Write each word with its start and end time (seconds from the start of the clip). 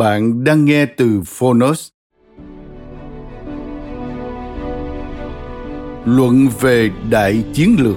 Bạn 0.00 0.44
đang 0.44 0.64
nghe 0.64 0.86
từ 0.86 1.22
Phonos. 1.26 1.88
Luận 6.04 6.48
về 6.60 6.90
Đại 7.10 7.44
Chiến 7.52 7.76
lược 7.78 7.96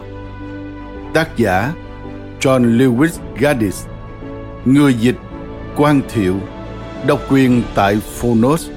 Tác 1.13 1.37
giả 1.37 1.73
John 2.39 2.77
Lewis 2.77 3.19
Gaddis 3.39 3.85
Người 4.65 4.93
dịch 4.93 5.15
Quang 5.75 6.01
Thiệu 6.13 6.35
Độc 7.07 7.19
quyền 7.29 7.61
tại 7.75 7.99
Phonos 7.99 8.69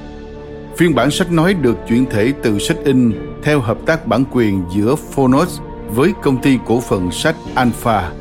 Phiên 0.76 0.94
bản 0.94 1.10
sách 1.10 1.32
nói 1.32 1.54
được 1.54 1.76
chuyển 1.88 2.06
thể 2.10 2.32
từ 2.42 2.58
sách 2.58 2.78
in 2.84 3.12
theo 3.42 3.60
hợp 3.60 3.78
tác 3.86 4.06
bản 4.06 4.24
quyền 4.32 4.64
giữa 4.74 4.94
Phonos 4.94 5.60
với 5.88 6.12
công 6.22 6.42
ty 6.42 6.58
cổ 6.66 6.80
phần 6.80 7.10
sách 7.12 7.36
Alpha. 7.54 8.12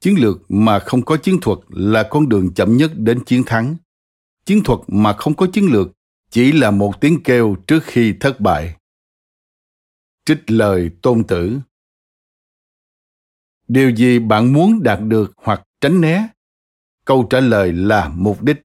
Chiến 0.00 0.18
lược 0.18 0.50
mà 0.50 0.78
không 0.78 1.02
có 1.04 1.16
chiến 1.16 1.38
thuật 1.42 1.58
là 1.68 2.08
con 2.10 2.28
đường 2.28 2.54
chậm 2.54 2.76
nhất 2.76 2.90
đến 2.94 3.24
chiến 3.24 3.42
thắng. 3.46 3.76
Chiến 4.44 4.62
thuật 4.64 4.80
mà 4.86 5.12
không 5.12 5.34
có 5.34 5.46
chiến 5.52 5.64
lược 5.72 5.88
chỉ 6.30 6.52
là 6.52 6.70
một 6.70 7.00
tiếng 7.00 7.22
kêu 7.22 7.56
trước 7.66 7.80
khi 7.84 8.14
thất 8.20 8.40
bại. 8.40 8.76
Trích 10.24 10.50
lời 10.50 10.90
tôn 11.02 11.24
tử 11.24 11.58
Điều 13.68 13.90
gì 13.96 14.18
bạn 14.18 14.52
muốn 14.52 14.82
đạt 14.82 14.98
được 15.02 15.32
hoặc 15.36 15.62
tránh 15.80 16.00
né? 16.00 16.28
Câu 17.04 17.26
trả 17.30 17.40
lời 17.40 17.72
là 17.72 18.08
mục 18.08 18.42
đích. 18.42 18.56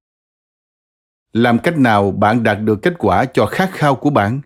Làm 1.34 1.60
cách 1.64 1.78
nào 1.78 2.12
bạn 2.12 2.44
đạt 2.44 2.58
được 2.62 2.80
kết 2.82 2.94
quả 2.98 3.26
cho 3.34 3.46
khát 3.46 3.70
khao 3.74 3.96
của 3.96 4.10
bạn? 4.10 4.42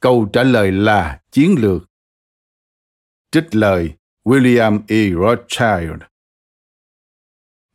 Câu 0.00 0.28
trả 0.32 0.42
lời 0.42 0.72
là 0.72 1.20
chiến 1.30 1.54
lược. 1.58 1.90
Trích 3.30 3.54
lời 3.54 3.94
William 4.24 4.78
E. 4.88 5.10
Rothschild 5.10 6.02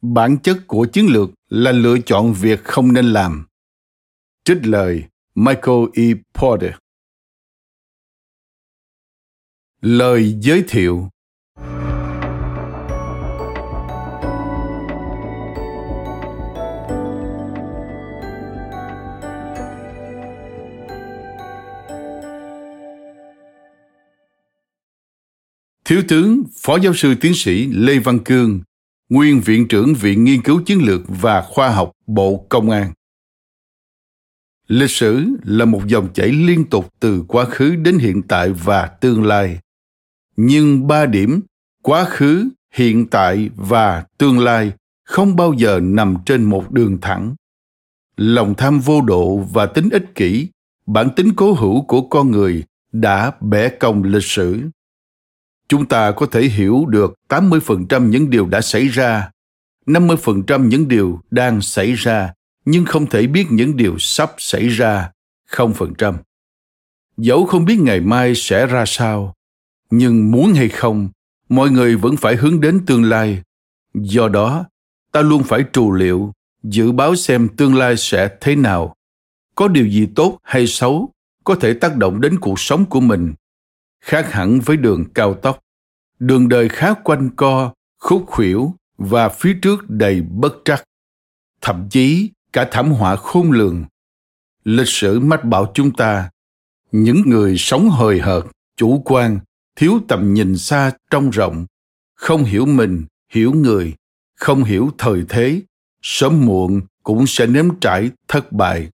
Bản 0.02 0.38
chất 0.44 0.58
của 0.68 0.88
chiến 0.94 1.06
lược 1.06 1.30
là 1.50 1.72
lựa 1.72 1.98
chọn 2.06 2.34
việc 2.34 2.64
không 2.64 2.94
nên 2.94 3.06
làm. 3.06 3.48
Trích 4.44 4.58
lời 4.64 5.04
Michael 5.36 5.86
E. 5.94 6.04
Porter 6.34 6.72
Lời 9.82 10.38
giới 10.42 10.64
thiệu 10.68 11.10
Thiếu 25.90 26.02
tướng, 26.08 26.44
Phó 26.58 26.78
giáo 26.78 26.94
sư 26.94 27.16
tiến 27.22 27.34
sĩ 27.36 27.68
Lê 27.68 28.00
Văn 28.00 28.20
Cương, 28.20 28.62
nguyên 29.10 29.42
Viện 29.42 29.68
trưởng 29.68 29.94
Viện 29.94 30.24
Nghiên 30.24 30.42
cứu 30.42 30.62
Chiến 30.66 30.82
lược 30.82 31.02
và 31.08 31.42
Khoa 31.42 31.70
học 31.70 31.92
Bộ 32.08 32.46
Công 32.50 32.70
an. 32.70 32.92
Lịch 34.68 34.92
sử 34.92 35.26
là 35.44 35.66
một 35.66 35.88
dòng 35.88 36.14
chảy 36.14 36.28
liên 36.28 36.66
tục 36.70 36.94
từ 37.00 37.24
quá 37.28 37.46
khứ 37.46 37.76
đến 37.76 37.98
hiện 37.98 38.22
tại 38.22 38.52
và 38.52 38.86
tương 38.86 39.24
lai. 39.24 39.60
Nhưng 40.36 40.88
ba 40.88 41.06
điểm 41.06 41.42
quá 41.84 42.06
khứ, 42.06 42.50
hiện 42.74 43.08
tại 43.08 43.50
và 43.56 44.06
tương 44.18 44.40
lai 44.40 44.72
không 45.04 45.36
bao 45.36 45.54
giờ 45.54 45.80
nằm 45.84 46.18
trên 46.26 46.44
một 46.44 46.72
đường 46.72 46.98
thẳng. 47.02 47.36
Lòng 48.18 48.54
tham 48.58 48.80
vô 48.80 49.02
độ 49.02 49.38
và 49.38 49.66
tính 49.66 49.90
ích 49.90 50.16
kỷ, 50.16 50.48
bản 50.86 51.10
tính 51.16 51.34
cố 51.36 51.54
hữu 51.54 51.82
của 51.82 52.02
con 52.02 52.32
người 52.32 52.64
đã 52.92 53.32
bẻ 53.42 53.70
cong 53.70 54.04
lịch 54.04 54.24
sử 54.24 54.70
chúng 55.70 55.86
ta 55.86 56.12
có 56.12 56.26
thể 56.26 56.42
hiểu 56.42 56.86
được 56.88 57.14
80% 57.30 58.10
những 58.10 58.30
điều 58.30 58.48
đã 58.48 58.62
xảy 58.62 58.88
ra, 58.88 59.32
50% 59.86 60.68
những 60.68 60.88
điều 60.88 61.20
đang 61.32 61.62
xảy 61.62 61.94
ra, 61.94 62.34
nhưng 62.66 62.86
không 62.86 63.08
thể 63.08 63.28
biết 63.28 63.46
những 63.50 63.78
điều 63.78 63.96
sắp 64.00 64.32
xảy 64.38 64.68
ra, 64.68 65.12
0%. 65.50 66.16
Dẫu 67.18 67.46
không 67.46 67.66
biết 67.66 67.80
ngày 67.80 68.00
mai 68.00 68.36
sẽ 68.36 68.66
ra 68.66 68.84
sao, 68.88 69.34
nhưng 69.90 70.32
muốn 70.32 70.54
hay 70.54 70.70
không, 70.70 71.10
mọi 71.50 71.70
người 71.70 71.96
vẫn 71.96 72.18
phải 72.18 72.36
hướng 72.36 72.62
đến 72.62 72.86
tương 72.86 73.04
lai. 73.04 73.42
Do 73.94 74.28
đó, 74.28 74.66
ta 75.12 75.22
luôn 75.22 75.44
phải 75.44 75.64
trù 75.74 75.92
liệu, 75.92 76.34
dự 76.64 76.92
báo 76.92 77.16
xem 77.16 77.48
tương 77.58 77.76
lai 77.76 77.98
sẽ 77.98 78.30
thế 78.42 78.56
nào. 78.56 78.96
Có 79.56 79.68
điều 79.68 79.88
gì 79.88 80.08
tốt 80.16 80.38
hay 80.44 80.68
xấu 80.68 81.10
có 81.44 81.56
thể 81.56 81.74
tác 81.74 81.96
động 81.96 82.22
đến 82.22 82.40
cuộc 82.40 82.60
sống 82.60 82.86
của 82.86 83.00
mình 83.00 83.34
khác 84.02 84.32
hẳn 84.32 84.60
với 84.60 84.78
đường 84.78 85.06
cao 85.14 85.34
tốc. 85.34 85.60
Đường 86.20 86.50
đời 86.50 86.70
khá 86.70 86.94
quanh 86.94 87.30
co, 87.36 87.74
khúc 88.00 88.24
khuỷu 88.28 88.76
và 88.98 89.30
phía 89.30 89.54
trước 89.62 89.90
đầy 89.90 90.22
bất 90.22 90.54
trắc. 90.66 90.84
Thậm 91.62 91.88
chí, 91.90 92.30
cả 92.54 92.68
thảm 92.72 92.92
họa 92.92 93.16
khôn 93.16 93.52
lường. 93.52 93.86
Lịch 94.64 94.88
sử 94.88 95.20
mách 95.20 95.46
bảo 95.46 95.72
chúng 95.74 95.92
ta, 95.92 96.30
những 96.92 97.22
người 97.26 97.58
sống 97.58 97.90
hời 97.90 98.20
hợt, 98.20 98.44
chủ 98.78 99.02
quan, 99.06 99.40
thiếu 99.76 100.00
tầm 100.08 100.34
nhìn 100.34 100.58
xa 100.58 100.92
trông 101.12 101.30
rộng, 101.30 101.66
không 102.16 102.44
hiểu 102.44 102.66
mình, 102.66 103.06
hiểu 103.30 103.54
người, 103.54 103.94
không 104.36 104.64
hiểu 104.64 104.92
thời 104.98 105.24
thế, 105.30 105.62
sớm 106.02 106.46
muộn 106.46 106.82
cũng 107.04 107.28
sẽ 107.28 107.46
nếm 107.46 107.80
trải 107.82 108.12
thất 108.28 108.52
bại. 108.52 108.90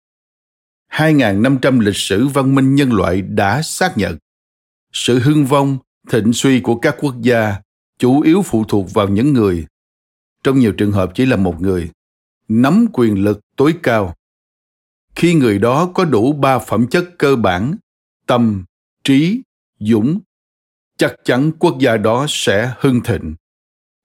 2.500 0.92 1.80
lịch 1.80 1.98
sử 1.98 2.28
văn 2.28 2.56
minh 2.56 2.76
nhân 2.76 2.94
loại 2.94 3.22
đã 3.22 3.62
xác 3.62 3.98
nhận 3.98 4.18
sự 4.98 5.20
hưng 5.20 5.46
vong, 5.46 5.78
thịnh 6.10 6.34
suy 6.34 6.60
của 6.60 6.76
các 6.76 6.96
quốc 7.00 7.16
gia 7.22 7.62
chủ 7.98 8.22
yếu 8.22 8.42
phụ 8.42 8.64
thuộc 8.68 8.94
vào 8.94 9.10
những 9.10 9.34
người. 9.34 9.66
Trong 10.44 10.60
nhiều 10.60 10.72
trường 10.72 10.92
hợp 10.92 11.12
chỉ 11.16 11.26
là 11.26 11.36
một 11.36 11.62
người. 11.62 11.92
Nắm 12.48 12.86
quyền 12.94 13.24
lực 13.24 13.40
tối 13.56 13.76
cao. 13.84 14.16
Khi 15.16 15.34
người 15.34 15.60
đó 15.60 15.92
có 15.94 16.06
đủ 16.06 16.34
ba 16.34 16.60
phẩm 16.60 16.88
chất 16.88 17.06
cơ 17.18 17.36
bản, 17.36 17.76
tâm, 18.28 18.64
trí, 19.04 19.42
dũng, 19.80 20.20
chắc 20.98 21.16
chắn 21.24 21.52
quốc 21.60 21.78
gia 21.80 21.98
đó 21.98 22.26
sẽ 22.30 22.74
hưng 22.80 23.02
thịnh. 23.04 23.36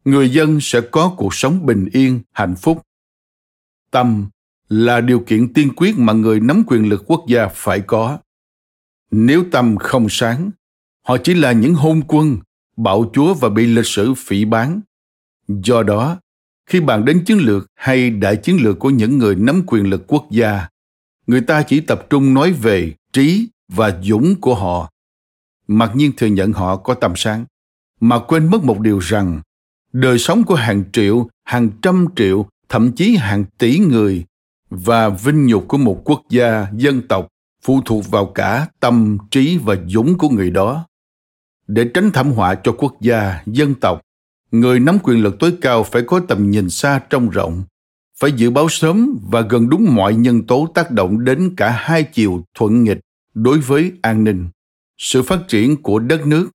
Người 0.05 0.31
dân 0.31 0.59
sẽ 0.61 0.81
có 0.91 1.15
cuộc 1.17 1.35
sống 1.35 1.67
bình 1.67 1.89
yên, 1.93 2.21
hạnh 2.33 2.55
phúc. 2.57 2.83
Tâm 3.91 4.29
là 4.69 5.01
điều 5.01 5.21
kiện 5.21 5.53
tiên 5.53 5.73
quyết 5.77 5.99
mà 5.99 6.13
người 6.13 6.41
nắm 6.41 6.63
quyền 6.67 6.89
lực 6.89 7.05
quốc 7.07 7.25
gia 7.29 7.49
phải 7.49 7.81
có. 7.81 8.19
Nếu 9.11 9.45
tâm 9.53 9.77
không 9.77 10.07
sáng 10.11 10.51
họ 11.03 11.17
chỉ 11.25 11.35
là 11.35 11.53
những 11.53 11.75
hôn 11.75 12.03
quân, 12.09 12.39
bạo 12.77 13.11
chúa 13.13 13.35
và 13.35 13.49
bị 13.49 13.67
lịch 13.67 13.87
sử 13.87 14.15
phỉ 14.15 14.45
bán 14.45 14.81
do 15.49 15.83
đó, 15.83 16.19
khi 16.67 16.81
bàn 16.81 17.05
đến 17.05 17.25
chiến 17.27 17.39
lược 17.39 17.67
hay 17.75 18.11
đại 18.11 18.37
chiến 18.37 18.57
lược 18.63 18.79
của 18.79 18.91
những 18.91 19.19
người 19.19 19.35
nắm 19.35 19.63
quyền 19.67 19.91
lực 19.91 20.05
quốc 20.07 20.27
gia, 20.31 20.69
người 21.27 21.41
ta 21.41 21.63
chỉ 21.63 21.81
tập 21.81 22.07
trung 22.11 22.35
nói 22.35 22.53
về 22.53 22.95
trí 23.13 23.49
và 23.69 24.01
dũng 24.03 24.41
của 24.41 24.55
họ. 24.55 24.91
Mặc 25.69 25.91
nhiên 25.95 26.13
thừa 26.17 26.27
nhận 26.27 26.53
họ 26.53 26.77
có 26.77 26.95
tầm 26.95 27.13
sáng, 27.17 27.45
mà 28.01 28.19
quên 28.19 28.51
mất 28.51 28.65
một 28.65 28.81
điều 28.81 28.99
rằng, 28.99 29.41
đời 29.93 30.19
sống 30.19 30.45
của 30.45 30.55
hàng 30.55 30.85
triệu, 30.93 31.29
hàng 31.45 31.71
trăm 31.83 32.07
triệu, 32.17 32.47
thậm 32.69 32.93
chí 32.93 33.17
hàng 33.17 33.45
tỷ 33.59 33.79
người 33.79 34.25
và 34.71 35.09
vinh 35.09 35.47
nhục 35.47 35.69
của 35.69 35.79
một 35.79 36.03
quốc 36.05 36.23
gia, 36.31 36.67
dân 36.73 37.09
tộc 37.09 37.29
phụ 37.63 37.81
thuộc 37.85 38.11
vào 38.11 38.27
cả 38.27 38.69
tâm 38.81 39.19
trí 39.31 39.59
và 39.59 39.77
dũng 39.87 40.19
của 40.19 40.29
người 40.29 40.51
đó 40.51 40.87
để 41.73 41.91
tránh 41.95 42.11
thảm 42.11 42.33
họa 42.33 42.55
cho 42.55 42.73
quốc 42.73 43.01
gia, 43.01 43.43
dân 43.47 43.75
tộc. 43.75 44.01
Người 44.51 44.81
nắm 44.81 44.99
quyền 45.03 45.23
lực 45.23 45.37
tối 45.39 45.55
cao 45.61 45.85
phải 45.85 46.03
có 46.03 46.21
tầm 46.29 46.51
nhìn 46.51 46.71
xa 46.71 47.01
trông 47.11 47.31
rộng, 47.31 47.63
phải 48.19 48.33
dự 48.33 48.51
báo 48.51 48.69
sớm 48.69 49.19
và 49.31 49.41
gần 49.41 49.69
đúng 49.69 49.95
mọi 49.95 50.15
nhân 50.15 50.47
tố 50.47 50.69
tác 50.75 50.91
động 50.91 51.25
đến 51.25 51.55
cả 51.57 51.71
hai 51.71 52.03
chiều 52.03 52.43
thuận 52.55 52.85
nghịch 52.85 52.99
đối 53.35 53.59
với 53.59 53.93
an 54.03 54.25
ninh, 54.25 54.49
sự 54.99 55.23
phát 55.23 55.41
triển 55.49 55.83
của 55.83 55.99
đất 55.99 56.27
nước. 56.27 56.51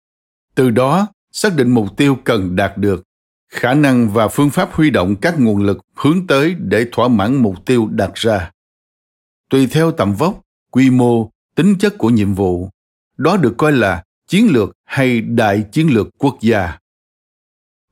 Từ 0.55 0.69
đó, 0.69 1.07
xác 1.31 1.55
định 1.55 1.71
mục 1.71 1.97
tiêu 1.97 2.17
cần 2.23 2.55
đạt 2.55 2.77
được, 2.77 3.03
khả 3.51 3.73
năng 3.73 4.09
và 4.09 4.27
phương 4.27 4.49
pháp 4.49 4.69
huy 4.71 4.89
động 4.89 5.15
các 5.15 5.39
nguồn 5.39 5.63
lực 5.63 5.77
hướng 5.95 6.27
tới 6.27 6.55
để 6.59 6.85
thỏa 6.91 7.07
mãn 7.07 7.35
mục 7.35 7.65
tiêu 7.65 7.87
đặt 7.91 8.11
ra. 8.15 8.51
Tùy 9.49 9.67
theo 9.67 9.91
tầm 9.91 10.13
vóc, 10.13 10.41
quy 10.71 10.89
mô, 10.89 11.29
tính 11.55 11.75
chất 11.79 11.97
của 11.97 12.09
nhiệm 12.09 12.33
vụ, 12.33 12.69
đó 13.17 13.37
được 13.37 13.53
coi 13.57 13.71
là 13.71 14.03
chiến 14.27 14.47
lược 14.51 14.77
hay 14.83 15.21
đại 15.21 15.65
chiến 15.71 15.87
lược 15.93 16.07
quốc 16.17 16.37
gia? 16.41 16.77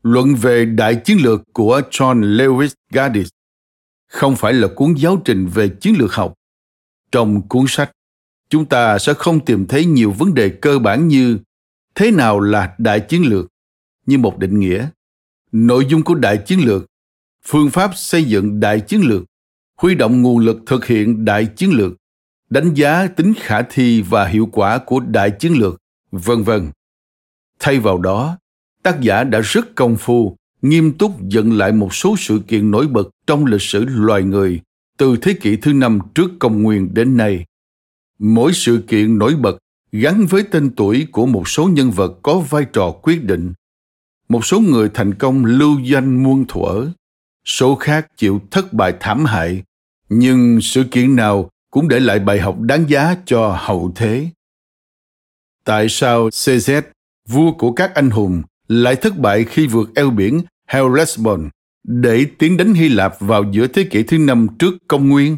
Luận 0.04 0.36
về 0.36 0.66
đại 0.66 0.96
chiến 1.06 1.18
lược 1.22 1.42
của 1.54 1.82
john 1.92 2.38
lewis 2.38 2.70
gaddis 2.92 3.30
không 4.08 4.36
phải 4.36 4.54
là 4.54 4.68
cuốn 4.76 4.94
giáo 4.98 5.22
trình 5.26 5.48
về 5.48 5.70
chiến 5.82 5.96
lược 5.98 6.14
học. 6.14 6.34
Trong 7.12 7.48
cuốn 7.48 7.66
sách, 7.68 7.92
chúng 8.50 8.66
ta 8.66 9.00
sẽ 9.00 9.14
không 9.14 9.46
tìm 9.46 9.68
thấy 9.68 9.86
nhiều 9.86 10.12
vấn 10.12 10.34
đề 10.34 10.50
cơ 10.50 10.80
bản 10.80 11.08
như 11.08 11.38
thế 11.96 12.12
nào 12.12 12.40
là 12.40 12.76
đại 12.78 13.00
chiến 13.00 13.26
lược 13.26 13.46
như 14.06 14.18
một 14.18 14.38
định 14.38 14.60
nghĩa. 14.60 14.88
Nội 15.52 15.86
dung 15.90 16.04
của 16.04 16.16
đại 16.16 16.38
chiến 16.46 16.60
lược, 16.60 16.86
phương 17.46 17.70
pháp 17.70 17.92
xây 17.96 18.24
dựng 18.24 18.60
đại 18.60 18.80
chiến 18.80 19.02
lược, 19.02 19.24
huy 19.78 19.96
động 19.96 20.22
nguồn 20.22 20.40
lực 20.40 20.58
thực 20.66 20.86
hiện 20.86 21.26
đại 21.26 21.46
chiến 21.56 21.72
lược, 21.72 21.94
đánh 22.50 22.74
giá 22.74 23.08
tính 23.08 23.34
khả 23.38 23.62
thi 23.62 24.02
và 24.02 24.28
hiệu 24.28 24.50
quả 24.52 24.78
của 24.86 25.00
đại 25.00 25.32
chiến 25.40 25.54
lược 25.54 25.82
vân 26.14 26.44
vân. 26.44 26.72
Thay 27.60 27.80
vào 27.80 27.98
đó, 27.98 28.38
tác 28.84 29.02
giả 29.02 29.24
đã 29.24 29.40
rất 29.40 29.76
công 29.76 29.96
phu, 29.98 30.38
nghiêm 30.62 30.92
túc 30.98 31.22
dựng 31.22 31.58
lại 31.58 31.72
một 31.72 31.94
số 31.94 32.16
sự 32.18 32.42
kiện 32.48 32.72
nổi 32.72 32.88
bật 32.88 33.10
trong 33.28 33.46
lịch 33.46 33.62
sử 33.62 33.86
loài 33.86 34.24
người 34.24 34.62
từ 34.98 35.18
thế 35.22 35.34
kỷ 35.34 35.56
thứ 35.56 35.74
năm 35.74 36.00
trước 36.16 36.32
công 36.40 36.64
nguyên 36.64 36.94
đến 36.94 37.18
nay. 37.18 37.46
Mỗi 38.20 38.54
sự 38.54 38.84
kiện 38.88 39.18
nổi 39.18 39.36
bật 39.36 39.58
gắn 39.92 40.26
với 40.26 40.44
tên 40.44 40.72
tuổi 40.76 41.08
của 41.12 41.26
một 41.26 41.48
số 41.48 41.68
nhân 41.68 41.92
vật 41.92 42.20
có 42.24 42.40
vai 42.40 42.66
trò 42.74 42.92
quyết 42.92 43.24
định. 43.24 43.54
Một 44.30 44.46
số 44.46 44.60
người 44.60 44.90
thành 44.94 45.14
công 45.14 45.46
lưu 45.46 45.80
danh 45.80 46.24
muôn 46.24 46.46
thuở, 46.48 46.88
số 47.46 47.76
khác 47.76 48.08
chịu 48.18 48.42
thất 48.52 48.74
bại 48.74 48.94
thảm 49.00 49.26
hại, 49.26 49.64
nhưng 50.10 50.62
sự 50.62 50.84
kiện 50.84 51.16
nào 51.16 51.50
cũng 51.72 51.88
để 51.88 52.00
lại 52.00 52.20
bài 52.20 52.40
học 52.40 52.60
đáng 52.60 52.90
giá 52.90 53.16
cho 53.26 53.58
hậu 53.60 53.92
thế 53.96 54.30
tại 55.64 55.90
sao 55.90 56.30
cz 56.30 56.82
vua 57.30 57.52
của 57.52 57.72
các 57.72 57.96
anh 57.96 58.10
hùng, 58.10 58.42
lại 58.68 58.96
thất 58.96 59.18
bại 59.18 59.46
khi 59.50 59.68
vượt 59.68 59.90
eo 59.96 60.10
biển 60.10 60.42
Hellespont 60.68 61.50
để 61.84 62.26
tiến 62.40 62.58
đánh 62.58 62.74
Hy 62.74 62.90
Lạp 62.90 63.20
vào 63.20 63.44
giữa 63.52 63.68
thế 63.68 63.84
kỷ 63.84 64.04
thứ 64.04 64.18
năm 64.18 64.48
trước 64.60 64.74
công 64.88 65.10
nguyên? 65.10 65.38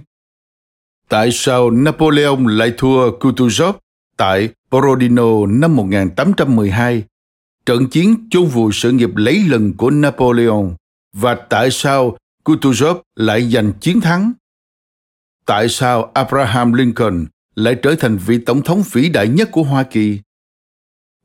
Tại 1.09 1.29
sao 1.31 1.71
Napoleon 1.71 2.47
lại 2.47 2.73
thua 2.77 3.17
Kutuzov 3.19 3.73
tại 4.17 4.49
Borodino 4.71 5.45
năm 5.45 5.75
1812 5.75 7.03
trận 7.65 7.87
chiến 7.89 8.27
chôn 8.29 8.45
vùi 8.45 8.73
sự 8.73 8.91
nghiệp 8.91 9.15
lấy 9.15 9.43
lần 9.47 9.73
của 9.77 9.89
Napoleon 9.89 10.69
và 11.13 11.35
tại 11.49 11.71
sao 11.71 12.17
Kutuzov 12.43 13.01
lại 13.15 13.51
giành 13.51 13.73
chiến 13.79 14.01
thắng? 14.01 14.31
Tại 15.45 15.69
sao 15.69 16.11
Abraham 16.13 16.73
Lincoln 16.73 17.25
lại 17.55 17.75
trở 17.83 17.95
thành 17.95 18.17
vị 18.17 18.37
tổng 18.37 18.61
thống 18.61 18.83
vĩ 18.91 19.09
đại 19.09 19.27
nhất 19.27 19.49
của 19.51 19.63
Hoa 19.63 19.83
Kỳ? 19.83 20.19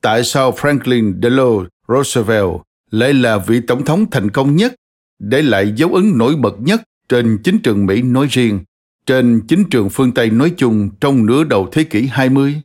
Tại 0.01 0.25
sao 0.25 0.53
Franklin 0.53 1.23
Delano 1.23 1.67
Roosevelt 1.89 2.51
lại 2.91 3.15
là 3.15 3.39
vị 3.39 3.61
tổng 3.67 3.85
thống 3.85 4.11
thành 4.11 4.31
công 4.31 4.57
nhất, 4.57 4.75
để 5.19 5.43
lại 5.43 5.73
dấu 5.77 5.95
ấn 5.95 6.19
nổi 6.19 6.37
bật 6.37 6.55
nhất 6.61 6.83
trên 7.09 7.39
chính 7.45 7.59
trường 7.63 7.87
Mỹ 7.87 8.03
nói 8.03 8.27
riêng, 8.31 8.61
trên 9.07 9.41
chính 9.49 9.65
trường 9.71 9.91
phương 9.91 10.13
Tây 10.13 10.31
nói 10.31 10.55
chung 10.57 10.91
trong 11.01 11.27
nửa 11.27 11.45
đầu 11.45 11.69
thế 11.73 11.85
kỷ 11.85 12.07
20? 12.07 12.61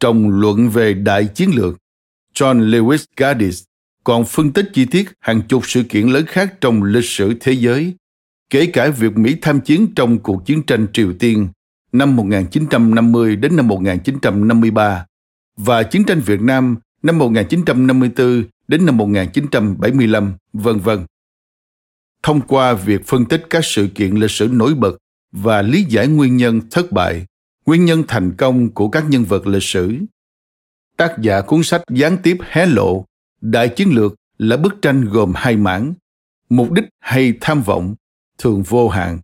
Trong 0.00 0.40
luận 0.40 0.68
về 0.68 0.94
đại 0.94 1.28
chiến 1.34 1.50
lược, 1.54 1.78
John 2.34 2.70
Lewis 2.70 3.04
Gaddis 3.16 3.62
còn 4.04 4.24
phân 4.24 4.52
tích 4.52 4.70
chi 4.72 4.84
tiết 4.84 5.12
hàng 5.20 5.42
chục 5.48 5.62
sự 5.66 5.82
kiện 5.82 6.08
lớn 6.08 6.24
khác 6.26 6.54
trong 6.60 6.82
lịch 6.82 7.04
sử 7.04 7.34
thế 7.40 7.52
giới, 7.52 7.94
kể 8.50 8.66
cả 8.66 8.88
việc 8.88 9.16
Mỹ 9.16 9.36
tham 9.42 9.60
chiến 9.60 9.94
trong 9.96 10.18
cuộc 10.18 10.46
chiến 10.46 10.62
tranh 10.62 10.86
Triều 10.92 11.12
Tiên 11.18 11.48
năm 11.94 12.16
1950 12.16 13.36
đến 13.36 13.56
năm 13.56 13.68
1953 13.68 15.06
và 15.56 15.82
chiến 15.82 16.04
tranh 16.04 16.20
Việt 16.20 16.40
Nam 16.40 16.76
năm 17.02 17.18
1954 17.18 18.44
đến 18.68 18.86
năm 18.86 18.96
1975, 18.96 20.32
vân 20.52 20.78
vân. 20.78 21.06
Thông 22.22 22.40
qua 22.40 22.74
việc 22.74 23.06
phân 23.06 23.24
tích 23.24 23.46
các 23.50 23.64
sự 23.64 23.88
kiện 23.94 24.14
lịch 24.14 24.30
sử 24.30 24.48
nổi 24.52 24.74
bật 24.74 24.96
và 25.32 25.62
lý 25.62 25.84
giải 25.88 26.08
nguyên 26.08 26.36
nhân 26.36 26.60
thất 26.70 26.92
bại, 26.92 27.26
nguyên 27.66 27.84
nhân 27.84 28.04
thành 28.08 28.32
công 28.36 28.70
của 28.70 28.88
các 28.88 29.04
nhân 29.08 29.24
vật 29.24 29.46
lịch 29.46 29.62
sử, 29.62 29.98
tác 30.96 31.18
giả 31.18 31.40
cuốn 31.40 31.62
sách 31.62 31.82
gián 31.88 32.16
tiếp 32.22 32.36
hé 32.50 32.66
lộ 32.66 33.04
đại 33.40 33.68
chiến 33.68 33.88
lược 33.90 34.14
là 34.38 34.56
bức 34.56 34.82
tranh 34.82 35.04
gồm 35.04 35.32
hai 35.36 35.56
mảng 35.56 35.94
mục 36.48 36.72
đích 36.72 36.84
hay 37.00 37.34
tham 37.40 37.62
vọng 37.62 37.94
thường 38.38 38.62
vô 38.62 38.88
hạn 38.88 39.18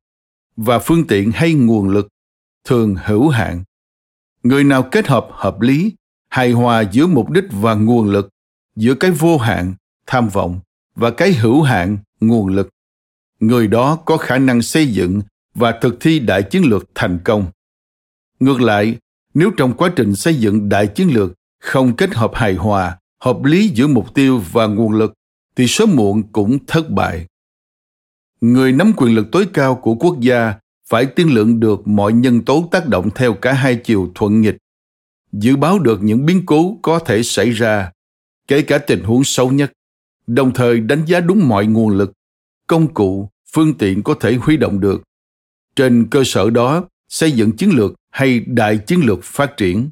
và 0.56 0.78
phương 0.78 1.06
tiện 1.06 1.30
hay 1.34 1.54
nguồn 1.54 1.88
lực 1.88 2.08
thường 2.64 2.96
hữu 3.04 3.28
hạn. 3.28 3.64
Người 4.42 4.64
nào 4.64 4.82
kết 4.82 5.08
hợp 5.08 5.28
hợp 5.30 5.60
lý, 5.60 5.94
hài 6.28 6.52
hòa 6.52 6.80
giữa 6.80 7.06
mục 7.06 7.30
đích 7.30 7.44
và 7.50 7.74
nguồn 7.74 8.10
lực, 8.10 8.28
giữa 8.76 8.94
cái 8.94 9.10
vô 9.10 9.38
hạn, 9.38 9.74
tham 10.06 10.28
vọng, 10.28 10.60
và 10.94 11.10
cái 11.10 11.32
hữu 11.32 11.62
hạn, 11.62 11.98
nguồn 12.20 12.46
lực. 12.46 12.68
Người 13.40 13.66
đó 13.66 13.96
có 13.96 14.16
khả 14.16 14.38
năng 14.38 14.62
xây 14.62 14.86
dựng 14.86 15.22
và 15.54 15.78
thực 15.82 15.96
thi 16.00 16.18
đại 16.18 16.42
chiến 16.42 16.62
lược 16.64 16.90
thành 16.94 17.18
công. 17.24 17.46
Ngược 18.40 18.60
lại, 18.60 18.98
nếu 19.34 19.50
trong 19.56 19.74
quá 19.74 19.92
trình 19.96 20.14
xây 20.14 20.34
dựng 20.34 20.68
đại 20.68 20.86
chiến 20.86 21.08
lược 21.14 21.32
không 21.60 21.96
kết 21.96 22.14
hợp 22.14 22.30
hài 22.34 22.54
hòa, 22.54 22.98
hợp 23.20 23.44
lý 23.44 23.68
giữa 23.68 23.86
mục 23.86 24.14
tiêu 24.14 24.42
và 24.52 24.66
nguồn 24.66 24.92
lực, 24.92 25.12
thì 25.56 25.66
sớm 25.68 25.96
muộn 25.96 26.22
cũng 26.32 26.58
thất 26.66 26.90
bại. 26.90 27.26
Người 28.40 28.72
nắm 28.72 28.92
quyền 28.96 29.14
lực 29.14 29.26
tối 29.32 29.46
cao 29.52 29.74
của 29.74 29.94
quốc 29.94 30.20
gia 30.20 30.54
phải 30.90 31.06
tiên 31.06 31.34
lượng 31.34 31.60
được 31.60 31.88
mọi 31.88 32.12
nhân 32.12 32.44
tố 32.44 32.68
tác 32.70 32.88
động 32.88 33.08
theo 33.14 33.34
cả 33.34 33.52
hai 33.52 33.76
chiều 33.76 34.12
thuận 34.14 34.40
nghịch. 34.40 34.56
Dự 35.32 35.56
báo 35.56 35.78
được 35.78 36.02
những 36.02 36.26
biến 36.26 36.46
cố 36.46 36.78
có 36.82 36.98
thể 36.98 37.22
xảy 37.22 37.50
ra, 37.50 37.92
kể 38.48 38.62
cả 38.62 38.78
tình 38.78 39.04
huống 39.04 39.24
xấu 39.24 39.50
nhất, 39.50 39.72
đồng 40.26 40.54
thời 40.54 40.80
đánh 40.80 41.04
giá 41.06 41.20
đúng 41.20 41.48
mọi 41.48 41.66
nguồn 41.66 41.88
lực, 41.88 42.12
công 42.66 42.94
cụ, 42.94 43.28
phương 43.52 43.74
tiện 43.74 44.02
có 44.02 44.14
thể 44.20 44.34
huy 44.34 44.56
động 44.56 44.80
được. 44.80 45.02
Trên 45.76 46.06
cơ 46.10 46.22
sở 46.24 46.50
đó, 46.50 46.84
xây 47.08 47.32
dựng 47.32 47.52
chiến 47.52 47.70
lược 47.70 47.94
hay 48.10 48.40
đại 48.40 48.78
chiến 48.78 49.00
lược 49.04 49.18
phát 49.22 49.56
triển. 49.56 49.90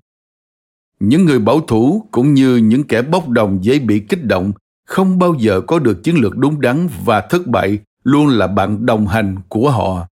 Những 1.01 1.25
người 1.25 1.39
bảo 1.39 1.61
thủ 1.61 2.09
cũng 2.11 2.35
như 2.35 2.57
những 2.57 2.85
kẻ 2.85 3.03
bốc 3.03 3.29
đồng 3.29 3.65
dễ 3.65 3.79
bị 3.79 4.01
kích 4.09 4.25
động 4.25 4.53
không 4.87 5.19
bao 5.19 5.35
giờ 5.39 5.61
có 5.61 5.79
được 5.79 6.05
chiến 6.05 6.17
lược 6.21 6.37
đúng 6.37 6.61
đắn 6.61 6.89
và 7.05 7.21
thất 7.21 7.47
bại 7.47 7.79
luôn 8.05 8.29
là 8.29 8.47
bạn 8.47 8.87
đồng 8.87 9.07
hành 9.07 9.37
của 9.49 9.71
họ 9.71 10.09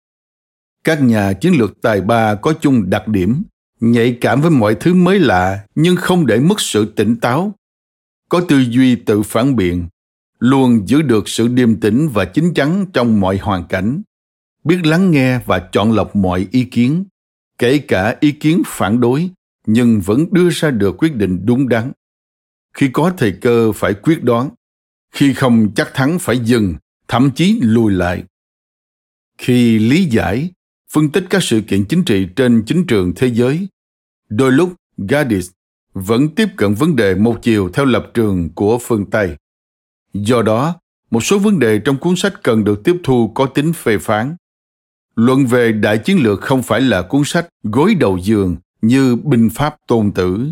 các 0.84 1.02
nhà 1.02 1.32
chiến 1.32 1.52
lược 1.58 1.82
tài 1.82 2.00
ba 2.00 2.34
có 2.34 2.54
chung 2.60 2.90
đặc 2.90 3.08
điểm, 3.08 3.42
nhạy 3.80 4.18
cảm 4.20 4.40
với 4.40 4.50
mọi 4.50 4.74
thứ 4.74 4.94
mới 4.94 5.18
lạ 5.18 5.64
nhưng 5.74 5.96
không 5.96 6.26
để 6.26 6.40
mất 6.40 6.60
sự 6.60 6.92
tỉnh 6.96 7.16
táo. 7.16 7.54
Có 8.28 8.40
tư 8.40 8.58
duy 8.58 8.96
tự 8.96 9.22
phản 9.22 9.56
biện, 9.56 9.86
luôn 10.38 10.88
giữ 10.88 11.02
được 11.02 11.28
sự 11.28 11.48
điềm 11.48 11.80
tĩnh 11.80 12.08
và 12.08 12.24
chín 12.24 12.54
chắn 12.54 12.86
trong 12.92 13.20
mọi 13.20 13.38
hoàn 13.38 13.64
cảnh. 13.68 14.02
Biết 14.64 14.86
lắng 14.86 15.10
nghe 15.10 15.38
và 15.46 15.68
chọn 15.72 15.92
lọc 15.92 16.16
mọi 16.16 16.46
ý 16.50 16.64
kiến, 16.64 17.04
kể 17.58 17.78
cả 17.78 18.16
ý 18.20 18.32
kiến 18.32 18.62
phản 18.66 19.00
đối, 19.00 19.30
nhưng 19.66 20.00
vẫn 20.00 20.26
đưa 20.32 20.50
ra 20.50 20.70
được 20.70 20.96
quyết 20.98 21.14
định 21.14 21.46
đúng 21.46 21.68
đắn. 21.68 21.92
Khi 22.74 22.88
có 22.92 23.12
thời 23.16 23.32
cơ 23.32 23.72
phải 23.72 23.94
quyết 23.94 24.24
đoán, 24.24 24.50
khi 25.12 25.34
không 25.34 25.68
chắc 25.76 25.94
thắng 25.94 26.18
phải 26.18 26.38
dừng, 26.38 26.74
thậm 27.08 27.30
chí 27.30 27.58
lùi 27.62 27.92
lại. 27.92 28.24
Khi 29.38 29.78
lý 29.78 30.04
giải 30.04 30.50
phân 30.94 31.10
tích 31.10 31.24
các 31.30 31.42
sự 31.42 31.60
kiện 31.60 31.84
chính 31.84 32.04
trị 32.04 32.26
trên 32.36 32.62
chính 32.66 32.86
trường 32.86 33.12
thế 33.16 33.26
giới. 33.26 33.68
Đôi 34.28 34.52
lúc, 34.52 34.72
gaddis 34.98 35.50
vẫn 35.94 36.28
tiếp 36.28 36.48
cận 36.56 36.74
vấn 36.74 36.96
đề 36.96 37.14
một 37.14 37.38
chiều 37.42 37.70
theo 37.72 37.84
lập 37.84 38.10
trường 38.14 38.48
của 38.54 38.78
phương 38.78 39.10
tây. 39.10 39.36
Do 40.12 40.42
đó, 40.42 40.74
một 41.10 41.24
số 41.24 41.38
vấn 41.38 41.58
đề 41.58 41.78
trong 41.78 41.96
cuốn 41.96 42.16
sách 42.16 42.42
cần 42.42 42.64
được 42.64 42.84
tiếp 42.84 42.96
thu 43.02 43.28
có 43.28 43.46
tính 43.46 43.72
phê 43.72 43.98
phán. 43.98 44.36
Luận 45.16 45.46
về 45.46 45.72
đại 45.72 45.98
chiến 45.98 46.22
lược 46.22 46.40
không 46.40 46.62
phải 46.62 46.80
là 46.80 47.02
cuốn 47.02 47.22
sách 47.24 47.48
gối 47.62 47.94
đầu 47.94 48.18
giường 48.22 48.56
như 48.82 49.16
binh 49.16 49.50
pháp 49.50 49.76
tôn 49.86 50.12
tử, 50.12 50.48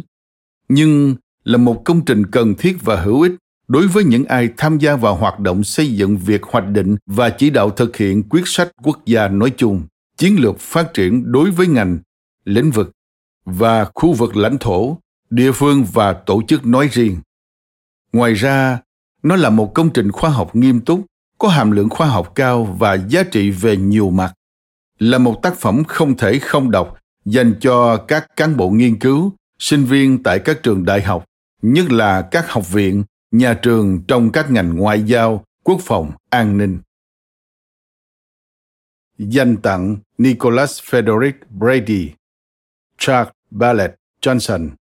nhưng 0.68 1.16
là 1.44 1.58
một 1.58 1.84
công 1.84 2.04
trình 2.04 2.26
cần 2.26 2.54
thiết 2.54 2.76
và 2.82 3.02
hữu 3.02 3.22
ích 3.22 3.32
đối 3.68 3.86
với 3.88 4.04
những 4.04 4.24
ai 4.24 4.48
tham 4.56 4.78
gia 4.78 4.96
vào 4.96 5.14
hoạt 5.14 5.40
động 5.40 5.64
xây 5.64 5.92
dựng 5.92 6.16
việc 6.16 6.42
hoạch 6.42 6.68
định 6.68 6.96
và 7.06 7.30
chỉ 7.30 7.50
đạo 7.50 7.70
thực 7.70 7.96
hiện 7.96 8.22
quyết 8.28 8.42
sách 8.44 8.70
quốc 8.82 9.06
gia 9.06 9.28
nói 9.28 9.52
chung 9.56 9.82
chiến 10.16 10.40
lược 10.40 10.60
phát 10.60 10.94
triển 10.94 11.32
đối 11.32 11.50
với 11.50 11.66
ngành, 11.66 11.98
lĩnh 12.44 12.70
vực 12.70 12.90
và 13.44 13.84
khu 13.94 14.12
vực 14.12 14.36
lãnh 14.36 14.58
thổ, 14.58 14.98
địa 15.30 15.52
phương 15.52 15.84
và 15.92 16.12
tổ 16.12 16.42
chức 16.48 16.66
nói 16.66 16.88
riêng. 16.92 17.16
Ngoài 18.12 18.34
ra, 18.34 18.80
nó 19.22 19.36
là 19.36 19.50
một 19.50 19.74
công 19.74 19.90
trình 19.90 20.12
khoa 20.12 20.30
học 20.30 20.56
nghiêm 20.56 20.80
túc, 20.80 21.06
có 21.38 21.48
hàm 21.48 21.70
lượng 21.70 21.88
khoa 21.88 22.06
học 22.06 22.32
cao 22.34 22.64
và 22.64 22.94
giá 22.94 23.22
trị 23.22 23.50
về 23.50 23.76
nhiều 23.76 24.10
mặt, 24.10 24.34
là 24.98 25.18
một 25.18 25.42
tác 25.42 25.54
phẩm 25.54 25.84
không 25.84 26.16
thể 26.16 26.38
không 26.38 26.70
đọc 26.70 26.96
dành 27.24 27.54
cho 27.60 27.96
các 27.96 28.26
cán 28.36 28.56
bộ 28.56 28.70
nghiên 28.70 28.98
cứu, 28.98 29.32
sinh 29.58 29.84
viên 29.84 30.22
tại 30.22 30.38
các 30.38 30.62
trường 30.62 30.84
đại 30.84 31.02
học, 31.02 31.24
nhất 31.62 31.92
là 31.92 32.22
các 32.22 32.50
học 32.50 32.72
viện, 32.72 33.04
nhà 33.30 33.54
trường 33.54 34.02
trong 34.08 34.32
các 34.32 34.50
ngành 34.50 34.76
ngoại 34.76 35.02
giao, 35.02 35.44
quốc 35.64 35.80
phòng, 35.82 36.12
an 36.30 36.58
ninh 36.58 36.78
dành 39.30 39.56
tặng 39.62 39.96
nicholas 40.18 40.82
frederick 40.82 41.38
brady 41.50 42.12
charles 42.98 43.28
Ballett 43.50 43.94
Johnson, 44.22 44.76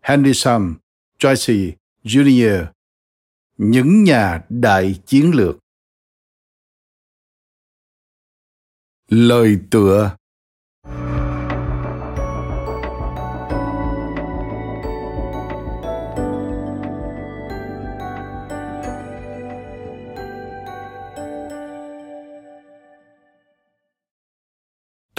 Henry 0.00 0.32
Sam, 0.34 0.78
Tracy 1.18 1.74
Jr. 2.04 2.66
Những 3.58 4.04
nhà 4.04 4.44
đại 4.48 5.00
chiến 5.06 5.30
lược 5.34 5.56
Lời 9.08 9.58
tựa 9.70 10.16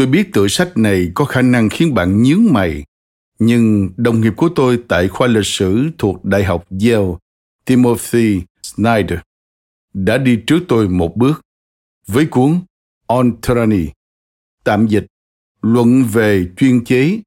Tôi 0.02 0.08
biết 0.08 0.34
tựa 0.34 0.48
sách 0.48 0.78
này 0.78 1.12
có 1.14 1.26
khả 1.26 1.42
năng 1.42 1.70
khiến 1.70 1.94
bạn 1.94 2.24
nhướng 2.24 2.54
mày, 2.54 2.84
nhưng 3.40 3.90
đồng 3.98 4.22
nghiệp 4.22 4.34
của 4.38 4.50
tôi 4.56 4.84
tại 4.88 5.08
khoa 5.08 5.28
lịch 5.28 5.46
sử 5.46 5.90
thuộc 5.98 6.26
Đại 6.26 6.44
học 6.44 6.66
Yale, 6.70 7.14
Timothy 7.66 8.42
Snyder, 8.64 9.20
đã 9.94 10.18
đi 10.18 10.40
trước 10.48 10.60
tôi 10.68 10.90
một 10.90 11.18
bước 11.18 11.42
với 12.08 12.26
cuốn 12.26 12.60
On 13.08 13.42
Tyranny, 13.42 13.88
tạm 14.64 14.88
dịch, 14.88 15.06
luận 15.62 16.04
về 16.04 16.48
chuyên 16.58 16.86
chế 16.86 17.20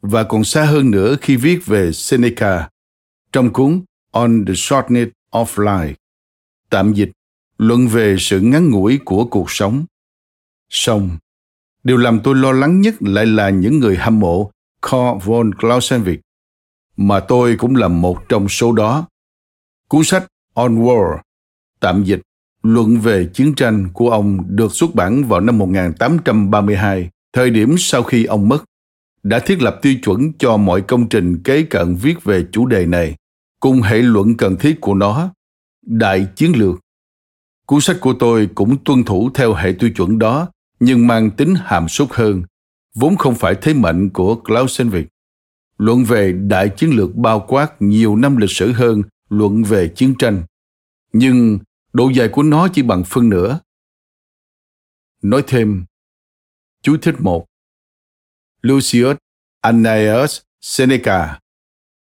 và 0.00 0.24
còn 0.24 0.44
xa 0.44 0.64
hơn 0.64 0.90
nữa 0.90 1.16
khi 1.20 1.36
viết 1.36 1.66
về 1.66 1.92
Seneca 1.92 2.68
trong 3.32 3.52
cuốn 3.52 3.82
On 4.10 4.44
the 4.46 4.54
Shortness 4.54 5.10
of 5.30 5.44
Life, 5.44 5.94
tạm 6.70 6.92
dịch, 6.92 7.10
luận 7.58 7.88
về 7.88 8.16
sự 8.18 8.40
ngắn 8.40 8.70
ngủi 8.70 8.98
của 9.04 9.24
cuộc 9.24 9.50
sống. 9.50 9.84
Xong, 10.70 11.18
Điều 11.88 11.96
làm 11.96 12.20
tôi 12.20 12.34
lo 12.34 12.52
lắng 12.52 12.80
nhất 12.80 12.94
lại 13.00 13.26
là 13.26 13.50
những 13.50 13.78
người 13.78 13.96
hâm 13.96 14.20
mộ 14.20 14.50
Karl 14.82 15.18
von 15.24 15.50
Clausewitz, 15.50 16.18
mà 16.96 17.20
tôi 17.20 17.56
cũng 17.56 17.76
là 17.76 17.88
một 17.88 18.28
trong 18.28 18.48
số 18.48 18.72
đó. 18.72 19.06
Cuốn 19.88 20.04
sách 20.04 20.26
On 20.54 20.84
War, 20.84 21.18
tạm 21.80 22.04
dịch, 22.04 22.20
luận 22.62 22.98
về 22.98 23.28
chiến 23.34 23.54
tranh 23.54 23.88
của 23.92 24.10
ông 24.10 24.38
được 24.46 24.72
xuất 24.72 24.94
bản 24.94 25.24
vào 25.24 25.40
năm 25.40 25.58
1832, 25.58 27.10
thời 27.32 27.50
điểm 27.50 27.74
sau 27.78 28.02
khi 28.02 28.24
ông 28.24 28.48
mất, 28.48 28.64
đã 29.22 29.38
thiết 29.38 29.62
lập 29.62 29.78
tiêu 29.82 29.94
chuẩn 30.02 30.32
cho 30.38 30.56
mọi 30.56 30.80
công 30.80 31.08
trình 31.08 31.42
kế 31.42 31.62
cận 31.62 31.94
viết 31.94 32.24
về 32.24 32.44
chủ 32.52 32.66
đề 32.66 32.86
này, 32.86 33.14
cùng 33.60 33.82
hệ 33.82 33.98
luận 33.98 34.36
cần 34.36 34.56
thiết 34.56 34.80
của 34.80 34.94
nó, 34.94 35.30
đại 35.82 36.26
chiến 36.36 36.52
lược. 36.56 36.78
Cuốn 37.66 37.80
sách 37.80 37.96
của 38.00 38.14
tôi 38.18 38.48
cũng 38.54 38.76
tuân 38.84 39.04
thủ 39.04 39.30
theo 39.34 39.54
hệ 39.54 39.72
tiêu 39.78 39.90
chuẩn 39.90 40.18
đó 40.18 40.48
nhưng 40.80 41.06
mang 41.06 41.30
tính 41.30 41.54
hàm 41.54 41.88
súc 41.88 42.12
hơn, 42.12 42.42
vốn 42.94 43.16
không 43.16 43.34
phải 43.34 43.54
thế 43.62 43.74
mạnh 43.74 44.10
của 44.10 44.40
Clausewitz. 44.44 45.04
Luận 45.78 46.04
về 46.04 46.32
đại 46.32 46.68
chiến 46.76 46.90
lược 46.90 47.14
bao 47.14 47.44
quát 47.48 47.82
nhiều 47.82 48.16
năm 48.16 48.36
lịch 48.36 48.50
sử 48.50 48.72
hơn 48.72 49.02
luận 49.28 49.62
về 49.62 49.88
chiến 49.96 50.14
tranh, 50.18 50.42
nhưng 51.12 51.58
độ 51.92 52.08
dài 52.08 52.28
của 52.28 52.42
nó 52.42 52.68
chỉ 52.68 52.82
bằng 52.82 53.04
phân 53.04 53.28
nửa. 53.28 53.60
Nói 55.22 55.42
thêm, 55.46 55.84
chú 56.82 56.96
thích 57.02 57.14
một 57.18 57.46
Lucius 58.62 59.16
Annaeus 59.60 60.40
Seneca, 60.60 61.40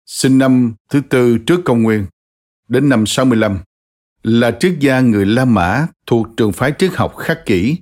sinh 0.05 0.37
năm 0.37 0.73
thứ 0.89 1.01
tư 1.09 1.37
trước 1.37 1.61
công 1.65 1.83
nguyên, 1.83 2.05
đến 2.67 2.89
năm 2.89 3.05
65, 3.05 3.59
là 4.23 4.57
triết 4.59 4.75
gia 4.79 4.99
người 4.99 5.25
La 5.25 5.45
Mã 5.45 5.87
thuộc 6.05 6.27
trường 6.37 6.51
phái 6.51 6.73
triết 6.79 6.91
học 6.93 7.15
khắc 7.17 7.45
kỷ 7.45 7.77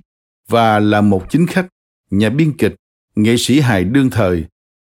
và 0.48 0.78
là 0.78 1.00
một 1.00 1.26
chính 1.30 1.46
khách, 1.46 1.68
nhà 2.10 2.30
biên 2.30 2.56
kịch, 2.56 2.74
nghệ 3.16 3.36
sĩ 3.38 3.60
hài 3.60 3.84
đương 3.84 4.10
thời, 4.10 4.44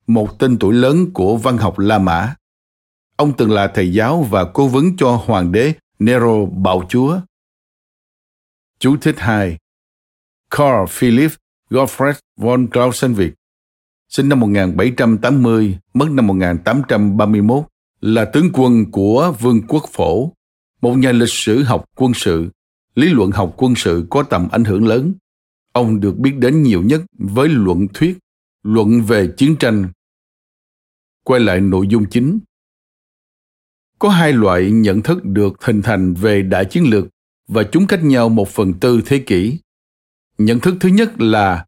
một 0.07 0.39
tên 0.39 0.57
tuổi 0.59 0.73
lớn 0.73 1.11
của 1.13 1.37
văn 1.37 1.57
học 1.57 1.79
La 1.79 1.99
Mã. 1.99 2.35
Ông 3.15 3.33
từng 3.37 3.51
là 3.51 3.67
thầy 3.67 3.93
giáo 3.93 4.23
và 4.23 4.45
cố 4.53 4.67
vấn 4.67 4.97
cho 4.97 5.11
hoàng 5.25 5.51
đế 5.51 5.73
Nero 5.99 6.45
bạo 6.45 6.83
chúa. 6.89 7.19
Chú 8.79 8.97
thích 9.01 9.15
2 9.17 9.57
Carl 10.49 10.85
Philipp 10.89 11.35
Gottfried 11.69 12.13
von 12.37 12.65
Clausewitz, 12.65 13.31
sinh 14.09 14.29
năm 14.29 14.39
1780, 14.39 15.79
mất 15.93 16.09
năm 16.11 16.27
1831, 16.27 17.63
là 18.01 18.25
tướng 18.25 18.49
quân 18.53 18.91
của 18.91 19.33
Vương 19.39 19.61
quốc 19.67 19.83
Phổ, 19.91 20.33
một 20.81 20.93
nhà 20.93 21.11
lịch 21.11 21.29
sử 21.29 21.63
học 21.63 21.85
quân 21.95 22.13
sự, 22.15 22.49
lý 22.95 23.09
luận 23.09 23.31
học 23.31 23.53
quân 23.57 23.75
sự 23.75 24.07
có 24.09 24.23
tầm 24.23 24.47
ảnh 24.51 24.63
hưởng 24.63 24.87
lớn 24.87 25.13
Ông 25.73 25.99
được 25.99 26.17
biết 26.17 26.35
đến 26.37 26.63
nhiều 26.63 26.81
nhất 26.81 27.01
với 27.19 27.49
luận 27.49 27.87
thuyết, 27.93 28.17
luận 28.63 29.01
về 29.01 29.27
chiến 29.37 29.55
tranh. 29.55 29.87
Quay 31.23 31.41
lại 31.41 31.61
nội 31.61 31.87
dung 31.87 32.05
chính. 32.09 32.39
Có 33.99 34.09
hai 34.09 34.33
loại 34.33 34.71
nhận 34.71 35.01
thức 35.01 35.25
được 35.25 35.63
hình 35.63 35.81
thành 35.81 36.13
về 36.13 36.41
đại 36.41 36.65
chiến 36.65 36.89
lược 36.89 37.05
và 37.47 37.63
chúng 37.63 37.87
cách 37.87 38.03
nhau 38.03 38.29
một 38.29 38.49
phần 38.49 38.73
tư 38.73 39.01
thế 39.05 39.19
kỷ. 39.19 39.59
Nhận 40.37 40.59
thức 40.59 40.75
thứ 40.79 40.89
nhất 40.89 41.21
là 41.21 41.65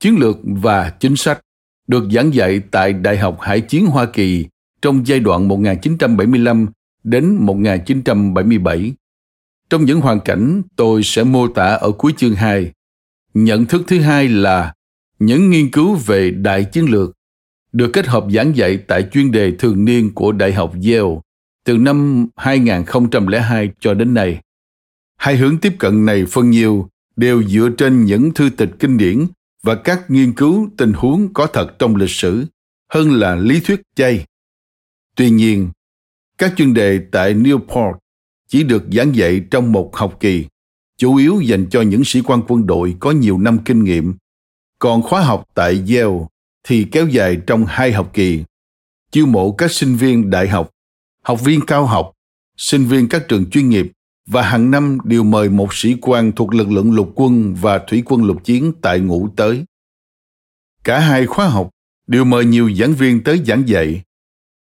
chiến 0.00 0.16
lược 0.18 0.36
và 0.42 0.90
chính 0.90 1.16
sách 1.16 1.40
được 1.86 2.04
giảng 2.12 2.34
dạy 2.34 2.60
tại 2.70 2.92
Đại 2.92 3.18
học 3.18 3.38
Hải 3.40 3.60
chiến 3.60 3.86
Hoa 3.86 4.06
Kỳ 4.06 4.46
trong 4.82 5.06
giai 5.06 5.20
đoạn 5.20 5.48
1975 5.48 6.66
đến 7.04 7.34
1977. 7.40 8.92
Trong 9.70 9.84
những 9.84 10.00
hoàn 10.00 10.20
cảnh 10.20 10.62
tôi 10.76 11.02
sẽ 11.02 11.24
mô 11.24 11.48
tả 11.48 11.64
ở 11.64 11.92
cuối 11.92 12.14
chương 12.16 12.34
2, 12.34 12.72
nhận 13.34 13.66
thức 13.66 13.82
thứ 13.86 14.00
hai 14.00 14.28
là 14.28 14.74
những 15.18 15.50
nghiên 15.50 15.70
cứu 15.70 15.94
về 15.94 16.30
đại 16.30 16.64
chiến 16.64 16.90
lược 16.90 17.16
được 17.72 17.90
kết 17.92 18.06
hợp 18.06 18.24
giảng 18.30 18.56
dạy 18.56 18.76
tại 18.76 19.08
chuyên 19.12 19.30
đề 19.30 19.52
thường 19.58 19.84
niên 19.84 20.14
của 20.14 20.32
Đại 20.32 20.52
học 20.52 20.72
Yale 20.72 21.20
từ 21.64 21.78
năm 21.78 22.26
2002 22.36 23.70
cho 23.80 23.94
đến 23.94 24.14
nay. 24.14 24.40
Hai 25.16 25.36
hướng 25.36 25.58
tiếp 25.58 25.72
cận 25.78 26.04
này 26.04 26.24
phân 26.30 26.50
nhiều 26.50 26.88
đều 27.16 27.42
dựa 27.42 27.68
trên 27.78 28.04
những 28.04 28.34
thư 28.34 28.50
tịch 28.50 28.70
kinh 28.78 28.96
điển 28.96 29.26
và 29.62 29.74
các 29.74 30.10
nghiên 30.10 30.32
cứu 30.32 30.70
tình 30.76 30.92
huống 30.92 31.34
có 31.34 31.46
thật 31.46 31.78
trong 31.78 31.96
lịch 31.96 32.10
sử 32.10 32.46
hơn 32.92 33.12
là 33.12 33.34
lý 33.34 33.60
thuyết 33.60 33.80
chay. 33.94 34.24
Tuy 35.16 35.30
nhiên, 35.30 35.70
các 36.38 36.52
chuyên 36.56 36.74
đề 36.74 37.00
tại 37.12 37.34
Newport 37.34 37.94
chỉ 38.48 38.62
được 38.62 38.84
giảng 38.92 39.14
dạy 39.14 39.42
trong 39.50 39.72
một 39.72 39.96
học 39.96 40.16
kỳ 40.20 40.46
chủ 41.04 41.16
yếu 41.16 41.40
dành 41.40 41.66
cho 41.70 41.82
những 41.82 42.04
sĩ 42.04 42.20
quan 42.20 42.42
quân 42.48 42.66
đội 42.66 42.96
có 43.00 43.10
nhiều 43.10 43.38
năm 43.38 43.58
kinh 43.64 43.84
nghiệm. 43.84 44.14
Còn 44.78 45.02
khóa 45.02 45.20
học 45.20 45.44
tại 45.54 45.84
Yale 45.88 46.26
thì 46.66 46.86
kéo 46.92 47.08
dài 47.08 47.36
trong 47.46 47.64
hai 47.68 47.92
học 47.92 48.10
kỳ, 48.12 48.44
chiêu 49.10 49.26
mộ 49.26 49.52
các 49.52 49.70
sinh 49.70 49.96
viên 49.96 50.30
đại 50.30 50.48
học, 50.48 50.70
học 51.22 51.44
viên 51.44 51.60
cao 51.66 51.86
học, 51.86 52.12
sinh 52.56 52.84
viên 52.84 53.08
các 53.08 53.28
trường 53.28 53.50
chuyên 53.50 53.68
nghiệp 53.68 53.92
và 54.26 54.42
hàng 54.42 54.70
năm 54.70 54.98
đều 55.04 55.22
mời 55.22 55.48
một 55.48 55.74
sĩ 55.74 55.96
quan 56.00 56.32
thuộc 56.32 56.54
lực 56.54 56.70
lượng 56.70 56.94
lục 56.94 57.12
quân 57.14 57.54
và 57.60 57.78
thủy 57.78 58.02
quân 58.06 58.24
lục 58.24 58.44
chiến 58.44 58.72
tại 58.82 59.00
ngũ 59.00 59.28
tới. 59.36 59.64
Cả 60.84 60.98
hai 60.98 61.26
khóa 61.26 61.48
học 61.48 61.70
đều 62.06 62.24
mời 62.24 62.44
nhiều 62.44 62.74
giảng 62.74 62.94
viên 62.94 63.24
tới 63.24 63.42
giảng 63.46 63.68
dạy. 63.68 64.02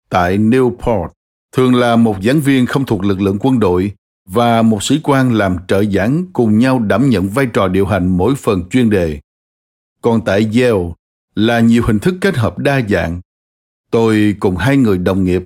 Tại 0.10 0.38
Newport, 0.38 1.10
thường 1.52 1.76
là 1.76 1.96
một 1.96 2.16
giảng 2.24 2.42
viên 2.42 2.66
không 2.66 2.86
thuộc 2.86 3.04
lực 3.04 3.22
lượng 3.22 3.38
quân 3.40 3.60
đội 3.60 3.92
và 4.34 4.62
một 4.62 4.84
sĩ 4.84 5.00
quan 5.04 5.34
làm 5.34 5.58
trợ 5.68 5.84
giảng 5.84 6.26
cùng 6.34 6.58
nhau 6.60 6.80
đảm 6.80 7.10
nhận 7.10 7.30
vai 7.30 7.46
trò 7.54 7.68
điều 7.68 7.86
hành 7.86 8.18
mỗi 8.18 8.36
phần 8.36 8.70
chuyên 8.70 8.90
đề. 8.90 9.20
Còn 10.02 10.26
tại 10.26 10.50
Yale 10.54 10.94
là 11.36 11.60
nhiều 11.60 11.84
hình 11.88 12.00
thức 12.00 12.16
kết 12.22 12.38
hợp 12.38 12.58
đa 12.58 12.82
dạng. 12.90 13.22
Tôi 13.92 14.36
cùng 14.40 14.58
hai 14.58 14.78
người 14.78 14.98
đồng 14.98 15.24
nghiệp, 15.24 15.44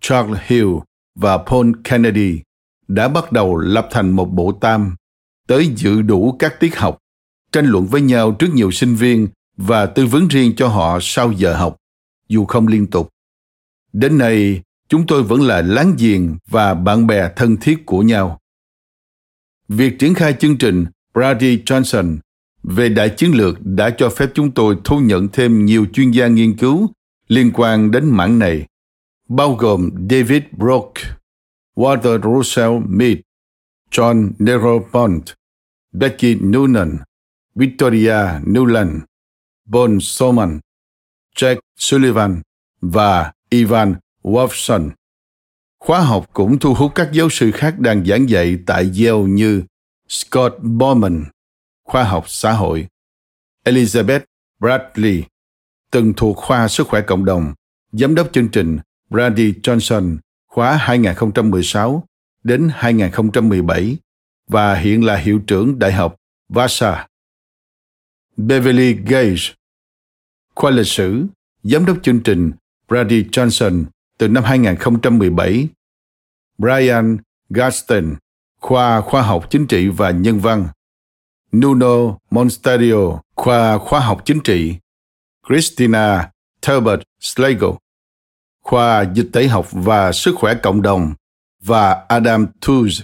Charles 0.00 0.40
Hill 0.46 0.68
và 1.14 1.38
Paul 1.38 1.70
Kennedy, 1.84 2.40
đã 2.88 3.08
bắt 3.08 3.32
đầu 3.32 3.56
lập 3.56 3.88
thành 3.90 4.10
một 4.10 4.24
bộ 4.24 4.52
tam, 4.52 4.96
tới 5.46 5.72
dự 5.76 6.02
đủ 6.02 6.36
các 6.38 6.60
tiết 6.60 6.78
học, 6.78 6.98
tranh 7.52 7.66
luận 7.66 7.86
với 7.86 8.00
nhau 8.00 8.32
trước 8.38 8.48
nhiều 8.54 8.70
sinh 8.70 8.94
viên 8.94 9.28
và 9.56 9.86
tư 9.86 10.06
vấn 10.06 10.28
riêng 10.28 10.52
cho 10.56 10.68
họ 10.68 10.98
sau 11.02 11.32
giờ 11.32 11.54
học, 11.56 11.76
dù 12.28 12.44
không 12.44 12.66
liên 12.66 12.86
tục. 12.86 13.08
Đến 13.92 14.18
nay, 14.18 14.62
chúng 14.92 15.06
tôi 15.06 15.22
vẫn 15.22 15.42
là 15.42 15.62
láng 15.62 15.94
giềng 15.98 16.36
và 16.48 16.74
bạn 16.74 17.06
bè 17.06 17.30
thân 17.36 17.56
thiết 17.56 17.86
của 17.86 18.02
nhau. 18.02 18.40
Việc 19.68 19.98
triển 19.98 20.14
khai 20.14 20.34
chương 20.40 20.58
trình 20.58 20.84
Brady 21.14 21.62
Johnson 21.66 22.18
về 22.62 22.88
đại 22.88 23.10
chiến 23.16 23.30
lược 23.34 23.58
đã 23.64 23.90
cho 23.90 24.10
phép 24.10 24.30
chúng 24.34 24.50
tôi 24.50 24.76
thu 24.84 25.00
nhận 25.00 25.28
thêm 25.28 25.64
nhiều 25.64 25.86
chuyên 25.92 26.10
gia 26.10 26.26
nghiên 26.26 26.56
cứu 26.56 26.90
liên 27.28 27.50
quan 27.54 27.90
đến 27.90 28.10
mảng 28.10 28.38
này, 28.38 28.66
bao 29.28 29.54
gồm 29.54 29.90
David 30.10 30.42
Brock, 30.58 30.92
Walter 31.76 32.22
Russell 32.22 32.72
Mead, 32.86 33.16
John 33.90 34.30
Neropont, 34.38 35.22
Becky 35.92 36.34
Noonan, 36.34 36.98
Victoria 37.54 38.40
Newland, 38.46 39.00
Bon 39.64 40.00
Soman, 40.00 40.60
Jack 41.36 41.56
Sullivan 41.76 42.42
và 42.80 43.32
Ivan 43.50 43.94
Wolfson. 44.22 44.90
Khóa 45.78 46.00
học 46.00 46.30
cũng 46.32 46.58
thu 46.58 46.74
hút 46.74 46.92
các 46.94 47.08
giáo 47.12 47.28
sư 47.30 47.50
khác 47.54 47.78
đang 47.78 48.04
giảng 48.04 48.28
dạy 48.28 48.58
tại 48.66 48.82
Yale 48.82 49.22
như 49.28 49.62
Scott 50.08 50.54
Bowman, 50.62 51.24
khoa 51.84 52.04
học 52.04 52.24
xã 52.28 52.52
hội, 52.52 52.86
Elizabeth 53.64 54.20
Bradley, 54.60 55.24
từng 55.90 56.12
thuộc 56.16 56.36
khoa 56.36 56.68
sức 56.68 56.88
khỏe 56.88 57.00
cộng 57.06 57.24
đồng, 57.24 57.54
giám 57.92 58.14
đốc 58.14 58.32
chương 58.32 58.48
trình 58.48 58.78
Brady 59.10 59.52
Johnson 59.52 60.16
khóa 60.48 60.76
2016 60.76 62.04
đến 62.44 62.70
2017 62.74 63.96
và 64.48 64.74
hiện 64.74 65.04
là 65.04 65.16
hiệu 65.16 65.40
trưởng 65.46 65.78
Đại 65.78 65.92
học 65.92 66.16
Vassar. 66.48 66.94
Beverly 68.36 68.94
Gage, 69.06 69.54
khoa 70.54 70.70
lịch 70.70 70.86
sử, 70.86 71.26
giám 71.62 71.86
đốc 71.86 71.96
chương 72.02 72.20
trình 72.20 72.52
Brady 72.88 73.24
Johnson 73.24 73.84
từ 74.22 74.28
năm 74.28 74.44
2017. 74.44 75.68
Brian 76.58 77.16
Gaston, 77.48 78.14
khoa 78.60 79.00
khoa 79.00 79.22
học 79.22 79.46
chính 79.50 79.66
trị 79.66 79.88
và 79.88 80.10
nhân 80.10 80.40
văn. 80.40 80.68
Nuno 81.56 82.18
Monstadio, 82.30 83.20
khoa 83.36 83.78
khoa 83.78 84.00
học 84.00 84.22
chính 84.24 84.40
trị. 84.40 84.76
Christina 85.48 86.30
Talbot 86.60 87.00
Slagle, 87.20 87.72
khoa 88.60 89.04
dịch 89.14 89.28
tễ 89.32 89.46
học 89.46 89.68
và 89.72 90.12
sức 90.12 90.34
khỏe 90.38 90.54
cộng 90.62 90.82
đồng 90.82 91.14
và 91.62 92.04
Adam 92.08 92.46
Tooze, 92.60 93.02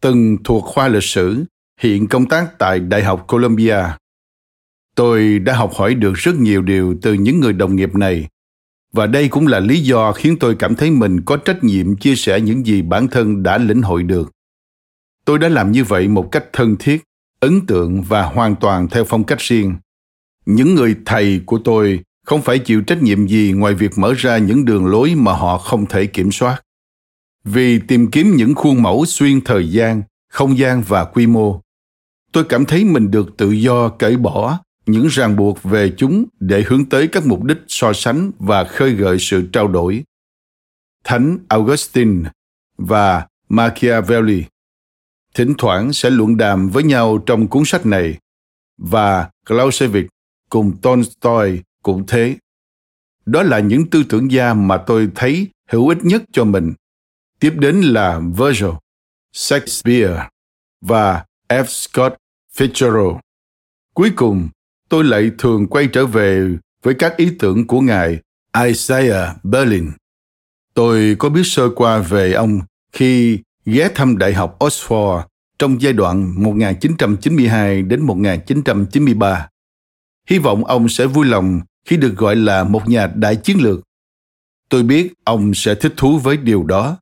từng 0.00 0.36
thuộc 0.44 0.64
khoa 0.64 0.88
lịch 0.88 1.04
sử, 1.04 1.44
hiện 1.80 2.08
công 2.08 2.28
tác 2.28 2.58
tại 2.58 2.80
Đại 2.80 3.04
học 3.04 3.24
Columbia. 3.28 3.84
Tôi 4.94 5.38
đã 5.38 5.56
học 5.56 5.72
hỏi 5.74 5.94
được 5.94 6.12
rất 6.14 6.34
nhiều 6.34 6.62
điều 6.62 6.94
từ 7.02 7.12
những 7.12 7.40
người 7.40 7.52
đồng 7.52 7.76
nghiệp 7.76 7.94
này 7.94 8.28
và 8.92 9.06
đây 9.06 9.28
cũng 9.28 9.46
là 9.46 9.60
lý 9.60 9.80
do 9.80 10.12
khiến 10.12 10.36
tôi 10.40 10.54
cảm 10.54 10.74
thấy 10.74 10.90
mình 10.90 11.20
có 11.20 11.36
trách 11.36 11.64
nhiệm 11.64 11.96
chia 11.96 12.14
sẻ 12.14 12.40
những 12.40 12.66
gì 12.66 12.82
bản 12.82 13.08
thân 13.08 13.42
đã 13.42 13.58
lĩnh 13.58 13.82
hội 13.82 14.02
được. 14.02 14.30
Tôi 15.24 15.38
đã 15.38 15.48
làm 15.48 15.72
như 15.72 15.84
vậy 15.84 16.08
một 16.08 16.28
cách 16.32 16.44
thân 16.52 16.76
thiết, 16.78 17.02
ấn 17.40 17.66
tượng 17.66 18.02
và 18.02 18.22
hoàn 18.22 18.56
toàn 18.56 18.88
theo 18.88 19.04
phong 19.04 19.24
cách 19.24 19.38
riêng. 19.38 19.74
Những 20.46 20.74
người 20.74 20.96
thầy 21.06 21.40
của 21.46 21.58
tôi 21.64 22.00
không 22.26 22.42
phải 22.42 22.58
chịu 22.58 22.82
trách 22.82 23.02
nhiệm 23.02 23.28
gì 23.28 23.52
ngoài 23.52 23.74
việc 23.74 23.90
mở 23.96 24.14
ra 24.16 24.38
những 24.38 24.64
đường 24.64 24.86
lối 24.86 25.14
mà 25.14 25.32
họ 25.32 25.58
không 25.58 25.86
thể 25.86 26.06
kiểm 26.06 26.32
soát. 26.32 26.62
Vì 27.44 27.78
tìm 27.78 28.10
kiếm 28.10 28.36
những 28.36 28.54
khuôn 28.54 28.82
mẫu 28.82 29.04
xuyên 29.06 29.40
thời 29.40 29.70
gian, 29.70 30.02
không 30.28 30.58
gian 30.58 30.82
và 30.88 31.04
quy 31.04 31.26
mô, 31.26 31.60
tôi 32.32 32.44
cảm 32.44 32.64
thấy 32.64 32.84
mình 32.84 33.10
được 33.10 33.36
tự 33.36 33.50
do 33.50 33.88
cởi 33.88 34.16
bỏ 34.16 34.58
những 34.86 35.06
ràng 35.06 35.36
buộc 35.36 35.62
về 35.62 35.92
chúng 35.96 36.24
để 36.40 36.64
hướng 36.66 36.84
tới 36.84 37.08
các 37.08 37.26
mục 37.26 37.44
đích 37.44 37.58
so 37.68 37.92
sánh 37.92 38.30
và 38.38 38.64
khơi 38.64 38.92
gợi 38.92 39.16
sự 39.18 39.48
trao 39.52 39.68
đổi. 39.68 40.04
Thánh 41.04 41.38
Augustine 41.48 42.30
và 42.78 43.26
Machiavelli 43.48 44.44
thỉnh 45.34 45.54
thoảng 45.58 45.92
sẽ 45.92 46.10
luận 46.10 46.36
đàm 46.36 46.68
với 46.68 46.82
nhau 46.82 47.18
trong 47.26 47.48
cuốn 47.48 47.62
sách 47.66 47.86
này 47.86 48.18
và 48.78 49.30
Clausewitz 49.46 50.06
cùng 50.50 50.76
Tolstoy 50.82 51.60
cũng 51.82 52.04
thế. 52.06 52.36
Đó 53.26 53.42
là 53.42 53.58
những 53.58 53.90
tư 53.90 54.04
tưởng 54.08 54.30
gia 54.30 54.54
mà 54.54 54.76
tôi 54.86 55.10
thấy 55.14 55.48
hữu 55.68 55.88
ích 55.88 55.98
nhất 56.02 56.22
cho 56.32 56.44
mình. 56.44 56.74
Tiếp 57.40 57.54
đến 57.58 57.80
là 57.80 58.20
Virgil, 58.38 58.70
Shakespeare 59.32 60.28
và 60.80 61.24
F. 61.48 61.64
Scott 61.64 62.14
Fitzgerald. 62.56 63.18
Cuối 63.94 64.12
cùng 64.16 64.48
tôi 64.90 65.04
lại 65.04 65.30
thường 65.38 65.66
quay 65.66 65.88
trở 65.92 66.06
về 66.06 66.56
với 66.82 66.94
các 66.94 67.16
ý 67.16 67.30
tưởng 67.38 67.66
của 67.66 67.80
ngài 67.80 68.20
Isaiah 68.64 69.44
Berlin. 69.44 69.90
Tôi 70.74 71.16
có 71.18 71.28
biết 71.28 71.42
sơ 71.44 71.70
qua 71.76 71.98
về 71.98 72.32
ông 72.32 72.60
khi 72.92 73.38
ghé 73.64 73.88
thăm 73.94 74.18
Đại 74.18 74.34
học 74.34 74.56
Oxford 74.58 75.22
trong 75.58 75.82
giai 75.82 75.92
đoạn 75.92 76.44
1992 76.44 77.82
đến 77.82 78.00
1993. 78.00 79.48
Hy 80.26 80.38
vọng 80.38 80.64
ông 80.64 80.88
sẽ 80.88 81.06
vui 81.06 81.26
lòng 81.26 81.60
khi 81.84 81.96
được 81.96 82.14
gọi 82.16 82.36
là 82.36 82.64
một 82.64 82.88
nhà 82.88 83.06
đại 83.06 83.36
chiến 83.36 83.56
lược. 83.60 83.80
Tôi 84.68 84.82
biết 84.82 85.12
ông 85.24 85.54
sẽ 85.54 85.74
thích 85.74 85.94
thú 85.96 86.18
với 86.18 86.36
điều 86.36 86.62
đó. 86.62 86.98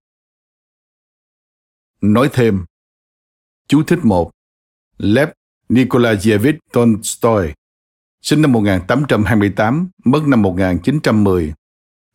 Nói 2.01 2.31
thêm, 2.33 2.64
chú 3.68 3.83
thích 3.83 3.98
một, 4.03 4.31
Lev 4.98 5.29
Nikolaevich 5.68 6.57
Tolstoy 6.72 7.53
sinh 8.22 8.42
năm 8.42 8.52
1828, 8.52 9.88
mất 10.04 10.22
năm 10.26 10.42
1910, 10.42 11.54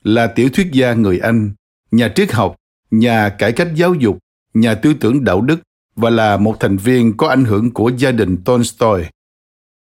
là 0.04 0.28
tiểu 0.28 0.50
thuyết 0.54 0.70
gia 0.72 0.94
người 0.94 1.20
Anh, 1.20 1.54
nhà 1.92 2.12
triết 2.16 2.32
học, 2.32 2.56
nhà 2.92 3.30
cải 3.30 3.52
cách 3.52 3.68
giáo 3.76 3.94
dục, 3.94 4.18
nhà 4.54 4.76
tư 4.76 4.94
tưởng 4.94 5.24
đạo 5.24 5.42
đức 5.42 5.60
và 5.96 6.10
là 6.10 6.38
một 6.38 6.58
thành 6.60 6.78
viên 6.78 7.18
có 7.18 7.28
ảnh 7.28 7.46
hưởng 7.46 7.72
của 7.72 7.92
gia 7.98 8.12
đình 8.12 8.38
Tolstoy. 8.46 9.04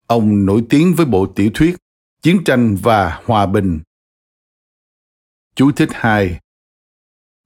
Ông 0.07 0.45
nổi 0.45 0.63
tiếng 0.69 0.93
với 0.93 1.05
bộ 1.05 1.25
tiểu 1.25 1.49
thuyết 1.53 1.75
Chiến 2.23 2.43
tranh 2.43 2.75
và 2.75 3.21
Hòa 3.25 3.45
bình. 3.45 3.79
Chú 5.55 5.71
thích 5.71 5.89
2 5.91 6.39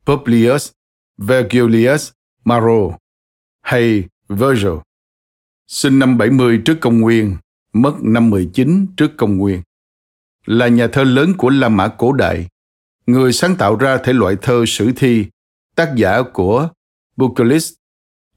Publius 0.05 0.71
Vergilius 1.17 2.11
Maro 2.43 2.97
hay 3.61 4.03
Virgil 4.29 4.77
sinh 5.67 5.99
năm 5.99 6.17
70 6.17 6.61
trước 6.65 6.77
công 6.81 7.01
nguyên, 7.01 7.37
mất 7.81 7.93
năm 8.01 8.29
19 8.29 8.85
trước 8.97 9.11
công 9.17 9.37
nguyên. 9.37 9.61
Là 10.45 10.67
nhà 10.67 10.87
thơ 10.87 11.03
lớn 11.03 11.33
của 11.37 11.49
La 11.49 11.69
Mã 11.69 11.87
cổ 11.87 12.11
đại, 12.11 12.47
người 13.05 13.33
sáng 13.33 13.55
tạo 13.55 13.75
ra 13.75 13.97
thể 14.03 14.13
loại 14.13 14.35
thơ 14.41 14.63
sử 14.67 14.91
thi, 14.95 15.25
tác 15.75 15.93
giả 15.95 16.21
của 16.33 16.69
Bucolis, 17.15 17.73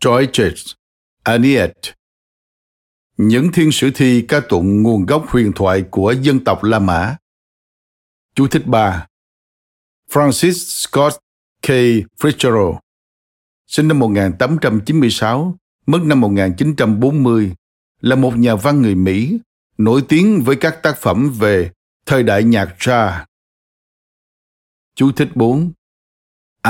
Georges, 0.05 0.73
Aniet. 1.23 1.73
Những 3.17 3.53
thiên 3.53 3.73
sử 3.73 3.91
thi 3.95 4.25
ca 4.29 4.41
tụng 4.41 4.83
nguồn 4.83 5.07
gốc 5.07 5.25
huyền 5.29 5.53
thoại 5.57 5.85
của 5.91 6.15
dân 6.23 6.45
tộc 6.45 6.65
La 6.65 6.79
Mã. 6.79 7.17
Chú 8.35 8.49
thích 8.49 8.67
3 8.67 9.07
Francis 10.13 10.53
Scott 10.53 11.15
K. 11.63 11.69
Fitzgerald 12.19 12.79
sinh 13.71 13.89
năm 13.89 13.99
1896, 13.99 15.55
mất 15.87 16.03
năm 16.03 16.21
1940, 16.21 17.55
là 18.01 18.17
một 18.17 18.37
nhà 18.37 18.55
văn 18.55 18.83
người 18.83 18.95
Mỹ 18.95 19.39
nổi 19.79 20.03
tiếng 20.09 20.43
với 20.43 20.57
các 20.57 20.83
tác 20.83 20.99
phẩm 20.99 21.31
về 21.39 21.71
thời 22.07 22.23
đại 22.23 22.45
nhạc 22.45 22.79
ra. 22.79 23.27
Chú 24.95 25.13
thích 25.13 25.29
4 25.35 25.73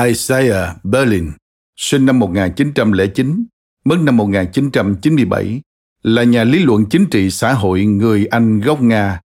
Isaiah 0.05 0.85
Berlin, 0.85 1.31
sinh 1.77 2.07
năm 2.07 2.19
1909, 2.19 3.45
mất 3.85 3.97
năm 4.01 4.17
1997, 4.17 5.61
là 6.03 6.25
nhà 6.25 6.45
lý 6.45 6.59
luận 6.59 6.85
chính 6.91 7.07
trị 7.07 7.31
xã 7.31 7.53
hội 7.53 7.85
người 7.85 8.27
Anh 8.27 8.61
gốc 8.61 8.83
Nga, 8.83 9.21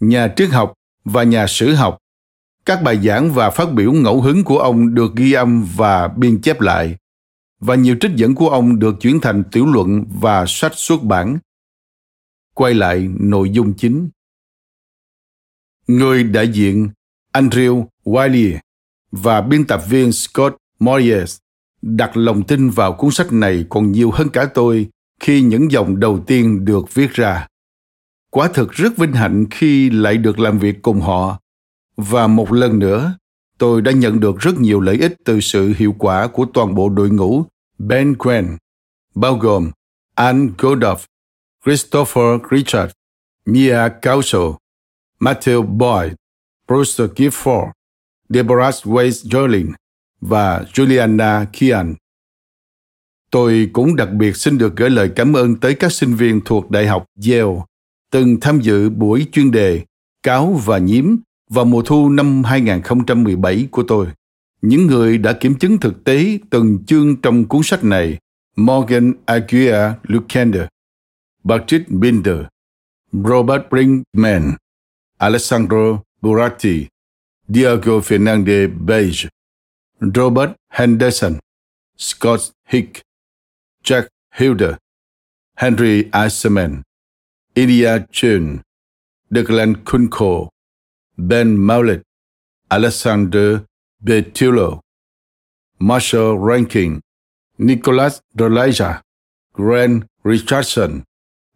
nhà 0.00 0.28
triết 0.36 0.50
học 0.50 0.72
và 1.04 1.22
nhà 1.22 1.46
sử 1.46 1.74
học. 1.74 1.98
Các 2.64 2.82
bài 2.82 3.00
giảng 3.04 3.32
và 3.34 3.50
phát 3.50 3.72
biểu 3.72 3.92
ngẫu 3.92 4.22
hứng 4.22 4.44
của 4.44 4.58
ông 4.58 4.94
được 4.94 5.16
ghi 5.16 5.32
âm 5.32 5.66
và 5.76 6.08
biên 6.08 6.40
chép 6.40 6.60
lại, 6.60 6.96
và 7.60 7.74
nhiều 7.74 7.96
trích 8.00 8.12
dẫn 8.16 8.34
của 8.34 8.48
ông 8.48 8.78
được 8.78 8.96
chuyển 9.00 9.20
thành 9.20 9.44
tiểu 9.52 9.66
luận 9.66 10.04
và 10.20 10.44
sách 10.48 10.72
xuất 10.74 11.02
bản 11.02 11.38
quay 12.56 12.74
lại 12.74 13.08
nội 13.20 13.50
dung 13.50 13.74
chính. 13.74 14.08
Người 15.86 16.24
đại 16.24 16.48
diện 16.48 16.88
Andrew 17.32 17.86
Wiley 18.04 18.58
và 19.12 19.40
biên 19.40 19.66
tập 19.66 19.82
viên 19.88 20.12
Scott 20.12 20.56
Moyes 20.78 21.38
đặt 21.82 22.16
lòng 22.16 22.42
tin 22.42 22.70
vào 22.70 22.92
cuốn 22.92 23.10
sách 23.10 23.32
này 23.32 23.64
còn 23.68 23.92
nhiều 23.92 24.10
hơn 24.10 24.28
cả 24.28 24.48
tôi 24.54 24.88
khi 25.20 25.42
những 25.42 25.70
dòng 25.70 26.00
đầu 26.00 26.24
tiên 26.26 26.64
được 26.64 26.94
viết 26.94 27.12
ra. 27.12 27.46
Quả 28.30 28.48
thực 28.54 28.72
rất 28.72 28.96
vinh 28.96 29.12
hạnh 29.12 29.44
khi 29.50 29.90
lại 29.90 30.16
được 30.16 30.38
làm 30.38 30.58
việc 30.58 30.82
cùng 30.82 31.00
họ. 31.00 31.40
Và 31.96 32.26
một 32.26 32.52
lần 32.52 32.78
nữa, 32.78 33.18
tôi 33.58 33.82
đã 33.82 33.92
nhận 33.92 34.20
được 34.20 34.38
rất 34.38 34.60
nhiều 34.60 34.80
lợi 34.80 34.96
ích 34.96 35.14
từ 35.24 35.40
sự 35.40 35.72
hiệu 35.76 35.94
quả 35.98 36.26
của 36.26 36.46
toàn 36.54 36.74
bộ 36.74 36.88
đội 36.88 37.10
ngũ 37.10 37.44
Ben 37.78 38.16
Quen, 38.16 38.56
bao 39.14 39.34
gồm 39.34 39.70
Anne 40.14 40.52
Godoff, 40.58 40.96
Christopher 41.66 42.38
Richard, 42.50 42.92
Mia 43.46 43.88
Kauso, 44.02 44.56
Matthew 45.20 45.62
Boyd, 45.62 46.12
Bruce 46.68 47.06
Gifford, 47.16 47.72
Deborah 48.28 48.74
Weiss 48.84 49.28
Jolin 49.28 49.72
và 50.20 50.64
Juliana 50.72 51.44
Kian. 51.52 51.94
Tôi 53.30 53.70
cũng 53.72 53.96
đặc 53.96 54.08
biệt 54.12 54.36
xin 54.36 54.58
được 54.58 54.76
gửi 54.76 54.90
lời 54.90 55.10
cảm 55.16 55.32
ơn 55.32 55.56
tới 55.56 55.74
các 55.74 55.92
sinh 55.92 56.14
viên 56.14 56.40
thuộc 56.44 56.70
Đại 56.70 56.86
học 56.86 57.04
Yale 57.28 57.62
từng 58.10 58.40
tham 58.40 58.60
dự 58.60 58.90
buổi 58.90 59.26
chuyên 59.32 59.50
đề 59.50 59.84
Cáo 60.22 60.60
và 60.64 60.78
Nhiễm 60.78 61.16
vào 61.50 61.64
mùa 61.64 61.82
thu 61.82 62.08
năm 62.08 62.44
2017 62.44 63.68
của 63.70 63.82
tôi. 63.82 64.06
Những 64.62 64.86
người 64.86 65.18
đã 65.18 65.32
kiểm 65.32 65.54
chứng 65.54 65.78
thực 65.78 66.04
tế 66.04 66.38
từng 66.50 66.84
chương 66.86 67.16
trong 67.16 67.44
cuốn 67.44 67.62
sách 67.62 67.84
này 67.84 68.18
Morgan 68.56 69.12
Aguirre 69.24 69.94
Lucander, 70.02 70.64
Patrick 71.46 71.86
Binder, 71.88 72.48
Robert 73.12 73.70
Brinkman, 73.70 74.56
Alessandro 75.20 76.02
Buratti, 76.20 76.88
Diego 77.48 78.00
Fernandez 78.00 78.68
Beige, 78.68 79.28
Robert 80.00 80.56
Henderson, 80.70 81.38
Scott 81.96 82.50
Hick, 82.64 83.00
Jack 83.84 84.08
Hilder, 84.32 84.76
Henry 85.56 86.10
Eisenman, 86.10 86.82
India 87.54 88.04
Chun, 88.10 88.62
Declan 89.32 89.84
Kunko, 89.84 90.48
Ben 91.16 91.56
Maulet, 91.56 92.02
Alexander 92.72 93.64
Betulo, 94.04 94.80
Marshall 95.78 96.36
Rankin, 96.38 97.00
Nicholas 97.58 98.20
Dolaja, 98.36 99.00
Grant 99.52 100.06
Richardson, 100.24 101.05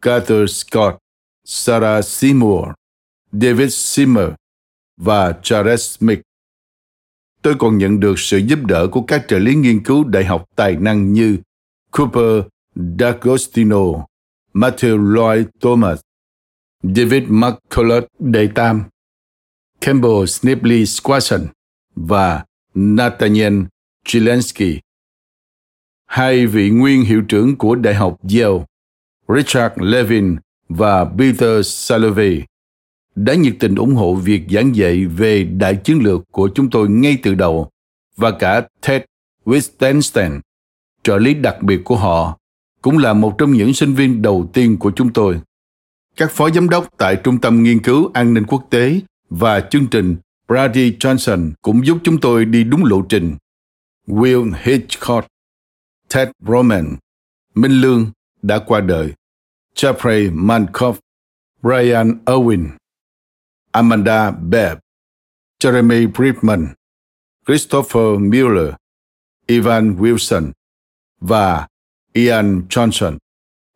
Carter 0.03 0.51
Scott, 0.51 0.97
Sarah 1.45 2.05
Seymour, 2.05 2.69
David 3.33 3.75
Simmer 3.75 4.29
và 4.97 5.33
Charles 5.43 5.99
Smith. 5.99 6.21
Tôi 7.43 7.55
còn 7.59 7.79
nhận 7.79 8.01
được 8.01 8.19
sự 8.19 8.39
giúp 8.39 8.59
đỡ 8.63 8.89
của 8.93 9.03
các 9.03 9.25
trợ 9.29 9.39
lý 9.39 9.55
nghiên 9.55 9.85
cứu 9.85 10.05
đại 10.05 10.25
học 10.25 10.45
tài 10.57 10.77
năng 10.77 11.13
như 11.13 11.39
Cooper 11.91 12.45
D'Agostino, 12.77 14.07
Matthew 14.55 15.13
Lloyd 15.13 15.47
Thomas, 15.61 16.01
David 16.83 17.23
McCullough 17.29 18.07
đệ 18.19 18.49
tam, 18.55 18.85
Campbell 19.81 20.27
Snipley 20.27 20.87
Squasson 20.87 21.47
và 21.95 22.45
Nathaniel 22.75 23.63
Chilensky. 24.05 24.81
Hai 26.07 26.47
vị 26.47 26.71
nguyên 26.71 27.03
hiệu 27.03 27.23
trưởng 27.29 27.57
của 27.57 27.75
Đại 27.75 27.95
học 27.95 28.19
Yale, 28.23 28.65
Richard 29.37 29.75
Levin 29.77 30.37
và 30.69 31.05
Peter 31.05 31.66
Salovey, 31.66 32.43
đã 33.14 33.35
nhiệt 33.35 33.57
tình 33.61 33.75
ủng 33.75 33.95
hộ 33.95 34.14
việc 34.14 34.43
giảng 34.51 34.77
dạy 34.77 35.07
về 35.07 35.45
đại 35.45 35.77
chiến 35.85 35.99
lược 36.03 36.21
của 36.33 36.51
chúng 36.55 36.71
tôi 36.71 36.88
ngay 36.88 37.19
từ 37.23 37.35
đầu 37.35 37.71
và 38.16 38.31
cả 38.31 38.62
Ted 38.87 39.03
Wittgenstein, 39.45 40.40
trợ 41.03 41.19
lý 41.19 41.35
đặc 41.35 41.62
biệt 41.62 41.81
của 41.85 41.97
họ, 41.97 42.38
cũng 42.83 42.99
là 42.99 43.12
một 43.12 43.35
trong 43.38 43.53
những 43.53 43.75
sinh 43.75 43.95
viên 43.95 44.23
đầu 44.23 44.51
tiên 44.53 44.77
của 44.79 44.93
chúng 44.97 45.12
tôi. 45.12 45.40
Các 46.16 46.31
phó 46.31 46.51
giám 46.51 46.69
đốc 46.69 46.88
tại 46.99 47.16
Trung 47.16 47.40
tâm 47.40 47.62
Nghiên 47.62 47.83
cứu 47.83 48.11
An 48.14 48.35
ninh 48.35 48.45
Quốc 48.47 48.66
tế 48.71 49.01
và 49.31 49.61
chương 49.61 49.87
trình 49.87 50.16
Brady 50.49 50.97
Johnson 51.01 51.53
cũng 51.62 51.87
giúp 51.87 51.99
chúng 52.05 52.21
tôi 52.21 52.45
đi 52.45 52.64
đúng 52.64 52.85
lộ 52.85 53.03
trình. 53.09 53.37
Will 54.07 54.53
Hitchcock, 54.62 55.27
Ted 56.14 56.29
Roman, 56.47 56.97
Minh 57.55 57.73
Lương 57.73 58.11
đã 58.43 58.59
qua 58.59 58.81
đời, 58.81 59.12
Jeffrey 59.74 60.30
Mankoff, 60.30 60.98
Brian 61.62 62.20
Owen, 62.26 62.76
Amanda 63.72 64.30
Bebb, 64.30 64.78
Jeremy 65.61 66.06
Brickman, 66.06 66.74
Christopher 67.46 68.18
Mueller, 68.18 68.76
Ivan 69.48 69.96
Wilson 69.96 70.52
và 71.20 71.66
Ian 72.12 72.62
Johnson 72.68 73.18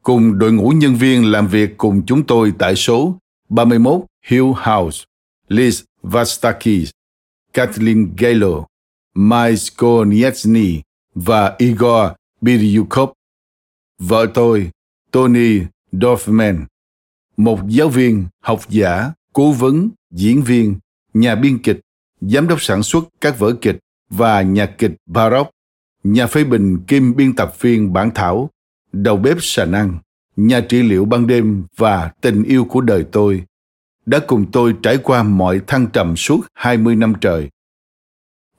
cùng 0.03 0.39
đội 0.39 0.53
ngũ 0.53 0.69
nhân 0.71 0.95
viên 0.95 1.25
làm 1.33 1.49
việc 1.49 1.71
cùng 1.77 2.07
chúng 2.07 2.27
tôi 2.27 2.53
tại 2.59 2.77
số 2.77 3.19
31 3.49 4.01
Hill 4.27 4.45
House, 4.45 5.05
Liz 5.49 5.85
Vastakis, 6.03 6.91
Kathleen 7.53 8.15
Galo, 8.17 8.67
Mike 9.15 9.57
Skonieczny 9.57 10.81
và 11.15 11.57
Igor 11.59 12.11
Biryukov. 12.41 13.11
Vợ 13.99 14.27
tôi, 14.35 14.71
Tony 15.11 15.61
Dorfman, 16.01 16.65
một 17.37 17.61
giáo 17.69 17.89
viên, 17.89 18.27
học 18.41 18.61
giả, 18.69 19.13
cố 19.33 19.53
vấn, 19.53 19.91
diễn 20.11 20.43
viên, 20.43 20.79
nhà 21.15 21.35
biên 21.35 21.59
kịch, 21.63 21.81
giám 22.21 22.49
đốc 22.49 22.63
sản 22.63 22.83
xuất 22.83 23.05
các 23.21 23.39
vở 23.39 23.55
kịch 23.61 23.79
và 24.11 24.43
nhạc 24.43 24.71
kịch 24.79 24.93
baroque, 25.07 25.51
nhà 26.05 26.27
phê 26.27 26.45
bình 26.45 26.79
kim 26.87 27.17
biên 27.17 27.37
tập 27.37 27.55
viên 27.61 27.93
bản 27.93 28.11
thảo, 28.15 28.51
đầu 28.93 29.17
bếp 29.17 29.37
xà 29.41 29.65
năng, 29.65 29.99
nhà 30.37 30.61
trị 30.61 30.83
liệu 30.83 31.05
ban 31.05 31.27
đêm 31.27 31.65
và 31.77 32.11
tình 32.21 32.43
yêu 32.43 32.65
của 32.65 32.81
đời 32.81 33.05
tôi 33.13 33.45
đã 34.07 34.21
cùng 34.27 34.47
tôi 34.53 34.75
trải 34.83 34.99
qua 34.99 35.23
mọi 35.23 35.61
thăng 35.67 35.87
trầm 35.87 36.17
suốt 36.17 36.41
20 36.55 36.97
năm 36.97 37.15
trời. 37.21 37.49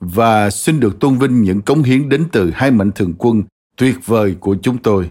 Và 0.00 0.50
xin 0.50 0.80
được 0.80 1.00
tôn 1.00 1.18
vinh 1.18 1.42
những 1.42 1.62
cống 1.62 1.82
hiến 1.82 2.08
đến 2.08 2.24
từ 2.32 2.50
hai 2.54 2.70
mạnh 2.70 2.90
thường 2.94 3.14
quân 3.18 3.42
tuyệt 3.76 3.96
vời 4.04 4.36
của 4.40 4.56
chúng 4.62 4.78
tôi. 4.78 5.10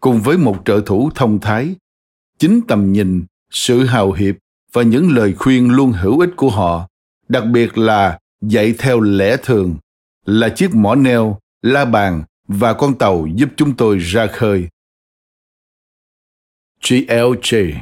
Cùng 0.00 0.20
với 0.22 0.38
một 0.38 0.62
trợ 0.64 0.82
thủ 0.86 1.10
thông 1.14 1.40
thái, 1.40 1.74
chính 2.38 2.60
tầm 2.68 2.92
nhìn, 2.92 3.24
sự 3.50 3.84
hào 3.84 4.12
hiệp 4.12 4.34
và 4.72 4.82
những 4.82 5.10
lời 5.10 5.34
khuyên 5.38 5.70
luôn 5.70 5.92
hữu 5.92 6.20
ích 6.20 6.30
của 6.36 6.50
họ, 6.50 6.88
đặc 7.28 7.44
biệt 7.52 7.78
là 7.78 8.18
dạy 8.40 8.74
theo 8.78 9.00
lẽ 9.00 9.36
thường, 9.42 9.76
là 10.24 10.48
chiếc 10.48 10.74
mỏ 10.74 10.94
neo, 10.94 11.38
la 11.62 11.84
bàn 11.84 12.24
và 12.48 12.74
con 12.74 12.98
tàu 12.98 13.26
giúp 13.34 13.48
chúng 13.56 13.76
tôi 13.76 13.98
ra 13.98 14.26
khơi. 14.26 14.68
GLJ 16.80 17.74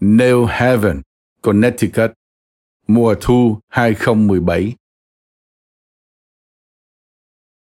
New 0.00 0.44
Haven, 0.44 1.02
Connecticut, 1.42 2.10
mùa 2.86 3.14
thu 3.20 3.58
2017. 3.68 4.74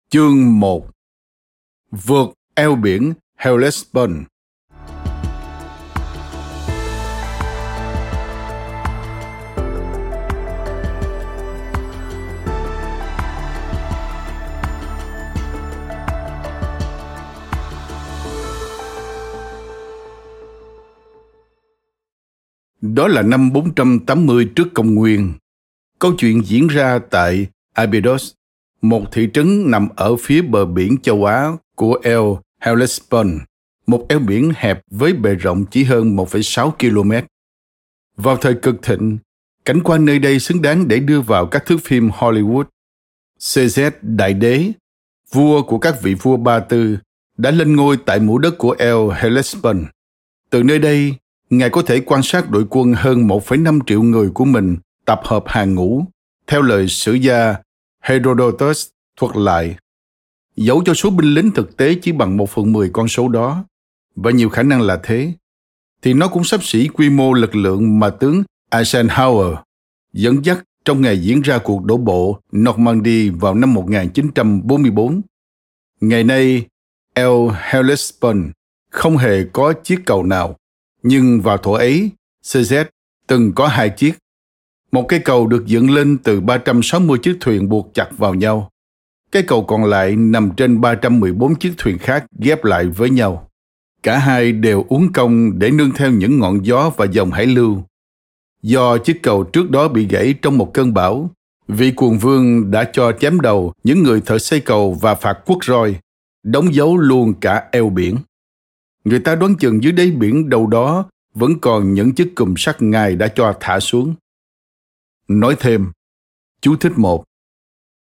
Chương 0.10 0.60
1 0.60 0.90
Vượt 1.92 2.34
eo 2.56 2.76
biển 2.76 3.14
Hellespont 3.46 4.26
Đó 22.82 23.08
là 23.08 23.22
năm 23.22 23.54
480 23.54 24.50
trước 24.56 24.68
công 24.74 24.96
nguyên. 24.96 25.34
Câu 26.00 26.14
chuyện 26.18 26.42
diễn 26.46 26.68
ra 26.68 27.00
tại 27.10 27.48
Abydos, 27.74 28.34
một 28.82 29.12
thị 29.12 29.30
trấn 29.34 29.72
nằm 29.72 29.88
ở 29.96 30.16
phía 30.16 30.42
bờ 30.42 30.66
biển 30.66 30.98
châu 31.02 31.26
Á 31.26 31.52
của 31.76 32.00
El 32.04 32.45
Hellespont, 32.66 33.42
một 33.88 34.06
eo 34.10 34.20
biển 34.20 34.52
hẹp 34.56 34.82
với 34.92 35.14
bề 35.14 35.36
rộng 35.36 35.66
chỉ 35.66 35.84
hơn 35.84 36.16
1,6 36.16 36.72
km. 36.72 37.12
Vào 38.18 38.38
thời 38.38 38.54
cực 38.54 38.76
thịnh, 38.82 39.18
cảnh 39.66 39.84
quan 39.84 40.06
nơi 40.06 40.20
đây 40.20 40.40
xứng 40.40 40.62
đáng 40.62 40.88
để 40.88 41.00
đưa 41.00 41.22
vào 41.22 41.46
các 41.46 41.66
thước 41.66 41.78
phim 41.84 42.10
Hollywood. 42.10 42.66
CZ 43.40 43.92
Đại 44.02 44.34
Đế, 44.34 44.72
vua 45.32 45.64
của 45.64 45.78
các 45.78 45.96
vị 46.02 46.14
vua 46.14 46.38
Ba 46.38 46.60
Tư, 46.60 46.98
đã 47.38 47.52
lên 47.52 47.76
ngôi 47.76 47.98
tại 48.06 48.20
mũ 48.20 48.38
đất 48.38 48.58
của 48.58 48.76
El 48.80 48.98
Hellespont. 49.16 49.88
Từ 50.50 50.64
nơi 50.64 50.80
đây, 50.80 51.16
Ngài 51.50 51.70
có 51.70 51.82
thể 51.82 52.00
quan 52.00 52.24
sát 52.24 52.50
đội 52.50 52.66
quân 52.70 52.94
hơn 52.94 53.28
1,5 53.28 53.80
triệu 53.86 54.04
người 54.04 54.30
của 54.30 54.46
mình 54.46 54.78
tập 55.06 55.22
hợp 55.24 55.44
hàng 55.48 55.76
ngũ, 55.76 56.06
theo 56.48 56.62
lời 56.62 56.88
sử 56.88 57.14
gia 57.14 57.56
Herodotus 58.02 58.88
thuật 59.18 59.36
lại. 59.36 59.76
Dẫu 60.56 60.84
cho 60.86 60.94
số 60.94 61.10
binh 61.10 61.34
lính 61.34 61.52
thực 61.52 61.78
tế 61.78 61.96
chỉ 62.02 62.12
bằng 62.12 62.38
một 62.38 62.50
phần 62.50 62.72
mười 62.72 62.90
con 62.94 63.08
số 63.08 63.28
đó, 63.28 63.66
và 64.16 64.32
nhiều 64.32 64.50
khả 64.50 64.64
năng 64.64 64.82
là 64.82 65.00
thế, 65.04 65.34
thì 66.02 66.14
nó 66.14 66.28
cũng 66.28 66.44
sắp 66.44 66.64
xỉ 66.64 66.88
quy 66.88 67.10
mô 67.10 67.34
lực 67.34 67.56
lượng 67.56 68.00
mà 68.00 68.10
tướng 68.10 68.44
Eisenhower 68.72 69.56
dẫn 70.14 70.46
dắt 70.46 70.64
trong 70.86 71.02
ngày 71.02 71.22
diễn 71.22 71.42
ra 71.42 71.58
cuộc 71.58 71.84
đổ 71.84 71.98
bộ 71.98 72.40
Normandy 72.58 73.30
vào 73.30 73.56
năm 73.56 73.74
1944. 73.74 75.22
Ngày 76.02 76.24
nay, 76.24 76.66
El 77.14 77.50
Hellespont 77.54 78.52
không 78.92 79.18
hề 79.18 79.44
có 79.54 79.74
chiếc 79.84 80.00
cầu 80.06 80.24
nào 80.24 80.56
nhưng 81.04 81.42
vào 81.42 81.58
thổ 81.58 81.74
ấy, 81.74 82.10
CZ 82.44 82.86
từng 83.28 83.52
có 83.56 83.68
hai 83.68 83.90
chiếc. 83.90 84.14
Một 84.92 85.06
cây 85.08 85.20
cầu 85.20 85.48
được 85.48 85.66
dựng 85.66 85.92
lên 85.92 86.18
từ 86.18 86.42
360 86.42 87.20
chiếc 87.24 87.38
thuyền 87.42 87.70
buộc 87.70 87.94
chặt 87.94 88.10
vào 88.18 88.34
nhau. 88.34 88.70
Cái 89.36 89.44
cầu 89.44 89.64
còn 89.64 89.86
lại 89.86 90.16
nằm 90.16 90.52
trên 90.58 90.82
314 90.82 91.56
chiếc 91.56 91.74
thuyền 91.78 91.98
khác 91.98 92.26
ghép 92.40 92.64
lại 92.64 92.86
với 92.86 93.10
nhau. 93.10 93.50
Cả 94.04 94.18
hai 94.18 94.52
đều 94.52 94.86
uống 94.90 95.14
công 95.14 95.60
để 95.60 95.72
nương 95.72 95.92
theo 95.92 96.12
những 96.12 96.40
ngọn 96.40 96.66
gió 96.66 96.92
và 96.98 97.06
dòng 97.06 97.32
hải 97.32 97.46
lưu. 97.46 97.84
Do 98.62 98.98
chiếc 98.98 99.24
cầu 99.24 99.44
trước 99.44 99.70
đó 99.70 99.88
bị 99.88 100.08
gãy 100.08 100.36
trong 100.42 100.58
một 100.58 100.74
cơn 100.74 100.94
bão, 100.94 101.30
vị 101.68 101.92
cuồng 101.92 102.18
vương 102.18 102.72
đã 102.72 102.90
cho 102.94 103.12
chém 103.12 103.42
đầu 103.42 103.74
những 103.84 104.04
người 104.04 104.22
thợ 104.22 104.38
xây 104.38 104.60
cầu 104.60 104.98
và 105.02 105.16
phạt 105.16 105.38
quốc 105.46 105.66
roi, 105.66 105.96
đóng 106.44 106.74
dấu 106.74 106.98
luôn 106.98 107.34
cả 107.42 107.70
eo 107.72 107.90
biển. 107.90 108.18
Người 109.06 109.20
ta 109.20 109.36
đoán 109.36 109.56
chừng 109.56 109.84
dưới 109.84 109.94
đáy 109.94 110.12
biển 110.12 110.50
đâu 110.50 110.68
đó 110.68 111.10
vẫn 111.34 111.60
còn 111.60 111.94
những 111.94 112.16
chiếc 112.16 112.36
cùm 112.36 112.54
sắt 112.58 112.82
ngài 112.82 113.16
đã 113.16 113.28
cho 113.28 113.54
thả 113.60 113.80
xuống. 113.80 114.14
Nói 115.28 115.56
thêm, 115.60 115.92
chú 116.62 116.76
thích 116.76 116.94
một, 116.96 117.24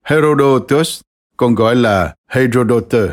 Herodotus 0.04 1.02
còn 1.38 1.56
gọi 1.56 1.76
là 1.76 2.16
Herodotus 2.28 3.12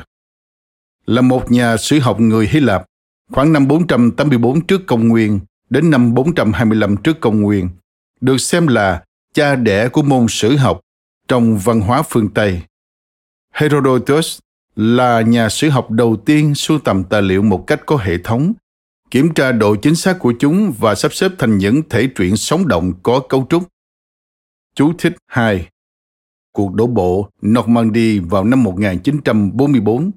là 1.07 1.21
một 1.21 1.53
nhà 1.53 1.77
sử 1.77 1.99
học 1.99 2.21
người 2.21 2.49
Hy 2.51 2.61
Lạp 2.61 2.87
khoảng 3.33 3.53
năm 3.53 3.69
484 3.69 4.67
trước 4.67 4.87
công 4.87 5.09
nguyên 5.09 5.41
đến 5.71 5.91
năm 5.91 6.15
425 6.15 6.97
trước 6.97 7.21
công 7.21 7.41
nguyên, 7.41 7.69
được 8.21 8.39
xem 8.39 8.67
là 8.67 9.05
cha 9.35 9.57
đẻ 9.57 9.89
của 9.89 10.03
môn 10.03 10.27
sử 10.29 10.57
học 10.57 10.81
trong 11.29 11.59
văn 11.59 11.81
hóa 11.81 12.03
phương 12.03 12.29
Tây. 12.29 12.63
Herodotus 13.55 14.39
là 14.77 15.21
nhà 15.21 15.49
sử 15.49 15.69
học 15.69 15.91
đầu 15.91 16.17
tiên 16.17 16.55
sưu 16.55 16.79
tầm 16.79 17.05
tài 17.05 17.23
liệu 17.23 17.43
một 17.43 17.67
cách 17.67 17.81
có 17.87 17.97
hệ 17.97 18.19
thống, 18.19 18.53
kiểm 19.11 19.35
tra 19.35 19.53
độ 19.53 19.77
chính 19.77 19.95
xác 19.95 20.19
của 20.19 20.33
chúng 20.39 20.75
và 20.79 20.95
sắp 20.95 21.15
xếp 21.15 21.31
thành 21.39 21.59
những 21.59 21.83
thể 21.91 22.09
truyện 22.17 22.37
sống 22.37 22.69
động 22.69 22.93
có 23.03 23.21
cấu 23.29 23.47
trúc. 23.51 23.63
Chú 24.75 24.93
thích 24.99 25.17
2 25.27 25.69
Cuộc 26.53 26.75
đổ 26.75 26.87
bộ 26.87 27.29
Normandy 27.47 28.19
vào 28.19 28.45
năm 28.45 28.63
1944, 28.63 30.11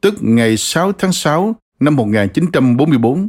tức 0.00 0.14
ngày 0.20 0.56
6 0.56 0.92
tháng 0.92 1.12
6 1.12 1.56
năm 1.80 1.96
1944, 1.96 3.28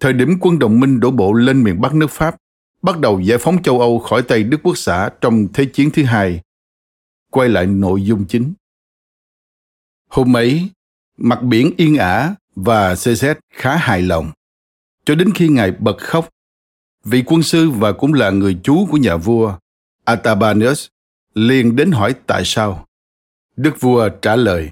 thời 0.00 0.12
điểm 0.12 0.36
quân 0.40 0.58
đồng 0.58 0.80
minh 0.80 1.00
đổ 1.00 1.10
bộ 1.10 1.32
lên 1.32 1.62
miền 1.62 1.80
Bắc 1.80 1.94
nước 1.94 2.10
Pháp, 2.10 2.36
bắt 2.82 2.98
đầu 2.98 3.20
giải 3.20 3.38
phóng 3.38 3.62
châu 3.62 3.80
Âu 3.80 3.98
khỏi 3.98 4.22
tay 4.22 4.42
Đức 4.44 4.60
Quốc 4.62 4.78
xã 4.78 5.10
trong 5.20 5.48
Thế 5.52 5.64
chiến 5.64 5.90
thứ 5.90 6.04
hai. 6.04 6.40
Quay 7.30 7.48
lại 7.48 7.66
nội 7.66 8.02
dung 8.02 8.24
chính. 8.24 8.52
Hôm 10.08 10.36
ấy, 10.36 10.68
mặt 11.16 11.42
biển 11.42 11.72
yên 11.76 11.96
ả 11.96 12.34
và 12.56 12.94
CZ 12.94 13.34
khá 13.54 13.76
hài 13.76 14.02
lòng. 14.02 14.30
Cho 15.04 15.14
đến 15.14 15.30
khi 15.34 15.48
ngài 15.48 15.70
bật 15.70 15.98
khóc, 15.98 16.28
vị 17.04 17.22
quân 17.26 17.42
sư 17.42 17.70
và 17.70 17.92
cũng 17.92 18.14
là 18.14 18.30
người 18.30 18.58
chú 18.62 18.86
của 18.90 18.96
nhà 18.96 19.16
vua, 19.16 19.54
Atabanus, 20.04 20.86
liền 21.34 21.76
đến 21.76 21.90
hỏi 21.90 22.14
tại 22.26 22.42
sao. 22.44 22.86
Đức 23.56 23.80
vua 23.80 24.08
trả 24.08 24.36
lời, 24.36 24.70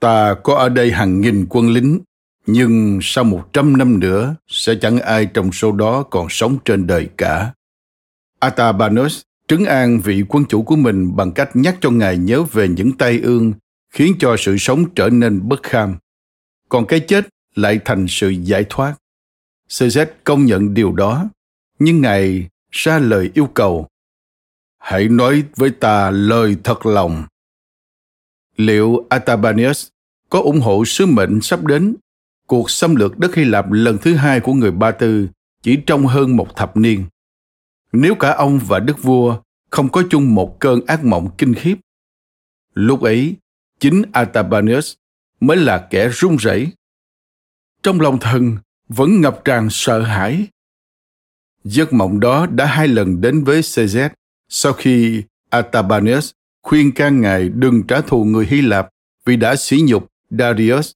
ta 0.00 0.34
có 0.34 0.54
ở 0.54 0.68
đây 0.68 0.92
hàng 0.92 1.20
nghìn 1.20 1.46
quân 1.48 1.68
lính, 1.70 2.00
nhưng 2.46 2.98
sau 3.02 3.24
một 3.24 3.52
trăm 3.52 3.76
năm 3.76 4.00
nữa 4.00 4.34
sẽ 4.48 4.74
chẳng 4.80 5.00
ai 5.00 5.26
trong 5.26 5.52
số 5.52 5.72
đó 5.72 6.02
còn 6.02 6.26
sống 6.30 6.58
trên 6.64 6.86
đời 6.86 7.08
cả. 7.16 7.52
Atabanus 8.38 9.20
trấn 9.48 9.64
an 9.64 10.00
vị 10.00 10.24
quân 10.28 10.44
chủ 10.48 10.62
của 10.62 10.76
mình 10.76 11.16
bằng 11.16 11.32
cách 11.32 11.50
nhắc 11.54 11.76
cho 11.80 11.90
ngài 11.90 12.18
nhớ 12.18 12.42
về 12.42 12.68
những 12.68 12.92
tay 12.92 13.20
ương 13.22 13.52
khiến 13.90 14.14
cho 14.18 14.36
sự 14.38 14.56
sống 14.58 14.84
trở 14.94 15.08
nên 15.08 15.48
bất 15.48 15.62
kham. 15.62 15.96
Còn 16.68 16.86
cái 16.86 17.00
chết 17.00 17.28
lại 17.54 17.80
thành 17.84 18.06
sự 18.08 18.28
giải 18.28 18.64
thoát. 18.68 18.94
CZ 19.68 20.06
công 20.24 20.44
nhận 20.44 20.74
điều 20.74 20.92
đó, 20.92 21.28
nhưng 21.78 22.00
Ngài 22.00 22.48
ra 22.70 22.98
lời 22.98 23.30
yêu 23.34 23.46
cầu. 23.46 23.88
Hãy 24.80 25.08
nói 25.08 25.44
với 25.56 25.70
ta 25.70 26.10
lời 26.10 26.56
thật 26.64 26.86
lòng. 26.86 27.24
Liệu 28.56 29.06
Atabanius 29.08 29.88
có 30.30 30.40
ủng 30.40 30.60
hộ 30.60 30.84
sứ 30.84 31.06
mệnh 31.06 31.40
sắp 31.40 31.64
đến 31.64 31.96
cuộc 32.46 32.70
xâm 32.70 32.96
lược 32.96 33.18
đất 33.18 33.34
Hy 33.34 33.44
Lạp 33.44 33.72
lần 33.72 33.98
thứ 33.98 34.14
hai 34.14 34.40
của 34.40 34.52
người 34.52 34.70
Ba 34.70 34.90
Tư 34.90 35.28
chỉ 35.62 35.78
trong 35.86 36.06
hơn 36.06 36.36
một 36.36 36.56
thập 36.56 36.76
niên? 36.76 37.04
Nếu 37.92 38.14
cả 38.14 38.30
ông 38.30 38.60
và 38.66 38.78
đức 38.78 39.02
vua 39.02 39.40
không 39.70 39.88
có 39.88 40.02
chung 40.10 40.34
một 40.34 40.60
cơn 40.60 40.86
ác 40.86 41.04
mộng 41.04 41.28
kinh 41.38 41.54
khiếp, 41.54 41.76
lúc 42.74 43.02
ấy 43.02 43.34
chính 43.80 44.02
Atabanius 44.12 44.94
mới 45.40 45.56
là 45.56 45.86
kẻ 45.90 46.08
run 46.08 46.36
rẩy. 46.36 46.72
Trong 47.82 48.00
lòng 48.00 48.18
thần 48.18 48.56
vẫn 48.88 49.20
ngập 49.20 49.40
tràn 49.44 49.68
sợ 49.70 50.02
hãi. 50.02 50.46
Giấc 51.64 51.92
mộng 51.92 52.20
đó 52.20 52.46
đã 52.46 52.66
hai 52.66 52.88
lần 52.88 53.20
đến 53.20 53.44
với 53.44 53.60
CZ 53.60 54.10
sau 54.50 54.72
khi 54.72 55.22
Atabanes 55.50 56.30
khuyên 56.62 56.92
can 56.92 57.20
ngài 57.20 57.48
đừng 57.48 57.82
trả 57.82 58.00
thù 58.00 58.24
người 58.24 58.46
Hy 58.46 58.60
Lạp 58.60 58.88
vì 59.24 59.36
đã 59.36 59.56
sỉ 59.56 59.80
nhục 59.84 60.06
Darius, 60.30 60.92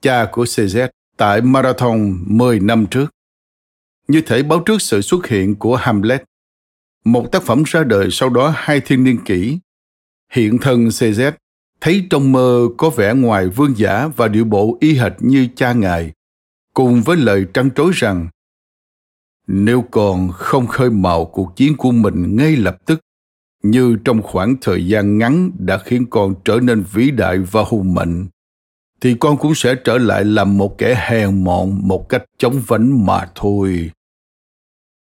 cha 0.00 0.28
của 0.32 0.44
CZ, 0.44 0.88
tại 1.16 1.40
Marathon 1.40 2.24
10 2.26 2.60
năm 2.60 2.86
trước. 2.86 3.06
Như 4.08 4.20
thể 4.20 4.42
báo 4.42 4.62
trước 4.66 4.82
sự 4.82 5.00
xuất 5.00 5.26
hiện 5.26 5.54
của 5.54 5.76
Hamlet, 5.76 6.24
một 7.04 7.32
tác 7.32 7.42
phẩm 7.42 7.62
ra 7.66 7.84
đời 7.84 8.08
sau 8.10 8.30
đó 8.30 8.52
hai 8.56 8.80
thiên 8.80 9.04
niên 9.04 9.24
kỷ. 9.24 9.58
Hiện 10.32 10.58
thân 10.58 10.88
CZ 10.88 11.32
thấy 11.80 12.06
trong 12.10 12.32
mơ 12.32 12.68
có 12.76 12.90
vẻ 12.90 13.14
ngoài 13.14 13.48
vương 13.48 13.74
giả 13.76 14.08
và 14.16 14.28
điệu 14.28 14.44
bộ 14.44 14.76
y 14.80 14.94
hệt 14.94 15.12
như 15.18 15.48
cha 15.56 15.72
ngài, 15.72 16.12
cùng 16.74 17.02
với 17.02 17.16
lời 17.16 17.46
trăn 17.54 17.70
trối 17.70 17.90
rằng 17.94 18.28
nếu 19.46 19.84
còn 19.90 20.30
không 20.32 20.66
khơi 20.66 20.90
mào 20.90 21.24
cuộc 21.24 21.56
chiến 21.56 21.76
của 21.76 21.90
mình 21.90 22.36
ngay 22.36 22.56
lập 22.56 22.76
tức, 22.86 23.00
như 23.62 23.96
trong 24.04 24.22
khoảng 24.22 24.56
thời 24.60 24.86
gian 24.86 25.18
ngắn 25.18 25.50
đã 25.58 25.78
khiến 25.78 26.06
con 26.10 26.34
trở 26.44 26.60
nên 26.62 26.84
vĩ 26.92 27.10
đại 27.10 27.38
và 27.38 27.62
hùng 27.66 27.94
mạnh, 27.94 28.26
thì 29.00 29.14
con 29.20 29.36
cũng 29.36 29.54
sẽ 29.54 29.74
trở 29.84 29.98
lại 29.98 30.24
làm 30.24 30.58
một 30.58 30.78
kẻ 30.78 31.06
hèn 31.08 31.44
mọn 31.44 31.88
một 31.88 32.08
cách 32.08 32.24
chống 32.38 32.62
vánh 32.66 33.06
mà 33.06 33.30
thôi. 33.34 33.90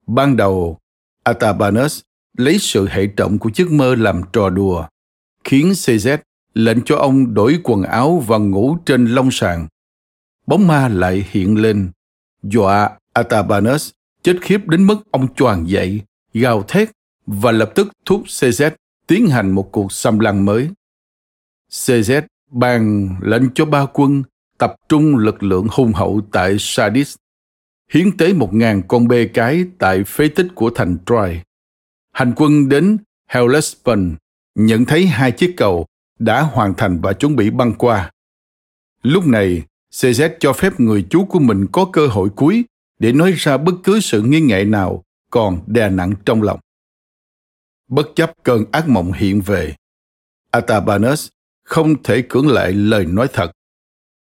Ban 0.06 0.36
đầu, 0.36 0.78
Atabanus 1.24 2.00
lấy 2.36 2.58
sự 2.58 2.88
hệ 2.88 3.06
trọng 3.06 3.38
của 3.38 3.50
giấc 3.54 3.70
mơ 3.70 3.94
làm 3.94 4.22
trò 4.32 4.50
đùa, 4.50 4.86
khiến 5.44 5.68
CZ 5.68 6.18
lệnh 6.54 6.78
cho 6.84 6.96
ông 6.96 7.34
đổi 7.34 7.60
quần 7.62 7.82
áo 7.82 8.24
và 8.26 8.38
ngủ 8.38 8.76
trên 8.86 9.06
lông 9.06 9.30
sàn. 9.30 9.66
Bóng 10.46 10.66
ma 10.66 10.88
lại 10.88 11.24
hiện 11.30 11.62
lên, 11.62 11.90
dọa 12.42 12.90
Atabanus 13.12 13.90
chết 14.22 14.36
khiếp 14.40 14.68
đến 14.68 14.86
mức 14.86 14.96
ông 15.10 15.34
choàng 15.34 15.68
dậy, 15.68 16.00
gào 16.34 16.62
thét 16.62 16.90
và 17.26 17.52
lập 17.52 17.72
tức 17.74 17.88
thúc 18.04 18.22
CZ 18.26 18.70
tiến 19.06 19.26
hành 19.26 19.50
một 19.50 19.72
cuộc 19.72 19.92
xâm 19.92 20.18
lăng 20.18 20.44
mới. 20.44 20.68
CZ 21.70 22.22
ban 22.50 23.08
lệnh 23.20 23.50
cho 23.54 23.64
ba 23.64 23.86
quân 23.86 24.22
tập 24.58 24.74
trung 24.88 25.16
lực 25.16 25.42
lượng 25.42 25.66
hùng 25.70 25.92
hậu 25.92 26.20
tại 26.32 26.56
Sardis, 26.58 27.16
hiến 27.92 28.16
tế 28.16 28.32
một 28.32 28.54
ngàn 28.54 28.82
con 28.88 29.08
bê 29.08 29.28
cái 29.34 29.64
tại 29.78 30.04
phế 30.04 30.28
tích 30.28 30.46
của 30.54 30.70
thành 30.74 30.96
Troy. 31.06 31.40
Hành 32.12 32.32
quân 32.36 32.68
đến 32.68 32.98
Hellespont 33.26 34.16
nhận 34.54 34.84
thấy 34.84 35.06
hai 35.06 35.32
chiếc 35.32 35.54
cầu 35.56 35.86
đã 36.18 36.42
hoàn 36.42 36.74
thành 36.74 37.00
và 37.00 37.12
chuẩn 37.12 37.36
bị 37.36 37.50
băng 37.50 37.74
qua. 37.74 38.10
Lúc 39.02 39.26
này, 39.26 39.62
CZ 39.92 40.30
cho 40.40 40.52
phép 40.52 40.80
người 40.80 41.06
chú 41.10 41.24
của 41.24 41.38
mình 41.38 41.66
có 41.72 41.84
cơ 41.92 42.06
hội 42.06 42.28
cuối 42.36 42.64
để 42.98 43.12
nói 43.12 43.32
ra 43.32 43.56
bất 43.56 43.74
cứ 43.84 44.00
sự 44.00 44.22
nghi 44.22 44.40
ngại 44.40 44.64
nào 44.64 45.04
còn 45.30 45.60
đè 45.66 45.90
nặng 45.90 46.12
trong 46.26 46.42
lòng. 46.42 46.60
Bất 47.88 48.08
chấp 48.14 48.32
cơn 48.42 48.64
ác 48.72 48.88
mộng 48.88 49.12
hiện 49.12 49.40
về, 49.40 49.74
Atabanus 50.50 51.28
không 51.64 52.02
thể 52.02 52.22
cưỡng 52.28 52.48
lại 52.48 52.72
lời 52.72 53.06
nói 53.06 53.28
thật. 53.32 53.50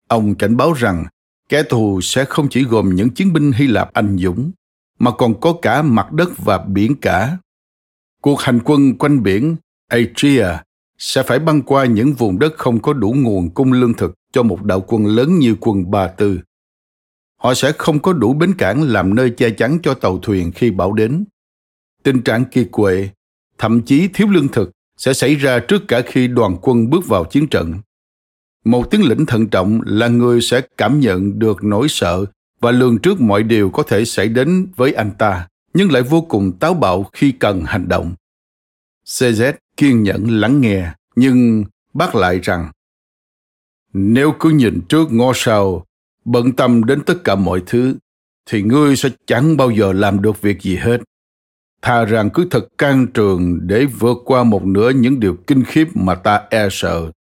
Ông 0.08 0.34
cảnh 0.34 0.56
báo 0.56 0.72
rằng 0.72 1.04
kẻ 1.48 1.62
thù 1.62 2.00
sẽ 2.02 2.24
không 2.24 2.48
chỉ 2.48 2.64
gồm 2.64 2.94
những 2.94 3.10
chiến 3.10 3.32
binh 3.32 3.52
Hy 3.52 3.66
Lạp 3.66 3.92
anh 3.92 4.18
dũng, 4.18 4.52
mà 4.98 5.10
còn 5.10 5.40
có 5.40 5.54
cả 5.62 5.82
mặt 5.82 6.12
đất 6.12 6.28
và 6.38 6.58
biển 6.58 6.94
cả. 7.00 7.38
Cuộc 8.22 8.40
hành 8.40 8.60
quân 8.64 8.98
quanh 8.98 9.22
biển 9.22 9.56
Atria 9.88 10.46
sẽ 10.98 11.22
phải 11.22 11.38
băng 11.38 11.62
qua 11.62 11.84
những 11.84 12.12
vùng 12.12 12.38
đất 12.38 12.52
không 12.56 12.82
có 12.82 12.92
đủ 12.92 13.12
nguồn 13.12 13.50
cung 13.50 13.72
lương 13.72 13.94
thực 13.94 14.14
cho 14.32 14.42
một 14.42 14.62
đạo 14.62 14.80
quân 14.80 15.06
lớn 15.06 15.38
như 15.38 15.56
quân 15.60 15.90
Ba 15.90 16.08
Tư. 16.08 16.40
Họ 17.42 17.54
sẽ 17.54 17.72
không 17.72 18.02
có 18.02 18.12
đủ 18.12 18.34
bến 18.34 18.54
cảng 18.58 18.82
làm 18.82 19.14
nơi 19.14 19.30
che 19.30 19.50
chắn 19.50 19.78
cho 19.82 19.94
tàu 19.94 20.18
thuyền 20.18 20.52
khi 20.52 20.70
bão 20.70 20.92
đến. 20.92 21.24
Tình 22.02 22.22
trạng 22.22 22.44
kiệt 22.44 22.68
quệ, 22.72 23.08
thậm 23.58 23.82
chí 23.82 24.08
thiếu 24.08 24.28
lương 24.30 24.48
thực 24.48 24.70
sẽ 24.96 25.12
xảy 25.12 25.34
ra 25.34 25.58
trước 25.58 25.82
cả 25.88 26.02
khi 26.06 26.28
đoàn 26.28 26.56
quân 26.62 26.90
bước 26.90 27.06
vào 27.06 27.24
chiến 27.24 27.48
trận. 27.48 27.74
Một 28.64 28.90
tướng 28.90 29.02
lĩnh 29.02 29.26
thận 29.26 29.48
trọng 29.48 29.80
là 29.84 30.08
người 30.08 30.40
sẽ 30.40 30.60
cảm 30.76 31.00
nhận 31.00 31.38
được 31.38 31.64
nỗi 31.64 31.88
sợ 31.88 32.24
và 32.60 32.70
lường 32.70 32.98
trước 32.98 33.20
mọi 33.20 33.42
điều 33.42 33.70
có 33.70 33.82
thể 33.82 34.04
xảy 34.04 34.28
đến 34.28 34.66
với 34.76 34.92
anh 34.92 35.10
ta, 35.18 35.48
nhưng 35.74 35.92
lại 35.92 36.02
vô 36.02 36.20
cùng 36.20 36.52
táo 36.58 36.74
bạo 36.74 37.10
khi 37.12 37.32
cần 37.32 37.64
hành 37.64 37.88
động. 37.88 38.14
CZ 39.06 39.52
kiên 39.76 40.02
nhẫn 40.02 40.40
lắng 40.40 40.60
nghe, 40.60 40.92
nhưng 41.16 41.64
bác 41.94 42.14
lại 42.14 42.40
rằng 42.42 42.70
nếu 43.92 44.32
cứ 44.40 44.50
nhìn 44.50 44.80
trước 44.88 45.12
ngó 45.12 45.32
sau, 45.34 45.84
bận 46.24 46.52
tâm 46.52 46.84
đến 46.84 47.02
tất 47.06 47.24
cả 47.24 47.34
mọi 47.34 47.62
thứ, 47.66 47.94
thì 48.50 48.62
ngươi 48.62 48.96
sẽ 48.96 49.08
chẳng 49.26 49.56
bao 49.56 49.70
giờ 49.70 49.92
làm 49.92 50.22
được 50.22 50.42
việc 50.42 50.62
gì 50.62 50.76
hết. 50.76 51.00
Thà 51.82 52.04
rằng 52.04 52.30
cứ 52.30 52.46
thật 52.50 52.68
can 52.78 53.06
trường 53.14 53.58
để 53.66 53.86
vượt 53.86 54.18
qua 54.24 54.44
một 54.44 54.64
nửa 54.64 54.90
những 54.90 55.20
điều 55.20 55.36
kinh 55.46 55.64
khiếp 55.64 55.88
mà 55.94 56.14
ta 56.14 56.42
e 56.50 56.68
sợ. 56.70 57.10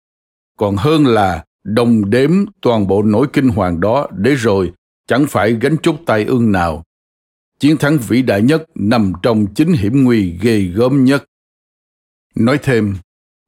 Còn 0.58 0.76
hơn 0.76 1.06
là 1.06 1.44
đồng 1.64 2.10
đếm 2.10 2.30
toàn 2.60 2.86
bộ 2.86 3.02
nỗi 3.02 3.26
kinh 3.32 3.48
hoàng 3.48 3.80
đó 3.80 4.06
để 4.16 4.34
rồi 4.34 4.72
chẳng 5.08 5.26
phải 5.28 5.52
gánh 5.60 5.76
chút 5.82 5.96
tai 6.06 6.24
ương 6.24 6.52
nào. 6.52 6.84
Chiến 7.58 7.76
thắng 7.76 7.98
vĩ 7.98 8.22
đại 8.22 8.42
nhất 8.42 8.64
nằm 8.74 9.12
trong 9.22 9.46
chính 9.54 9.72
hiểm 9.72 10.04
nguy 10.04 10.38
ghê 10.42 10.60
gớm 10.60 11.04
nhất. 11.04 11.24
Nói 12.34 12.58
thêm, 12.62 12.96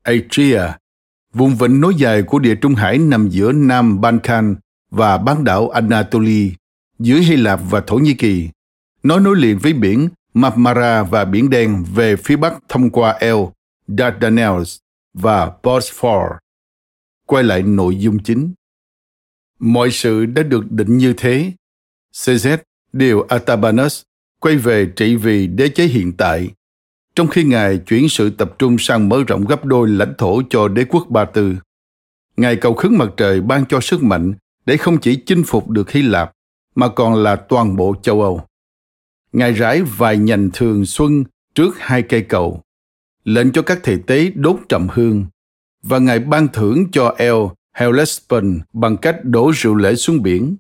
Atria, 0.03 0.63
vùng 1.33 1.57
vịnh 1.57 1.81
nối 1.81 1.95
dài 1.95 2.23
của 2.23 2.39
địa 2.39 2.55
Trung 2.55 2.75
Hải 2.75 2.99
nằm 2.99 3.29
giữa 3.29 3.53
Nam 3.53 4.01
Balkan 4.01 4.55
và 4.95 5.19
bán 5.19 5.45
đảo 5.45 5.69
Anatolia, 5.69 6.51
giữa 6.99 7.17
Hy 7.17 7.37
Lạp 7.37 7.61
và 7.71 7.81
Thổ 7.81 7.97
Nhĩ 7.97 8.15
Kỳ. 8.15 8.49
Nó 9.03 9.19
nối 9.19 9.37
liền 9.37 9.59
với 9.59 9.73
biển 9.73 10.09
Marmara 10.35 11.03
và 11.03 11.25
Biển 11.25 11.51
Đen 11.51 11.85
về 11.95 12.17
phía 12.17 12.37
bắc 12.37 12.55
thông 12.69 12.91
qua 12.91 13.17
El 13.21 13.37
Dardanelles 13.99 14.77
và 15.15 15.53
Bosphore. 15.63 16.39
Quay 17.27 17.45
lại 17.45 17.63
nội 17.63 17.97
dung 17.97 18.19
chính. 18.19 18.53
Mọi 19.59 19.91
sự 19.91 20.27
đã 20.27 20.43
được 20.43 20.73
định 20.73 20.99
như 20.99 21.15
thế. 21.17 21.53
CZ 22.13 22.59
điều 22.93 23.23
Atabanus 23.23 24.03
quay 24.41 24.57
về 24.57 24.87
trị 24.97 25.17
vì 25.17 25.47
đế 25.47 25.69
chế 25.69 25.85
hiện 25.85 26.13
tại, 26.13 26.51
trong 27.17 27.29
khi 27.29 27.45
Ngài 27.45 27.79
chuyển 27.79 28.09
sự 28.09 28.31
tập 28.31 28.55
trung 28.59 28.79
sang 28.79 29.09
mở 29.09 29.25
rộng 29.27 29.45
gấp 29.45 29.65
đôi 29.65 29.89
lãnh 29.89 30.15
thổ 30.19 30.43
cho 30.51 30.69
đế 30.69 30.85
quốc 30.85 31.07
Ba 31.11 31.25
Tư. 31.25 31.57
Ngài 32.37 32.57
cầu 32.57 32.75
khấn 32.75 32.99
mặt 32.99 33.09
trời 33.17 33.41
ban 33.41 33.67
cho 33.67 33.81
sức 33.81 34.03
mạnh 34.03 34.35
để 34.67 34.77
không 34.77 34.99
chỉ 34.99 35.17
chinh 35.27 35.43
phục 35.47 35.71
được 35.71 35.91
Hy 35.91 36.03
Lạp, 36.03 36.33
mà 36.75 36.89
còn 36.89 37.15
là 37.15 37.37
toàn 37.37 37.77
bộ 37.77 37.95
châu 38.03 38.23
Âu. 38.23 38.41
Ngài 39.33 39.53
rải 39.53 39.83
vài 39.83 40.19
nhành 40.19 40.51
thường 40.53 40.87
xuân 40.87 41.25
trước 41.55 41.79
hai 41.79 42.03
cây 42.03 42.23
cầu, 42.23 42.63
lệnh 43.25 43.53
cho 43.53 43.63
các 43.63 43.81
thầy 43.83 43.99
tế 44.07 44.31
đốt 44.35 44.57
trầm 44.69 44.89
hương, 44.93 45.27
và 45.83 45.99
Ngài 45.99 46.19
ban 46.19 46.49
thưởng 46.49 46.91
cho 46.93 47.15
El 47.19 47.35
Hellespont 47.75 48.61
bằng 48.73 48.97
cách 48.97 49.17
đổ 49.23 49.53
rượu 49.55 49.75
lễ 49.75 49.95
xuống 49.95 50.23
biển. 50.23 50.57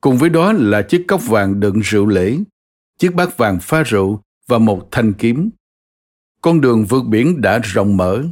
Cùng 0.00 0.18
với 0.18 0.30
đó 0.30 0.52
là 0.52 0.82
chiếc 0.82 1.04
cốc 1.08 1.26
vàng 1.26 1.60
đựng 1.60 1.80
rượu 1.80 2.06
lễ, 2.06 2.38
chiếc 2.98 3.14
bát 3.14 3.36
vàng 3.36 3.58
pha 3.60 3.82
rượu 3.82 4.20
và 4.46 4.58
một 4.58 4.88
thanh 4.90 5.12
kiếm. 5.12 5.50
Con 6.40 6.60
đường 6.60 6.84
vượt 6.84 7.04
biển 7.04 7.40
đã 7.40 7.58
rộng 7.58 7.96
mở 7.96 8.22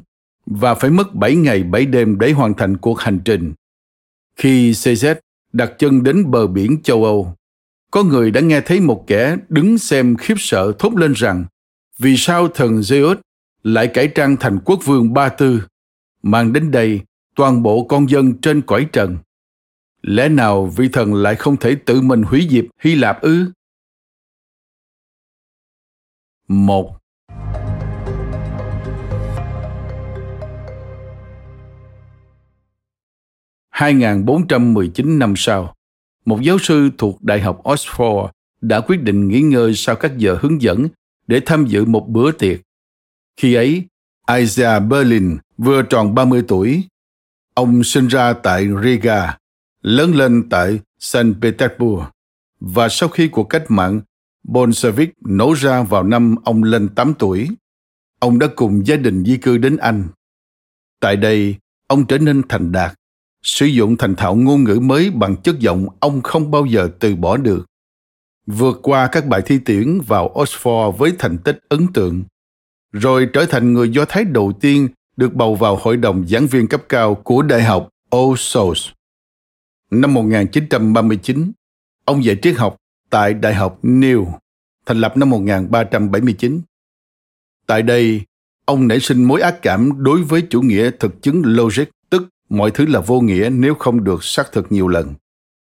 và 0.47 0.75
phải 0.75 0.91
mất 0.91 1.15
7 1.15 1.37
ngày 1.37 1.63
7 1.63 1.87
đêm 1.87 2.19
để 2.19 2.33
hoàn 2.33 2.55
thành 2.55 2.77
cuộc 2.77 3.01
hành 3.01 3.21
trình. 3.25 3.53
Khi 4.41 4.73
CZ 4.73 5.15
đặt 5.53 5.73
chân 5.79 6.03
đến 6.03 6.31
bờ 6.31 6.47
biển 6.47 6.83
châu 6.83 7.05
Âu, 7.05 7.37
có 7.91 8.03
người 8.03 8.31
đã 8.31 8.41
nghe 8.41 8.61
thấy 8.61 8.81
một 8.81 9.05
kẻ 9.07 9.37
đứng 9.49 9.79
xem 9.79 10.17
khiếp 10.17 10.35
sợ 10.39 10.73
thốt 10.79 10.95
lên 10.97 11.13
rằng 11.13 11.45
vì 11.99 12.17
sao 12.17 12.49
thần 12.49 12.81
Zeus 12.81 13.17
lại 13.63 13.91
cải 13.95 14.09
trang 14.09 14.37
thành 14.41 14.59
quốc 14.65 14.81
vương 14.85 15.13
Ba 15.13 15.29
Tư, 15.29 15.63
mang 16.23 16.53
đến 16.53 16.71
đây 16.71 17.01
toàn 17.37 17.63
bộ 17.63 17.85
con 17.85 18.11
dân 18.11 18.41
trên 18.41 18.63
cõi 18.63 18.87
trần. 18.93 19.19
Lẽ 20.03 20.29
nào 20.29 20.67
vị 20.67 20.89
thần 20.93 21.15
lại 21.15 21.37
không 21.37 21.57
thể 21.57 21.77
tự 21.87 22.01
mình 22.01 22.23
hủy 22.23 22.47
diệt 22.51 22.65
Hy 22.81 22.95
Lạp 22.95 23.21
ư? 23.21 23.47
Một 26.49 27.00
2419 33.81 35.19
năm 35.19 35.35
sau, 35.37 35.75
một 36.25 36.41
giáo 36.43 36.59
sư 36.59 36.91
thuộc 36.99 37.23
Đại 37.23 37.41
học 37.41 37.61
Oxford 37.65 38.29
đã 38.61 38.81
quyết 38.81 39.03
định 39.03 39.29
nghỉ 39.29 39.41
ngơi 39.41 39.75
sau 39.75 39.97
các 39.97 40.19
giờ 40.19 40.39
hướng 40.41 40.63
dẫn 40.63 40.89
để 41.27 41.41
tham 41.47 41.67
dự 41.67 41.85
một 41.85 42.09
bữa 42.09 42.33
tiệc. 42.33 42.61
Khi 43.37 43.55
ấy, 43.55 43.85
Isaiah 44.39 44.83
Berlin 44.83 45.37
vừa 45.59 45.83
tròn 45.83 46.15
30 46.15 46.43
tuổi. 46.49 46.85
Ông 47.55 47.85
sinh 47.85 48.07
ra 48.07 48.33
tại 48.33 48.69
Riga, 48.85 49.39
lớn 49.83 50.15
lên 50.15 50.49
tại 50.51 50.81
Saint 50.99 51.35
Petersburg 51.43 52.03
và 52.61 52.89
sau 52.89 53.09
khi 53.09 53.29
cuộc 53.29 53.45
cách 53.45 53.65
mạng 53.69 54.01
Bolshevik 54.43 55.11
nổ 55.27 55.53
ra 55.53 55.83
vào 55.83 56.03
năm 56.03 56.37
ông 56.45 56.63
lên 56.63 56.89
8 56.89 57.15
tuổi, 57.19 57.49
ông 58.19 58.39
đã 58.39 58.47
cùng 58.57 58.87
gia 58.87 58.97
đình 58.97 59.25
di 59.25 59.37
cư 59.37 59.59
đến 59.59 59.77
Anh. 59.77 60.09
Tại 61.01 61.17
đây, 61.17 61.55
ông 61.87 62.07
trở 62.07 62.19
nên 62.19 62.43
thành 62.49 62.73
đạt 62.73 63.00
sử 63.43 63.67
dụng 63.67 63.97
thành 63.97 64.15
thạo 64.15 64.35
ngôn 64.35 64.65
ngữ 64.65 64.81
mới 64.83 65.11
bằng 65.11 65.37
chất 65.37 65.59
giọng 65.59 65.87
ông 66.01 66.23
không 66.23 66.51
bao 66.51 66.67
giờ 66.67 66.89
từ 67.01 67.17
bỏ 67.17 67.37
được 67.37 67.71
vượt 68.47 68.79
qua 68.83 69.09
các 69.13 69.27
bài 69.27 69.43
thi 69.47 69.59
tuyển 69.65 70.01
vào 70.07 70.33
Oxford 70.35 70.91
với 70.91 71.13
thành 71.19 71.39
tích 71.39 71.59
ấn 71.69 71.93
tượng, 71.93 72.23
rồi 72.93 73.29
trở 73.33 73.47
thành 73.47 73.73
người 73.73 73.89
Do 73.89 74.05
Thái 74.09 74.25
đầu 74.25 74.53
tiên 74.61 74.89
được 75.17 75.35
bầu 75.35 75.55
vào 75.55 75.77
hội 75.77 75.97
đồng 75.97 76.27
giảng 76.29 76.47
viên 76.47 76.67
cấp 76.67 76.83
cao 76.89 77.15
của 77.15 77.43
Đại 77.43 77.63
học 77.63 77.89
All 78.11 78.35
Souls. 78.37 78.89
Năm 79.91 80.15
1939, 80.15 81.53
ông 82.05 82.25
dạy 82.25 82.37
triết 82.43 82.57
học 82.57 82.77
tại 83.11 83.35
Đại 83.35 83.55
học 83.55 83.79
New, 83.83 84.27
thành 84.87 85.01
lập 85.01 85.17
năm 85.17 85.31
1379. 85.31 86.61
Tại 87.67 87.83
đây, 87.83 88.21
ông 88.65 88.89
nảy 88.89 89.01
sinh 89.01 89.25
mối 89.25 89.41
ác 89.41 89.63
cảm 89.63 90.03
đối 90.03 90.23
với 90.23 90.43
chủ 90.51 90.63
nghĩa 90.63 90.91
thực 91.01 91.23
chứng 91.23 91.43
logic 91.45 91.85
mọi 92.51 92.71
thứ 92.71 92.87
là 92.87 93.01
vô 93.01 93.21
nghĩa 93.21 93.51
nếu 93.53 93.75
không 93.75 94.05
được 94.05 94.25
xác 94.25 94.53
thực 94.53 94.73
nhiều 94.73 94.89
lần 94.89 95.15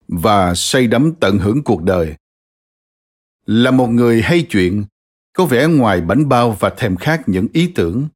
và 0.08 0.54
say 0.54 0.86
đắm 0.86 1.12
tận 1.20 1.38
hưởng 1.38 1.62
cuộc 1.62 1.82
đời. 1.82 2.14
Là 3.46 3.70
một 3.70 3.86
người 3.86 4.22
hay 4.22 4.42
chuyện, 4.42 4.84
có 5.32 5.44
vẻ 5.44 5.66
ngoài 5.66 6.00
bánh 6.00 6.28
bao 6.28 6.56
và 6.60 6.70
thèm 6.70 6.96
khát 6.96 7.28
những 7.28 7.48
ý 7.52 7.72
tưởng. 7.74 8.08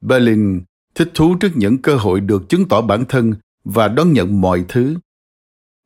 Berlin 0.00 0.62
thích 0.94 1.10
thú 1.14 1.36
trước 1.40 1.50
những 1.54 1.82
cơ 1.82 1.96
hội 1.96 2.20
được 2.20 2.48
chứng 2.48 2.68
tỏ 2.68 2.80
bản 2.80 3.04
thân 3.08 3.34
và 3.64 3.88
đón 3.88 4.12
nhận 4.12 4.40
mọi 4.40 4.64
thứ. 4.68 4.96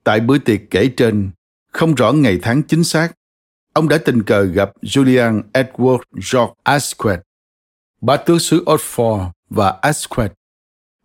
Tại 0.05 0.21
bữa 0.21 0.39
tiệc 0.39 0.61
kể 0.71 0.91
trên, 0.97 1.31
không 1.73 1.95
rõ 1.95 2.13
ngày 2.13 2.39
tháng 2.43 2.63
chính 2.63 2.85
xác, 2.85 3.13
ông 3.73 3.89
đã 3.89 3.99
tình 3.99 4.23
cờ 4.23 4.43
gặp 4.43 4.71
julian 4.83 5.43
edward 5.53 5.99
george 6.15 6.55
asquith, 6.63 7.21
bá 8.01 8.17
tước 8.17 8.41
xứ 8.41 8.65
oxford 8.65 9.31
và 9.51 9.79
asquith 9.83 10.33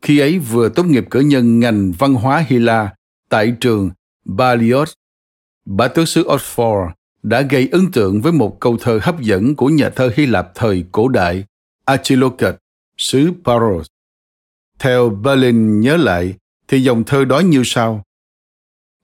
khi 0.05 0.19
ấy 0.19 0.39
vừa 0.39 0.69
tốt 0.69 0.83
nghiệp 0.83 1.05
cử 1.11 1.19
nhân 1.19 1.59
ngành 1.59 1.91
văn 1.91 2.13
hóa 2.13 2.45
Hy 2.47 2.59
La 2.59 2.95
tại 3.29 3.53
trường 3.59 3.89
Balliol. 4.25 4.87
Bá 5.65 5.87
tước 5.87 6.07
xứ 6.07 6.23
Oxford 6.23 6.89
đã 7.23 7.41
gây 7.41 7.69
ấn 7.71 7.91
tượng 7.91 8.21
với 8.21 8.31
một 8.31 8.57
câu 8.59 8.77
thơ 8.81 8.99
hấp 9.01 9.21
dẫn 9.21 9.55
của 9.55 9.67
nhà 9.67 9.89
thơ 9.89 10.11
Hy 10.15 10.25
Lạp 10.25 10.55
thời 10.55 10.85
cổ 10.91 11.07
đại 11.07 11.45
Archilochus, 11.85 12.55
xứ 12.97 13.31
Paros. 13.43 13.87
Theo 14.79 15.09
Berlin 15.09 15.79
nhớ 15.79 15.97
lại, 15.97 16.33
thì 16.67 16.83
dòng 16.83 17.03
thơ 17.03 17.25
đó 17.25 17.39
như 17.39 17.61
sau. 17.65 18.03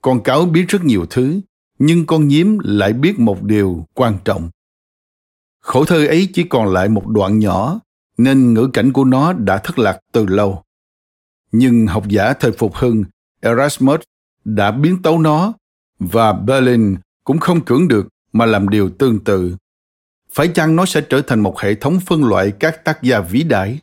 Con 0.02 0.24
cáo 0.24 0.46
biết 0.46 0.66
rất 0.68 0.84
nhiều 0.84 1.06
thứ, 1.10 1.42
nhưng 1.80 2.06
con 2.06 2.28
nhím 2.28 2.58
lại 2.64 2.94
biết 2.94 3.20
một 3.20 3.44
điều 3.44 3.86
quan 3.94 4.18
trọng. 4.26 4.50
Khổ 5.62 5.86
thơ 5.86 6.08
ấy 6.08 6.30
chỉ 6.34 6.44
còn 6.44 6.74
lại 6.74 6.90
một 6.90 7.08
đoạn 7.08 7.40
nhỏ, 7.40 7.80
nên 8.18 8.54
ngữ 8.54 8.70
cảnh 8.74 8.94
của 8.94 9.04
nó 9.04 9.34
đã 9.34 9.58
thất 9.58 9.80
lạc 9.80 10.00
từ 10.12 10.26
lâu 10.26 10.64
nhưng 11.52 11.88
học 11.88 12.08
giả 12.08 12.34
thời 12.34 12.52
phục 12.52 12.76
hưng 12.76 13.04
Erasmus 13.42 14.02
đã 14.46 14.72
biến 14.72 15.02
tấu 15.02 15.20
nó 15.20 15.54
và 16.00 16.34
Berlin 16.34 16.96
cũng 17.24 17.40
không 17.40 17.66
cưỡng 17.66 17.88
được 17.88 18.08
mà 18.34 18.46
làm 18.46 18.70
điều 18.70 18.90
tương 18.90 19.24
tự. 19.24 19.56
Phải 20.32 20.48
chăng 20.48 20.76
nó 20.76 20.86
sẽ 20.86 21.02
trở 21.10 21.22
thành 21.22 21.40
một 21.40 21.60
hệ 21.60 21.76
thống 21.76 22.00
phân 22.06 22.24
loại 22.24 22.52
các 22.60 22.86
tác 22.86 23.04
giả 23.04 23.20
vĩ 23.20 23.44
đại? 23.44 23.80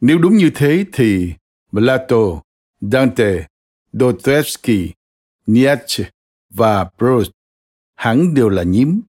Nếu 0.00 0.18
đúng 0.18 0.36
như 0.36 0.50
thế 0.54 0.84
thì 0.92 1.32
Plato, 1.70 2.42
Dante, 2.80 3.46
Dostoevsky, 3.92 4.92
Nietzsche 5.46 6.04
và 6.50 6.84
Proust 6.98 7.30
hẳn 7.94 8.34
đều 8.34 8.48
là 8.48 8.62
nhím. 8.62 9.00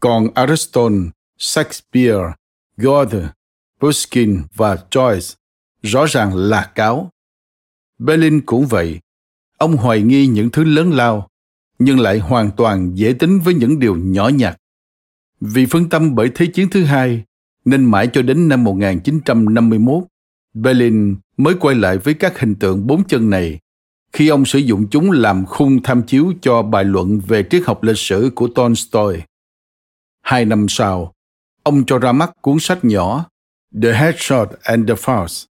Còn 0.00 0.28
Aristotle, 0.34 1.10
Shakespeare, 1.38 2.34
Goethe, 2.76 3.28
Pushkin 3.80 4.42
và 4.54 4.76
Joyce 4.90 5.34
rõ 5.82 6.06
ràng 6.06 6.34
là 6.34 6.72
cáo. 6.74 7.10
Berlin 7.98 8.40
cũng 8.40 8.66
vậy. 8.66 9.00
Ông 9.58 9.76
hoài 9.76 10.02
nghi 10.02 10.26
những 10.26 10.50
thứ 10.50 10.64
lớn 10.64 10.92
lao, 10.92 11.28
nhưng 11.78 12.00
lại 12.00 12.18
hoàn 12.18 12.50
toàn 12.56 12.92
dễ 12.94 13.12
tính 13.12 13.40
với 13.40 13.54
những 13.54 13.78
điều 13.78 13.96
nhỏ 13.96 14.28
nhặt. 14.28 14.56
Vì 15.40 15.66
phân 15.66 15.88
tâm 15.88 16.14
bởi 16.14 16.30
Thế 16.34 16.46
chiến 16.46 16.68
thứ 16.70 16.84
hai, 16.84 17.24
nên 17.64 17.84
mãi 17.84 18.08
cho 18.12 18.22
đến 18.22 18.48
năm 18.48 18.64
1951, 18.64 20.04
Berlin 20.54 21.16
mới 21.36 21.54
quay 21.60 21.76
lại 21.76 21.98
với 21.98 22.14
các 22.14 22.40
hình 22.40 22.54
tượng 22.54 22.86
bốn 22.86 23.04
chân 23.04 23.30
này 23.30 23.60
khi 24.14 24.28
ông 24.28 24.44
sử 24.44 24.58
dụng 24.58 24.86
chúng 24.90 25.10
làm 25.10 25.46
khung 25.46 25.82
tham 25.82 26.02
chiếu 26.02 26.32
cho 26.42 26.62
bài 26.62 26.84
luận 26.84 27.20
về 27.26 27.44
triết 27.50 27.62
học 27.66 27.82
lịch 27.82 27.98
sử 27.98 28.30
của 28.34 28.48
Tolstoy. 28.54 29.16
Hai 30.22 30.44
năm 30.44 30.66
sau, 30.68 31.12
ông 31.62 31.84
cho 31.86 31.98
ra 31.98 32.12
mắt 32.12 32.32
cuốn 32.40 32.56
sách 32.60 32.84
nhỏ 32.84 33.26
The 33.82 33.92
headshot 33.92 34.48
and 34.62 34.88
the 34.88 34.94
Farce, 34.94 35.46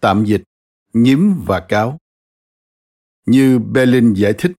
tạm 0.00 0.24
dịch 0.24 0.42
nhím 1.02 1.34
và 1.44 1.60
cáo. 1.60 1.98
Như 3.26 3.58
Berlin 3.58 4.14
giải 4.14 4.32
thích, 4.32 4.52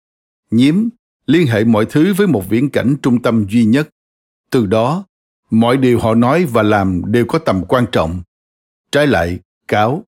nhím 0.51 0.89
liên 1.25 1.47
hệ 1.47 1.63
mọi 1.63 1.85
thứ 1.89 2.13
với 2.13 2.27
một 2.27 2.49
viễn 2.49 2.69
cảnh 2.69 2.95
trung 3.01 3.21
tâm 3.21 3.45
duy 3.49 3.65
nhất. 3.65 3.89
Từ 4.51 4.65
đó, 4.65 5.05
mọi 5.49 5.77
điều 5.77 5.99
họ 5.99 6.15
nói 6.15 6.45
và 6.45 6.63
làm 6.63 7.11
đều 7.11 7.25
có 7.25 7.39
tầm 7.39 7.63
quan 7.67 7.85
trọng. 7.91 8.21
Trái 8.91 9.07
lại, 9.07 9.39
cáo 9.67 10.03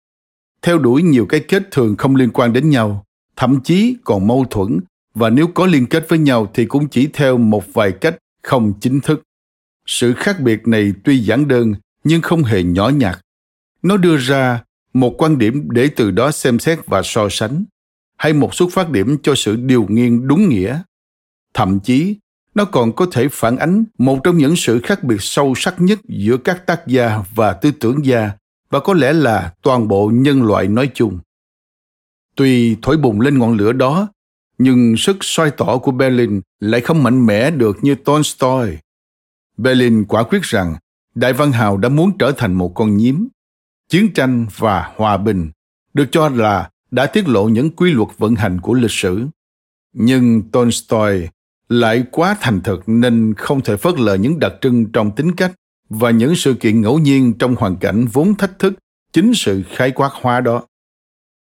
theo 0.61 0.77
đuổi 0.77 1.03
nhiều 1.03 1.25
cái 1.25 1.39
kết 1.47 1.63
thường 1.71 1.95
không 1.97 2.15
liên 2.15 2.29
quan 2.33 2.53
đến 2.53 2.69
nhau, 2.69 3.05
thậm 3.35 3.59
chí 3.63 3.97
còn 4.03 4.27
mâu 4.27 4.45
thuẫn 4.49 4.79
và 5.13 5.29
nếu 5.29 5.47
có 5.47 5.65
liên 5.65 5.85
kết 5.85 6.05
với 6.09 6.19
nhau 6.19 6.51
thì 6.53 6.65
cũng 6.65 6.87
chỉ 6.89 7.09
theo 7.13 7.37
một 7.37 7.73
vài 7.73 7.91
cách 7.91 8.17
không 8.43 8.73
chính 8.81 9.01
thức. 9.01 9.23
Sự 9.85 10.13
khác 10.13 10.39
biệt 10.39 10.67
này 10.67 10.93
tuy 11.03 11.19
giản 11.19 11.47
đơn 11.47 11.73
nhưng 12.03 12.21
không 12.21 12.43
hề 12.43 12.63
nhỏ 12.63 12.89
nhặt 12.89 13.19
nó 13.81 13.97
đưa 13.97 14.17
ra 14.17 14.63
một 14.93 15.15
quan 15.17 15.37
điểm 15.37 15.71
để 15.71 15.89
từ 15.95 16.11
đó 16.11 16.31
xem 16.31 16.59
xét 16.59 16.79
và 16.85 17.01
so 17.03 17.27
sánh, 17.31 17.63
hay 18.17 18.33
một 18.33 18.55
xuất 18.55 18.69
phát 18.71 18.89
điểm 18.89 19.17
cho 19.23 19.35
sự 19.35 19.55
điều 19.55 19.85
nghiên 19.89 20.27
đúng 20.27 20.49
nghĩa. 20.49 20.81
Thậm 21.53 21.79
chí, 21.79 22.17
nó 22.55 22.65
còn 22.65 22.95
có 22.95 23.07
thể 23.11 23.27
phản 23.31 23.57
ánh 23.57 23.83
một 23.97 24.19
trong 24.23 24.37
những 24.37 24.55
sự 24.55 24.79
khác 24.83 25.03
biệt 25.03 25.17
sâu 25.19 25.53
sắc 25.55 25.81
nhất 25.81 25.99
giữa 26.07 26.37
các 26.37 26.65
tác 26.65 26.87
gia 26.87 27.23
và 27.35 27.53
tư 27.53 27.71
tưởng 27.71 28.05
gia, 28.05 28.31
và 28.69 28.79
có 28.79 28.93
lẽ 28.93 29.13
là 29.13 29.53
toàn 29.61 29.87
bộ 29.87 30.11
nhân 30.13 30.43
loại 30.43 30.67
nói 30.67 30.89
chung. 30.93 31.19
Tuy 32.35 32.77
thổi 32.81 32.97
bùng 32.97 33.21
lên 33.21 33.39
ngọn 33.39 33.57
lửa 33.57 33.73
đó, 33.73 34.07
nhưng 34.57 34.97
sức 34.97 35.17
soi 35.21 35.51
tỏ 35.51 35.77
của 35.77 35.91
berlin 35.91 36.41
lại 36.59 36.81
không 36.81 37.03
mạnh 37.03 37.25
mẽ 37.25 37.51
được 37.51 37.77
như 37.81 37.95
tolstoy. 37.95 38.77
Berlin 39.57 40.05
quả 40.05 40.23
quyết 40.23 40.41
rằng 40.41 40.75
đại 41.15 41.33
văn 41.33 41.51
hào 41.51 41.77
đã 41.77 41.89
muốn 41.89 42.17
trở 42.17 42.31
thành 42.31 42.53
một 42.53 42.71
con 42.75 42.97
nhím 42.97 43.27
chiến 43.89 44.13
tranh 44.13 44.45
và 44.57 44.91
hòa 44.95 45.17
bình 45.17 45.51
được 45.93 46.05
cho 46.11 46.29
là 46.29 46.69
đã 46.91 47.05
tiết 47.05 47.27
lộ 47.27 47.49
những 47.49 47.71
quy 47.71 47.91
luật 47.91 48.09
vận 48.17 48.35
hành 48.35 48.61
của 48.61 48.73
lịch 48.73 48.91
sử 48.91 49.27
nhưng 49.93 50.41
tolstoy 50.51 51.27
lại 51.69 52.03
quá 52.11 52.35
thành 52.41 52.61
thực 52.61 52.89
nên 52.89 53.33
không 53.37 53.61
thể 53.61 53.77
phớt 53.77 53.99
lờ 53.99 54.15
những 54.15 54.39
đặc 54.39 54.53
trưng 54.61 54.91
trong 54.91 55.15
tính 55.15 55.35
cách 55.35 55.51
và 55.89 56.11
những 56.11 56.35
sự 56.35 56.53
kiện 56.53 56.81
ngẫu 56.81 56.99
nhiên 56.99 57.33
trong 57.39 57.55
hoàn 57.55 57.77
cảnh 57.77 58.05
vốn 58.05 58.35
thách 58.35 58.59
thức 58.59 58.73
chính 59.13 59.33
sự 59.33 59.63
khái 59.69 59.91
quát 59.91 60.11
hóa 60.13 60.41
đó. 60.41 60.63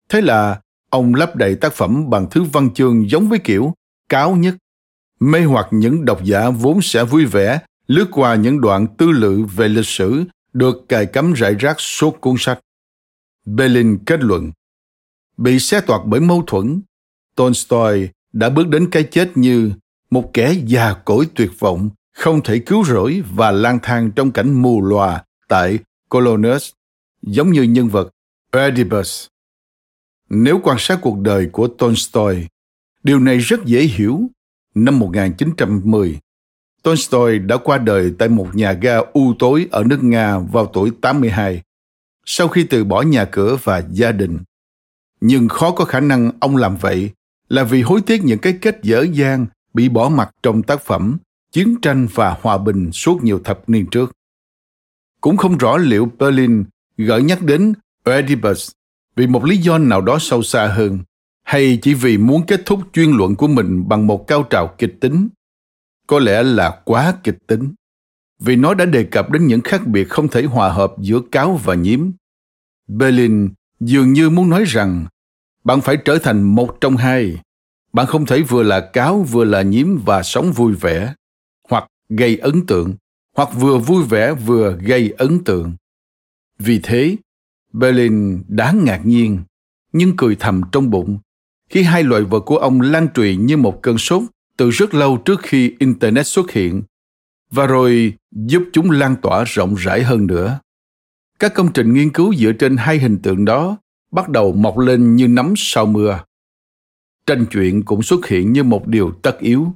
Thế 0.10 0.22
là 0.22 0.62
ông 0.89 1.16
lấp 1.16 1.36
đầy 1.36 1.56
tác 1.56 1.74
phẩm 1.74 2.10
bằng 2.10 2.28
thứ 2.32 2.44
văn 2.44 2.74
chương 2.74 3.10
giống 3.10 3.30
với 3.30 3.39
kiểu 3.39 3.74
cáo 4.10 4.36
nhất, 4.36 4.56
mê 5.20 5.44
hoặc 5.44 5.68
những 5.72 6.06
độc 6.06 6.24
giả 6.24 6.50
vốn 6.50 6.82
sẽ 6.82 7.04
vui 7.04 7.26
vẻ 7.26 7.60
lướt 7.88 8.06
qua 8.12 8.36
những 8.36 8.62
đoạn 8.62 8.88
tư 8.98 9.12
lự 9.12 9.44
về 9.44 9.68
lịch 9.68 9.88
sử 9.88 10.24
được 10.54 10.86
cài 10.89 11.06
cắm 11.06 11.34
rải 11.34 11.56
rác 11.56 11.76
suốt 11.80 12.22
cuốn 12.22 12.36
sách. 12.38 12.60
Berlin 13.45 13.97
kết 14.06 14.24
luận, 14.24 14.51
bị 15.38 15.60
xé 15.60 15.82
toạc 15.82 16.01
bởi 16.06 16.20
mâu 16.20 16.43
thuẫn, 16.47 16.82
Tolstoy 17.36 18.10
đã 18.34 18.49
bước 18.49 18.68
đến 18.68 18.89
cái 18.91 19.04
chết 19.04 19.32
như 19.36 19.72
một 20.10 20.34
kẻ 20.34 20.56
già 20.66 20.93
cỗi 20.93 21.28
tuyệt 21.36 21.51
vọng, 21.60 21.89
không 22.14 22.41
thể 22.43 22.60
cứu 22.60 22.86
rỗi 22.86 23.24
và 23.36 23.51
lang 23.51 23.80
thang 23.84 24.12
trong 24.12 24.32
cảnh 24.32 24.62
mù 24.62 24.82
lòa 24.82 25.24
tại 25.47 25.80
Colonus, 26.10 26.72
giống 27.22 27.51
như 27.51 27.64
nhân 27.64 27.89
vật 27.89 28.10
Oedipus. 28.51 29.28
Nếu 30.30 30.60
quan 30.64 30.78
sát 30.80 30.99
cuộc 31.01 31.20
đời 31.20 31.49
của 31.51 31.68
Tolstoy, 31.68 32.47
điều 33.04 33.20
này 33.20 33.38
rất 33.38 33.66
dễ 33.66 33.82
hiểu. 33.82 34.22
Năm 34.76 34.99
1910, 34.99 36.20
Tolstoy 36.84 37.40
đã 37.40 37.58
qua 37.58 37.78
đời 37.78 38.14
tại 38.18 38.30
một 38.30 38.48
nhà 38.54 38.72
ga 38.72 38.98
u 39.14 39.34
tối 39.40 39.68
ở 39.72 39.84
nước 39.84 40.04
Nga 40.04 40.38
vào 40.40 40.66
tuổi 40.66 40.92
82, 41.02 41.62
sau 42.26 42.48
khi 42.48 42.64
từ 42.64 42.84
bỏ 42.84 43.02
nhà 43.02 43.26
cửa 43.26 43.58
và 43.64 43.84
gia 43.92 44.12
đình. 44.12 44.40
Nhưng 45.22 45.48
khó 45.48 45.72
có 45.72 45.86
khả 45.86 46.00
năng 46.00 46.32
ông 46.40 46.58
làm 46.58 46.78
vậy 46.78 47.10
là 47.50 47.64
vì 47.64 47.82
hối 47.82 48.02
tiếc 48.02 48.24
những 48.24 48.40
cái 48.40 48.58
kết 48.62 48.80
dở 48.84 49.06
dang 49.14 49.46
bị 49.74 49.90
bỏ 49.90 50.10
mặt 50.10 50.30
trong 50.44 50.64
tác 50.64 50.82
phẩm 50.82 51.18
Chiến 51.54 51.76
tranh 51.82 52.08
và 52.14 52.38
Hòa 52.42 52.58
bình 52.58 52.92
suốt 52.92 53.24
nhiều 53.24 53.40
thập 53.44 53.70
niên 53.70 53.86
trước. 53.86 54.12
Cũng 55.22 55.38
không 55.38 55.58
rõ 55.58 55.78
liệu 55.78 56.12
Berlin 56.20 56.64
gợi 56.98 57.24
nhắc 57.24 57.42
đến 57.42 57.74
Oedipus 58.06 58.72
vì 59.16 59.28
một 59.28 59.46
lý 59.46 59.58
do 59.58 59.78
nào 59.78 60.02
đó 60.02 60.18
sâu 60.20 60.44
xa 60.44 60.68
hơn 60.68 61.00
hay 61.44 61.80
chỉ 61.82 61.94
vì 61.94 62.18
muốn 62.18 62.46
kết 62.46 62.62
thúc 62.66 62.80
chuyên 62.94 63.12
luận 63.12 63.36
của 63.36 63.48
mình 63.48 63.88
bằng 63.88 64.08
một 64.08 64.28
cao 64.28 64.44
trào 64.44 64.76
kịch 64.78 64.98
tính. 65.02 65.30
Có 66.08 66.20
lẽ 66.20 66.43
là 66.43 66.82
quá 66.86 67.14
kịch 67.24 67.38
tính. 67.47 67.74
Vì 68.39 68.56
nó 68.56 68.74
đã 68.74 68.86
đề 68.86 69.04
cập 69.04 69.32
đến 69.32 69.47
những 69.47 69.62
khác 69.62 69.88
biệt 69.88 70.10
không 70.10 70.28
thể 70.28 70.43
hòa 70.43 70.70
hợp 70.70 70.93
giữa 70.99 71.20
cáo 71.32 71.60
và 71.64 71.76
nhiễm. 71.76 72.12
Berlin 72.88 73.49
dường 73.80 74.14
như 74.14 74.30
muốn 74.30 74.49
nói 74.49 74.64
rằng, 74.68 75.06
bạn 75.64 75.82
phải 75.82 75.97
trở 75.97 76.20
thành 76.20 76.41
một 76.41 76.78
trong 76.82 76.97
hai. 76.97 77.41
Bạn 77.93 78.06
không 78.06 78.26
thể 78.26 78.41
vừa 78.41 78.64
là 78.64 78.89
cáo 78.93 79.22
vừa 79.22 79.43
là 79.43 79.62
nhím 79.62 80.01
và 80.06 80.24
sống 80.24 80.51
vui 80.51 80.74
vẻ, 80.74 81.14
hoặc 81.70 81.88
gây 82.10 82.38
ấn 82.38 82.66
tượng, 82.66 82.95
hoặc 83.36 83.49
vừa 83.54 83.78
vui 83.78 84.04
vẻ 84.04 84.34
vừa 84.34 84.78
gây 84.78 85.14
ấn 85.18 85.43
tượng. 85.43 85.76
Vì 86.60 86.80
thế, 86.84 87.16
berlin 87.74 88.43
đáng 88.47 88.84
ngạc 88.84 89.01
nhiên, 89.06 89.39
nhưng 89.93 90.18
cười 90.18 90.36
thầm 90.36 90.62
trong 90.72 90.89
bụng 90.89 91.20
khi 91.70 91.84
hai 91.84 92.04
loại 92.04 92.24
vật 92.24 92.39
của 92.39 92.58
ông 92.58 92.82
lan 92.82 93.08
truyền 93.16 93.45
như 93.45 93.58
một 93.58 93.80
cơn 93.82 93.97
sốt 93.97 94.24
từ 94.64 94.70
rất 94.70 94.93
lâu 94.93 95.18
trước 95.18 95.39
khi 95.43 95.76
internet 95.80 96.28
xuất 96.28 96.51
hiện, 96.51 96.84
và 97.51 97.66
rồi 97.68 98.14
giúp 98.32 98.64
chúng 98.74 98.91
lan 98.91 99.16
tỏa 99.22 99.43
rộng 99.47 99.76
rãi 99.76 100.03
hơn 100.03 100.28
nữa. 100.28 100.59
Các 101.39 101.53
công 101.53 101.74
trình 101.74 101.93
nghiên 101.93 102.09
cứu 102.09 102.36
dựa 102.36 102.51
trên 102.51 102.78
hai 102.78 102.97
hình 102.97 103.20
tượng 103.24 103.45
đó 103.45 103.78
bắt 104.11 104.30
đầu 104.30 104.53
mọc 104.53 104.78
lên 104.78 105.16
như 105.16 105.28
nấm 105.28 105.53
sau 105.57 105.86
mưa. 105.86 106.24
Tranh 107.26 107.45
chuyện 107.51 107.84
cũng 107.84 108.03
xuất 108.03 108.28
hiện 108.28 108.53
như 108.53 108.64
một 108.64 108.88
điều 108.88 109.11
tất 109.22 109.39
yếu, 109.39 109.74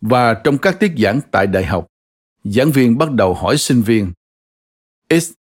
và 0.00 0.34
trong 0.34 0.58
các 0.58 0.80
tiết 0.80 0.92
giảng 0.98 1.20
tại 1.30 1.46
đại 1.46 1.64
học, 1.64 1.86
giảng 2.44 2.70
viên 2.70 2.98
bắt 2.98 3.12
đầu 3.12 3.34
hỏi 3.34 3.58
sinh 3.58 3.82
viên 3.82 4.12
x 5.10 5.32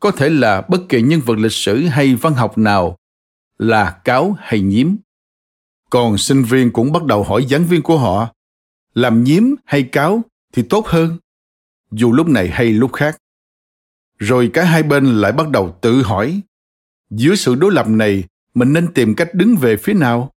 có 0.00 0.10
thể 0.10 0.30
là 0.30 0.60
bất 0.68 0.80
kỳ 0.88 1.02
nhân 1.02 1.20
vật 1.20 1.38
lịch 1.38 1.52
sử 1.52 1.86
hay 1.86 2.14
văn 2.14 2.34
học 2.34 2.58
nào 2.58 2.96
là 3.58 4.00
cáo 4.04 4.36
hay 4.38 4.60
nhiếm 4.60 4.94
còn 5.90 6.18
sinh 6.18 6.42
viên 6.42 6.72
cũng 6.72 6.92
bắt 6.92 7.04
đầu 7.04 7.24
hỏi 7.24 7.46
giảng 7.50 7.66
viên 7.66 7.82
của 7.82 7.98
họ, 7.98 8.34
làm 8.94 9.24
nhiếm 9.24 9.44
hay 9.64 9.82
cáo 9.82 10.22
thì 10.52 10.62
tốt 10.70 10.86
hơn. 10.86 11.18
Dù 11.90 12.12
lúc 12.12 12.28
này 12.28 12.48
hay 12.48 12.72
lúc 12.72 12.92
khác. 12.92 13.16
Rồi 14.18 14.50
cả 14.54 14.64
hai 14.64 14.82
bên 14.82 15.04
lại 15.04 15.32
bắt 15.32 15.48
đầu 15.50 15.78
tự 15.80 16.02
hỏi 16.02 16.40
giữa 17.10 17.34
sự 17.34 17.54
đối 17.54 17.72
lập 17.72 17.88
này, 17.88 18.24
mình 18.54 18.72
nên 18.72 18.94
tìm 18.94 19.14
cách 19.14 19.34
đứng 19.34 19.56
về 19.56 19.76
phía 19.76 19.94
nào? 19.94 20.32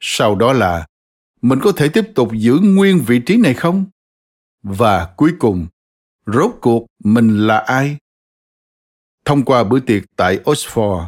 Sau 0.00 0.34
đó 0.34 0.52
là, 0.52 0.86
mình 1.42 1.58
có 1.62 1.72
thể 1.72 1.88
tiếp 1.88 2.04
tục 2.14 2.30
giữ 2.32 2.58
nguyên 2.62 2.98
vị 3.06 3.20
trí 3.26 3.36
này 3.36 3.54
không? 3.54 3.84
Và 4.62 5.14
cuối 5.16 5.32
cùng, 5.38 5.66
rốt 6.26 6.50
cuộc 6.60 6.86
mình 7.04 7.46
là 7.46 7.58
ai? 7.58 7.96
Thông 9.24 9.44
qua 9.44 9.64
bữa 9.64 9.80
tiệc 9.80 10.02
tại 10.16 10.38
oxford, 10.44 11.06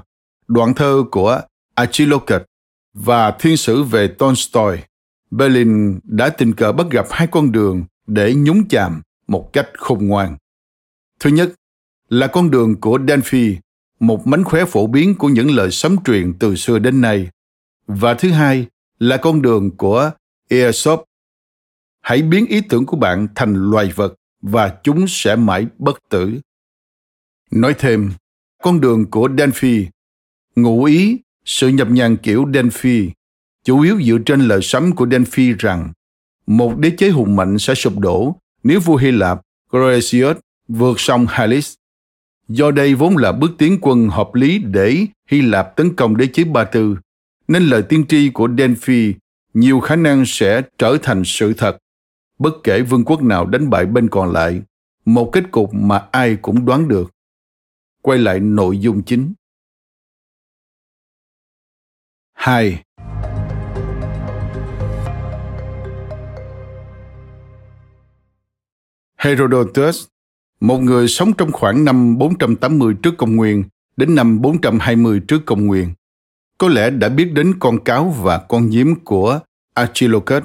đoạn 0.48 0.74
thơ 0.74 1.04
của 1.10 1.40
Achillocut 1.74 2.42
và 2.94 3.30
thiên 3.30 3.56
sử 3.56 3.82
về 3.82 4.08
Tolstoy, 4.08 4.76
Berlin 5.30 5.98
đã 6.02 6.28
tình 6.28 6.52
cờ 6.54 6.72
bắt 6.72 6.86
gặp 6.90 7.06
hai 7.10 7.26
con 7.26 7.52
đường 7.52 7.84
để 8.06 8.34
nhúng 8.34 8.68
chàm 8.68 9.02
một 9.26 9.52
cách 9.52 9.68
khôn 9.78 10.06
ngoan. 10.06 10.36
Thứ 11.20 11.30
nhất 11.30 11.52
là 12.08 12.26
con 12.26 12.50
đường 12.50 12.80
của 12.80 12.98
Delphi, 13.08 13.56
một 14.00 14.26
mánh 14.26 14.44
khóe 14.44 14.64
phổ 14.64 14.86
biến 14.86 15.14
của 15.14 15.28
những 15.28 15.50
lời 15.50 15.70
sấm 15.70 15.96
truyền 16.04 16.32
từ 16.38 16.56
xưa 16.56 16.78
đến 16.78 17.00
nay. 17.00 17.28
Và 17.86 18.14
thứ 18.14 18.30
hai 18.30 18.66
là 18.98 19.16
con 19.16 19.42
đường 19.42 19.76
của 19.76 20.10
Aesop. 20.50 21.04
Hãy 22.00 22.22
biến 22.22 22.46
ý 22.46 22.60
tưởng 22.68 22.86
của 22.86 22.96
bạn 22.96 23.28
thành 23.34 23.70
loài 23.70 23.92
vật 23.94 24.14
và 24.42 24.78
chúng 24.82 25.04
sẽ 25.08 25.36
mãi 25.36 25.66
bất 25.78 25.98
tử. 26.08 26.40
Nói 27.50 27.74
thêm, 27.78 28.12
con 28.62 28.80
đường 28.80 29.10
của 29.10 29.28
Delphi, 29.38 29.86
ngụ 30.56 30.84
ý 30.84 31.18
sự 31.44 31.68
nhập 31.68 31.88
nhằng 31.90 32.16
kiểu 32.16 32.46
Delphi, 32.54 33.10
chủ 33.64 33.80
yếu 33.80 34.02
dựa 34.02 34.18
trên 34.26 34.40
lời 34.40 34.62
sấm 34.62 34.92
của 34.92 35.06
Delphi 35.10 35.52
rằng 35.52 35.92
một 36.46 36.78
đế 36.78 36.90
chế 36.90 37.10
hùng 37.10 37.36
mạnh 37.36 37.58
sẽ 37.58 37.74
sụp 37.74 37.98
đổ 37.98 38.36
nếu 38.62 38.80
vua 38.80 38.96
Hy 38.96 39.10
Lạp 39.10 39.40
Croesus 39.70 40.36
vượt 40.68 41.00
sông 41.00 41.26
Halys. 41.28 41.74
Do 42.48 42.70
đây 42.70 42.94
vốn 42.94 43.16
là 43.16 43.32
bước 43.32 43.50
tiến 43.58 43.78
quân 43.80 44.08
hợp 44.08 44.34
lý 44.34 44.58
để 44.58 45.06
Hy 45.30 45.42
Lạp 45.42 45.76
tấn 45.76 45.94
công 45.94 46.16
đế 46.16 46.26
chế 46.26 46.44
Ba 46.44 46.64
Tư 46.64 46.96
nên 47.48 47.62
lời 47.62 47.82
tiên 47.82 48.04
tri 48.08 48.30
của 48.30 48.48
Delphi 48.58 49.14
nhiều 49.54 49.80
khả 49.80 49.96
năng 49.96 50.26
sẽ 50.26 50.62
trở 50.78 50.98
thành 51.02 51.22
sự 51.24 51.52
thật, 51.52 51.78
bất 52.38 52.54
kể 52.64 52.82
vương 52.82 53.04
quốc 53.04 53.22
nào 53.22 53.46
đánh 53.46 53.70
bại 53.70 53.86
bên 53.86 54.08
còn 54.08 54.32
lại, 54.32 54.62
một 55.04 55.30
kết 55.32 55.50
cục 55.50 55.74
mà 55.74 56.06
ai 56.10 56.36
cũng 56.42 56.66
đoán 56.66 56.88
được. 56.88 57.10
Quay 58.02 58.18
lại 58.18 58.40
nội 58.40 58.78
dung 58.78 59.02
chính. 59.02 59.32
2. 62.44 62.82
Herodotus, 69.16 70.04
một 70.60 70.78
người 70.78 71.08
sống 71.08 71.32
trong 71.38 71.52
khoảng 71.52 71.84
năm 71.84 72.18
480 72.18 72.94
trước 73.02 73.14
công 73.18 73.36
nguyên 73.36 73.64
đến 73.96 74.14
năm 74.14 74.40
420 74.40 75.20
trước 75.28 75.46
công 75.46 75.66
nguyên, 75.66 75.94
có 76.58 76.68
lẽ 76.68 76.90
đã 76.90 77.08
biết 77.08 77.24
đến 77.32 77.54
con 77.60 77.84
cáo 77.84 78.10
và 78.10 78.38
con 78.38 78.70
nhím 78.70 78.94
của 79.04 79.40
Archilochus 79.74 80.42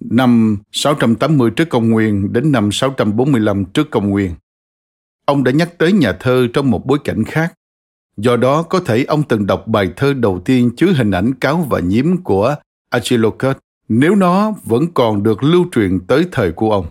năm 0.00 0.58
680 0.72 1.50
trước 1.50 1.68
công 1.68 1.90
nguyên 1.90 2.32
đến 2.32 2.52
năm 2.52 2.72
645 2.72 3.64
trước 3.64 3.90
công 3.90 4.10
nguyên. 4.10 4.34
Ông 5.24 5.44
đã 5.44 5.52
nhắc 5.52 5.78
tới 5.78 5.92
nhà 5.92 6.12
thơ 6.20 6.46
trong 6.52 6.70
một 6.70 6.86
bối 6.86 6.98
cảnh 7.04 7.24
khác. 7.24 7.54
Do 8.16 8.36
đó 8.36 8.62
có 8.62 8.80
thể 8.80 9.04
ông 9.04 9.22
từng 9.22 9.46
đọc 9.46 9.66
bài 9.66 9.90
thơ 9.96 10.14
đầu 10.14 10.40
tiên 10.44 10.70
chứa 10.76 10.92
hình 10.92 11.10
ảnh 11.10 11.34
cáo 11.34 11.66
và 11.70 11.80
nhím 11.80 12.22
của 12.22 12.54
Archilochus 12.90 13.56
nếu 13.88 14.14
nó 14.14 14.54
vẫn 14.64 14.92
còn 14.94 15.22
được 15.22 15.42
lưu 15.42 15.66
truyền 15.72 16.00
tới 16.06 16.26
thời 16.32 16.52
của 16.52 16.70
ông. 16.70 16.86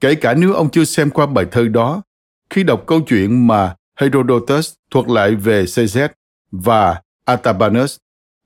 Kể 0.00 0.14
cả 0.14 0.34
nếu 0.34 0.52
ông 0.52 0.70
chưa 0.70 0.84
xem 0.84 1.10
qua 1.10 1.26
bài 1.26 1.46
thơ 1.50 1.68
đó, 1.68 2.02
khi 2.50 2.62
đọc 2.62 2.84
câu 2.86 3.00
chuyện 3.00 3.46
mà 3.46 3.74
Herodotus 4.00 4.72
thuật 4.90 5.08
lại 5.08 5.34
về 5.34 5.64
CZ 5.64 6.08
và 6.50 7.02
Atabanus 7.24 7.96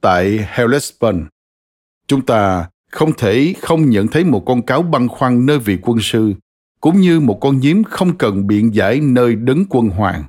tại 0.01 0.49
Hellespont. 0.51 1.27
Chúng 2.07 2.27
ta 2.27 2.69
không 2.91 3.13
thể 3.13 3.55
không 3.61 3.91
nhận 3.91 4.09
thấy 4.09 4.25
một 4.25 4.43
con 4.47 4.63
cáo 4.63 4.83
băn 4.83 5.09
khoăn 5.09 5.47
nơi 5.47 5.59
vị 5.59 5.79
quân 5.83 5.99
sư, 6.01 6.33
cũng 6.81 7.01
như 7.01 7.21
một 7.21 7.39
con 7.41 7.61
nhím 7.61 7.85
không 7.85 8.19
cần 8.19 8.47
biện 8.47 8.75
giải 8.75 9.01
nơi 9.01 9.35
đấng 9.35 9.65
quân 9.69 9.89
hoàng. 9.89 10.25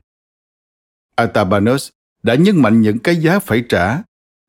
Atabanus 1.17 1.89
đã 2.23 2.35
nhấn 2.35 2.61
mạnh 2.61 2.81
những 2.81 2.99
cái 2.99 3.15
giá 3.15 3.39
phải 3.39 3.63
trả, 3.69 4.01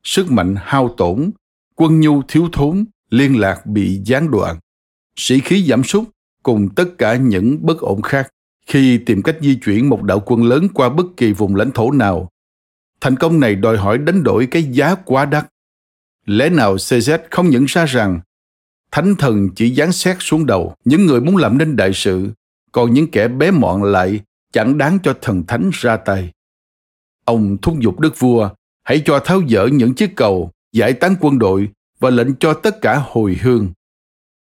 sức 0.04 0.30
mạnh 0.30 0.54
hao 0.58 0.94
tổn, 0.96 1.30
quân 1.74 2.00
nhu 2.00 2.22
thiếu 2.22 2.48
thốn, 2.52 2.84
liên 3.10 3.40
lạc 3.40 3.66
bị 3.66 4.00
gián 4.04 4.30
đoạn, 4.30 4.58
sĩ 5.16 5.40
khí 5.40 5.66
giảm 5.68 5.84
sút 5.84 6.04
cùng 6.42 6.68
tất 6.74 6.84
cả 6.98 7.16
những 7.16 7.58
bất 7.66 7.78
ổn 7.78 8.02
khác 8.02 8.28
khi 8.66 8.98
tìm 8.98 9.22
cách 9.22 9.36
di 9.40 9.54
chuyển 9.56 9.88
một 9.88 10.02
đạo 10.02 10.22
quân 10.26 10.42
lớn 10.44 10.68
qua 10.74 10.88
bất 10.88 11.06
kỳ 11.16 11.32
vùng 11.32 11.54
lãnh 11.54 11.70
thổ 11.70 11.90
nào. 11.90 12.28
Thành 13.00 13.16
công 13.16 13.40
này 13.40 13.54
đòi 13.54 13.76
hỏi 13.76 13.98
đánh 13.98 14.22
đổi 14.22 14.46
cái 14.46 14.62
giá 14.62 14.94
quá 14.94 15.24
đắt. 15.24 15.46
Lẽ 16.26 16.50
nào 16.50 16.76
CZ 16.76 17.18
không 17.30 17.50
nhận 17.50 17.64
ra 17.64 17.84
rằng 17.84 18.20
thánh 18.92 19.14
thần 19.14 19.48
chỉ 19.56 19.74
giáng 19.74 19.92
xét 19.92 20.16
xuống 20.20 20.46
đầu 20.46 20.74
những 20.84 21.06
người 21.06 21.20
muốn 21.20 21.36
làm 21.36 21.58
nên 21.58 21.76
đại 21.76 21.90
sự, 21.94 22.30
còn 22.72 22.94
những 22.94 23.10
kẻ 23.10 23.28
bé 23.28 23.50
mọn 23.50 23.82
lại 23.82 24.20
chẳng 24.52 24.78
đáng 24.78 24.98
cho 25.02 25.14
thần 25.22 25.46
thánh 25.46 25.70
ra 25.72 25.96
tay. 25.96 26.30
Ông 27.28 27.56
thúc 27.62 27.74
giục 27.80 28.00
đức 28.00 28.18
vua 28.18 28.50
hãy 28.84 29.02
cho 29.04 29.20
tháo 29.24 29.40
dỡ 29.48 29.66
những 29.66 29.94
chiếc 29.94 30.16
cầu, 30.16 30.50
giải 30.72 30.92
tán 30.92 31.14
quân 31.20 31.38
đội 31.38 31.68
và 32.00 32.10
lệnh 32.10 32.34
cho 32.34 32.54
tất 32.54 32.80
cả 32.80 33.02
hồi 33.06 33.36
hương. 33.42 33.72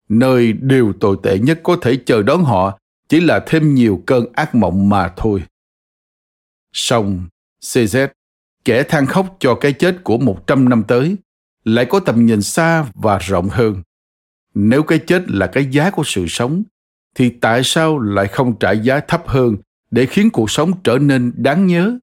Nơi 0.09 0.53
điều 0.53 0.93
tồi 1.01 1.17
tệ 1.23 1.39
nhất 1.39 1.61
có 1.63 1.77
thể 1.83 1.99
chờ 2.07 2.23
đón 2.23 2.45
họ 2.45 2.79
chỉ 3.09 3.21
là 3.21 3.41
thêm 3.47 3.75
nhiều 3.75 4.03
cơn 4.07 4.27
ác 4.33 4.55
mộng 4.55 4.89
mà 4.89 5.13
thôi. 5.17 5.43
Song, 6.73 7.29
CZ, 7.63 8.09
kẻ 8.65 8.83
than 8.83 9.07
khóc 9.07 9.37
cho 9.39 9.55
cái 9.55 9.73
chết 9.73 10.05
của 10.05 10.19
100 10.19 10.69
năm 10.69 10.83
tới, 10.89 11.17
lại 11.65 11.87
có 11.91 12.01
tầm 12.01 12.27
nhìn 12.27 12.43
xa 12.43 12.87
và 12.95 13.19
rộng 13.19 13.49
hơn. 13.49 13.83
Nếu 14.55 14.83
cái 14.83 14.99
chết 14.99 15.31
là 15.31 15.47
cái 15.47 15.67
giá 15.71 15.91
của 15.91 16.03
sự 16.07 16.27
sống, 16.29 16.63
thì 17.15 17.31
tại 17.31 17.61
sao 17.65 17.99
lại 17.99 18.29
không 18.29 18.59
trả 18.59 18.73
giá 18.73 19.01
thấp 19.01 19.23
hơn 19.27 19.57
để 19.91 20.07
khiến 20.07 20.31
cuộc 20.31 20.51
sống 20.51 20.73
trở 20.85 20.99
nên 20.99 21.33
đáng 21.37 21.67
nhớ? 21.67 21.99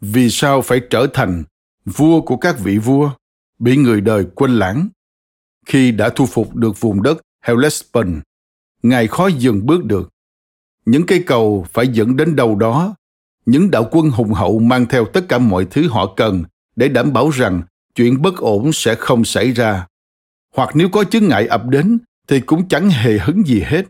Vì 0.00 0.30
sao 0.30 0.62
phải 0.62 0.80
trở 0.90 1.06
thành 1.14 1.44
vua 1.84 2.20
của 2.20 2.36
các 2.36 2.58
vị 2.58 2.78
vua, 2.78 3.10
bị 3.58 3.76
người 3.76 4.00
đời 4.00 4.26
quên 4.34 4.50
lãng? 4.58 4.88
Khi 5.66 5.92
đã 5.92 6.08
thu 6.08 6.26
phục 6.26 6.54
được 6.54 6.80
vùng 6.80 7.02
đất 7.02 7.22
Hellespont, 7.42 8.22
Ngài 8.82 9.06
khó 9.06 9.26
dừng 9.26 9.66
bước 9.66 9.84
được. 9.84 10.10
Những 10.84 11.06
cây 11.06 11.24
cầu 11.26 11.66
phải 11.72 11.88
dẫn 11.88 12.16
đến 12.16 12.36
đâu 12.36 12.56
đó. 12.56 12.94
Những 13.46 13.70
đạo 13.70 13.88
quân 13.90 14.10
hùng 14.10 14.32
hậu 14.32 14.58
mang 14.58 14.86
theo 14.86 15.04
tất 15.04 15.24
cả 15.28 15.38
mọi 15.38 15.66
thứ 15.70 15.88
họ 15.88 16.14
cần 16.16 16.44
để 16.76 16.88
đảm 16.88 17.12
bảo 17.12 17.30
rằng 17.30 17.62
chuyện 17.94 18.22
bất 18.22 18.36
ổn 18.36 18.72
sẽ 18.72 18.94
không 18.94 19.24
xảy 19.24 19.52
ra. 19.52 19.86
Hoặc 20.54 20.70
nếu 20.74 20.88
có 20.88 21.04
chướng 21.04 21.28
ngại 21.28 21.46
ập 21.46 21.66
đến 21.68 21.98
thì 22.28 22.40
cũng 22.40 22.68
chẳng 22.68 22.90
hề 22.90 23.18
hứng 23.18 23.46
gì 23.46 23.60
hết. 23.60 23.86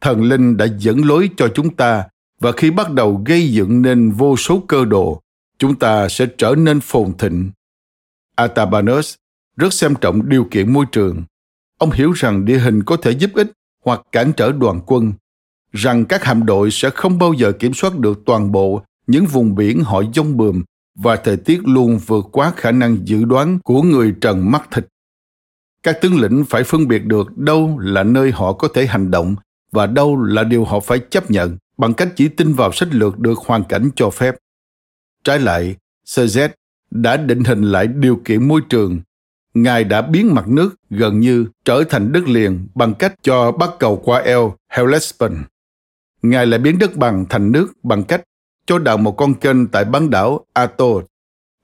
Thần 0.00 0.22
linh 0.22 0.56
đã 0.56 0.66
dẫn 0.78 1.04
lối 1.04 1.30
cho 1.36 1.48
chúng 1.54 1.76
ta 1.76 2.04
và 2.40 2.52
khi 2.52 2.70
bắt 2.70 2.92
đầu 2.92 3.22
gây 3.26 3.52
dựng 3.52 3.82
nên 3.82 4.10
vô 4.10 4.36
số 4.36 4.62
cơ 4.68 4.84
đồ, 4.84 5.20
chúng 5.58 5.78
ta 5.78 6.08
sẽ 6.08 6.26
trở 6.38 6.54
nên 6.58 6.80
phồn 6.80 7.12
thịnh. 7.18 7.50
Atabanus 8.34 9.14
rất 9.56 9.72
xem 9.72 9.94
trọng 10.00 10.28
điều 10.28 10.44
kiện 10.50 10.72
môi 10.72 10.86
trường. 10.92 11.22
Ông 11.78 11.90
hiểu 11.90 12.12
rằng 12.12 12.44
địa 12.44 12.58
hình 12.58 12.82
có 12.82 12.96
thể 12.96 13.10
giúp 13.10 13.30
ích 13.34 13.52
hoặc 13.84 14.00
cản 14.12 14.32
trở 14.36 14.52
đoàn 14.52 14.80
quân, 14.86 15.12
rằng 15.72 16.04
các 16.04 16.24
hạm 16.24 16.46
đội 16.46 16.70
sẽ 16.70 16.90
không 16.90 17.18
bao 17.18 17.32
giờ 17.32 17.52
kiểm 17.52 17.74
soát 17.74 17.98
được 17.98 18.22
toàn 18.26 18.52
bộ 18.52 18.82
những 19.06 19.26
vùng 19.26 19.54
biển 19.54 19.82
họ 19.84 20.02
dông 20.14 20.36
bườm 20.36 20.62
và 20.94 21.16
thời 21.16 21.36
tiết 21.36 21.60
luôn 21.64 21.98
vượt 22.06 22.28
quá 22.32 22.52
khả 22.56 22.70
năng 22.70 23.08
dự 23.08 23.24
đoán 23.24 23.58
của 23.64 23.82
người 23.82 24.14
trần 24.20 24.50
mắt 24.50 24.68
thịt. 24.70 24.86
Các 25.82 25.98
tướng 26.00 26.20
lĩnh 26.20 26.44
phải 26.44 26.64
phân 26.64 26.88
biệt 26.88 27.04
được 27.04 27.38
đâu 27.38 27.78
là 27.78 28.02
nơi 28.02 28.30
họ 28.30 28.52
có 28.52 28.68
thể 28.74 28.86
hành 28.86 29.10
động 29.10 29.36
và 29.72 29.86
đâu 29.86 30.22
là 30.22 30.44
điều 30.44 30.64
họ 30.64 30.80
phải 30.80 30.98
chấp 30.98 31.30
nhận 31.30 31.56
bằng 31.76 31.94
cách 31.94 32.08
chỉ 32.16 32.28
tin 32.28 32.52
vào 32.52 32.72
sách 32.72 32.88
lược 32.92 33.18
được 33.18 33.38
hoàn 33.38 33.64
cảnh 33.64 33.90
cho 33.96 34.10
phép. 34.10 34.34
Trái 35.24 35.38
lại, 35.38 35.76
CZ 36.06 36.48
đã 36.90 37.16
định 37.16 37.44
hình 37.44 37.62
lại 37.62 37.86
điều 37.86 38.20
kiện 38.24 38.48
môi 38.48 38.60
trường. 38.68 39.00
Ngài 39.54 39.84
đã 39.84 40.02
biến 40.02 40.34
mặt 40.34 40.48
nước 40.48 40.74
gần 40.90 41.20
như 41.20 41.46
trở 41.64 41.84
thành 41.88 42.12
đất 42.12 42.28
liền 42.28 42.68
bằng 42.74 42.94
cách 42.94 43.14
cho 43.22 43.52
bắt 43.52 43.70
cầu 43.78 44.02
qua 44.04 44.20
eo 44.20 44.56
Hellespont. 44.68 45.38
Ngài 46.22 46.46
lại 46.46 46.58
biến 46.60 46.78
đất 46.78 46.96
bằng 46.96 47.24
thành 47.28 47.52
nước 47.52 47.72
bằng 47.82 48.04
cách 48.04 48.22
cho 48.66 48.78
đào 48.78 48.96
một 48.96 49.12
con 49.12 49.34
kênh 49.34 49.66
tại 49.66 49.84
bán 49.84 50.10
đảo 50.10 50.46
Ato 50.52 50.86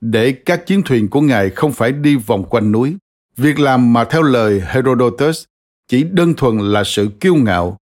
để 0.00 0.32
các 0.32 0.66
chiến 0.66 0.82
thuyền 0.82 1.08
của 1.08 1.20
Ngài 1.20 1.50
không 1.50 1.72
phải 1.72 1.92
đi 1.92 2.16
vòng 2.16 2.44
quanh 2.44 2.72
núi. 2.72 2.96
Việc 3.36 3.60
làm 3.60 3.92
mà 3.92 4.04
theo 4.04 4.22
lời 4.22 4.62
Herodotus 4.66 5.44
chỉ 5.88 6.04
đơn 6.04 6.34
thuần 6.34 6.58
là 6.58 6.84
sự 6.84 7.08
kiêu 7.20 7.34
ngạo. 7.34 7.78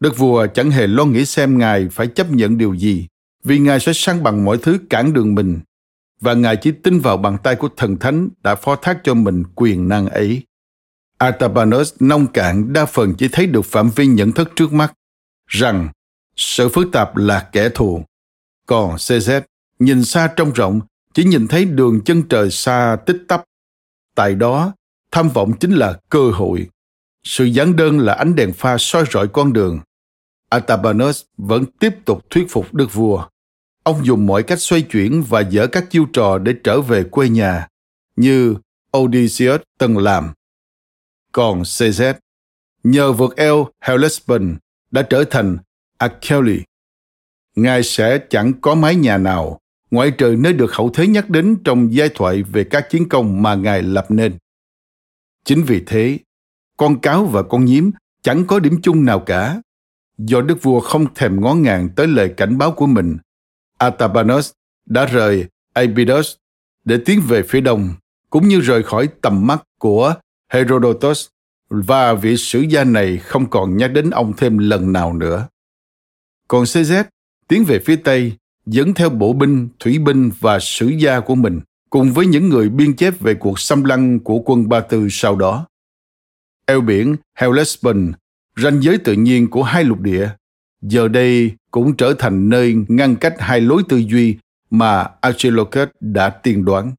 Đức 0.00 0.18
vua 0.18 0.46
chẳng 0.46 0.70
hề 0.70 0.86
lo 0.86 1.04
nghĩ 1.04 1.24
xem 1.24 1.58
Ngài 1.58 1.88
phải 1.88 2.06
chấp 2.06 2.30
nhận 2.30 2.58
điều 2.58 2.74
gì, 2.74 3.06
vì 3.44 3.58
Ngài 3.58 3.80
sẽ 3.80 3.92
săn 3.92 4.22
bằng 4.22 4.44
mọi 4.44 4.58
thứ 4.58 4.78
cản 4.90 5.12
đường 5.12 5.34
mình, 5.34 5.60
và 6.20 6.34
Ngài 6.34 6.56
chỉ 6.56 6.72
tin 6.72 6.98
vào 6.98 7.16
bàn 7.16 7.36
tay 7.42 7.56
của 7.56 7.68
thần 7.76 7.96
thánh 7.98 8.28
đã 8.42 8.54
phó 8.54 8.76
thác 8.76 9.00
cho 9.04 9.14
mình 9.14 9.42
quyền 9.54 9.88
năng 9.88 10.08
ấy. 10.08 10.42
Artabanus 11.18 11.94
nông 12.00 12.26
cạn 12.26 12.72
đa 12.72 12.86
phần 12.86 13.14
chỉ 13.14 13.28
thấy 13.32 13.46
được 13.46 13.62
phạm 13.62 13.90
vi 13.90 14.06
nhận 14.06 14.32
thức 14.32 14.52
trước 14.56 14.72
mắt, 14.72 14.92
rằng 15.46 15.88
sự 16.36 16.68
phức 16.68 16.92
tạp 16.92 17.16
là 17.16 17.48
kẻ 17.52 17.68
thù. 17.68 18.04
Còn 18.66 18.96
CZ 18.96 19.40
nhìn 19.78 20.04
xa 20.04 20.32
trông 20.36 20.52
rộng, 20.52 20.80
chỉ 21.14 21.24
nhìn 21.24 21.48
thấy 21.48 21.64
đường 21.64 22.00
chân 22.04 22.22
trời 22.22 22.50
xa 22.50 22.96
tích 23.06 23.24
tắp. 23.28 23.42
Tại 24.14 24.34
đó, 24.34 24.72
tham 25.12 25.28
vọng 25.28 25.52
chính 25.60 25.72
là 25.72 25.98
cơ 26.08 26.30
hội. 26.30 26.68
Sự 27.24 27.44
giản 27.44 27.76
đơn 27.76 27.98
là 27.98 28.12
ánh 28.12 28.34
đèn 28.34 28.52
pha 28.52 28.78
soi 28.78 29.04
rọi 29.10 29.28
con 29.28 29.52
đường. 29.52 29.80
Atabanus 30.48 31.22
vẫn 31.36 31.64
tiếp 31.78 31.94
tục 32.04 32.30
thuyết 32.30 32.46
phục 32.50 32.74
đức 32.74 32.94
vua. 32.94 33.26
Ông 33.82 34.06
dùng 34.06 34.26
mọi 34.26 34.42
cách 34.42 34.60
xoay 34.60 34.82
chuyển 34.82 35.22
và 35.22 35.40
dở 35.40 35.66
các 35.66 35.90
chiêu 35.90 36.06
trò 36.12 36.38
để 36.38 36.54
trở 36.64 36.80
về 36.80 37.04
quê 37.04 37.28
nhà, 37.28 37.68
như 38.16 38.54
Odysseus 38.96 39.60
từng 39.78 39.98
làm. 39.98 40.32
Còn 41.32 41.62
CZ, 41.62 42.14
nhờ 42.84 43.12
vượt 43.12 43.36
eo 43.36 43.68
Hellespont, 43.80 44.58
đã 44.90 45.02
trở 45.02 45.24
thành 45.24 45.56
Achilles. 45.98 46.62
Ngài 47.56 47.82
sẽ 47.82 48.18
chẳng 48.30 48.52
có 48.60 48.74
mái 48.74 48.94
nhà 48.94 49.18
nào, 49.18 49.60
ngoại 49.90 50.10
trừ 50.10 50.36
nơi 50.38 50.52
được 50.52 50.72
hậu 50.72 50.90
thế 50.94 51.06
nhắc 51.06 51.30
đến 51.30 51.56
trong 51.64 51.94
giai 51.94 52.08
thoại 52.14 52.42
về 52.42 52.64
các 52.64 52.86
chiến 52.90 53.08
công 53.08 53.42
mà 53.42 53.54
Ngài 53.54 53.82
lập 53.82 54.06
nên. 54.08 54.38
Chính 55.44 55.62
vì 55.62 55.82
thế, 55.86 56.18
con 56.76 57.00
cáo 57.00 57.24
và 57.24 57.42
con 57.42 57.64
nhím 57.64 57.90
chẳng 58.22 58.46
có 58.46 58.58
điểm 58.58 58.80
chung 58.82 59.04
nào 59.04 59.20
cả. 59.20 59.60
Do 60.18 60.40
đức 60.40 60.62
vua 60.62 60.80
không 60.80 61.14
thèm 61.14 61.40
ngó 61.40 61.54
ngàng 61.54 61.88
tới 61.96 62.06
lời 62.06 62.34
cảnh 62.36 62.58
báo 62.58 62.72
của 62.72 62.86
mình, 62.86 63.16
Atabanos 63.78 64.52
đã 64.86 65.04
rời 65.04 65.46
Abydos 65.72 66.34
để 66.84 66.98
tiến 67.04 67.20
về 67.28 67.42
phía 67.42 67.60
đông, 67.60 67.94
cũng 68.30 68.48
như 68.48 68.60
rời 68.60 68.82
khỏi 68.82 69.08
tầm 69.22 69.46
mắt 69.46 69.62
của 69.78 70.14
Herodotus 70.52 71.26
và 71.68 72.14
vị 72.14 72.36
sử 72.36 72.60
gia 72.60 72.84
này 72.84 73.18
không 73.18 73.50
còn 73.50 73.76
nhắc 73.76 73.92
đến 73.92 74.10
ông 74.10 74.32
thêm 74.36 74.58
lần 74.58 74.92
nào 74.92 75.12
nữa. 75.12 75.48
Còn 76.48 76.64
CZ 76.64 77.04
tiến 77.48 77.64
về 77.64 77.78
phía 77.78 77.96
Tây, 77.96 78.32
dẫn 78.66 78.94
theo 78.94 79.10
bộ 79.10 79.32
binh, 79.32 79.68
thủy 79.80 79.98
binh 79.98 80.30
và 80.40 80.58
sử 80.58 80.86
gia 80.86 81.20
của 81.20 81.34
mình, 81.34 81.60
cùng 81.90 82.12
với 82.12 82.26
những 82.26 82.48
người 82.48 82.68
biên 82.68 82.96
chép 82.96 83.20
về 83.20 83.34
cuộc 83.34 83.60
xâm 83.60 83.84
lăng 83.84 84.20
của 84.20 84.38
quân 84.38 84.68
Ba 84.68 84.80
Tư 84.80 85.08
sau 85.10 85.36
đó. 85.36 85.66
Eo 86.66 86.80
biển 86.80 87.16
Hellespont, 87.34 88.14
ranh 88.56 88.82
giới 88.82 88.98
tự 88.98 89.12
nhiên 89.12 89.50
của 89.50 89.62
hai 89.62 89.84
lục 89.84 90.00
địa, 90.00 90.28
giờ 90.82 91.08
đây 91.08 91.52
cũng 91.70 91.96
trở 91.96 92.14
thành 92.18 92.48
nơi 92.48 92.76
ngăn 92.88 93.16
cách 93.16 93.34
hai 93.38 93.60
lối 93.60 93.82
tư 93.88 93.96
duy 93.96 94.36
mà 94.70 95.06
Archilochus 95.20 95.88
đã 96.00 96.30
tiên 96.30 96.64
đoán. 96.64 96.94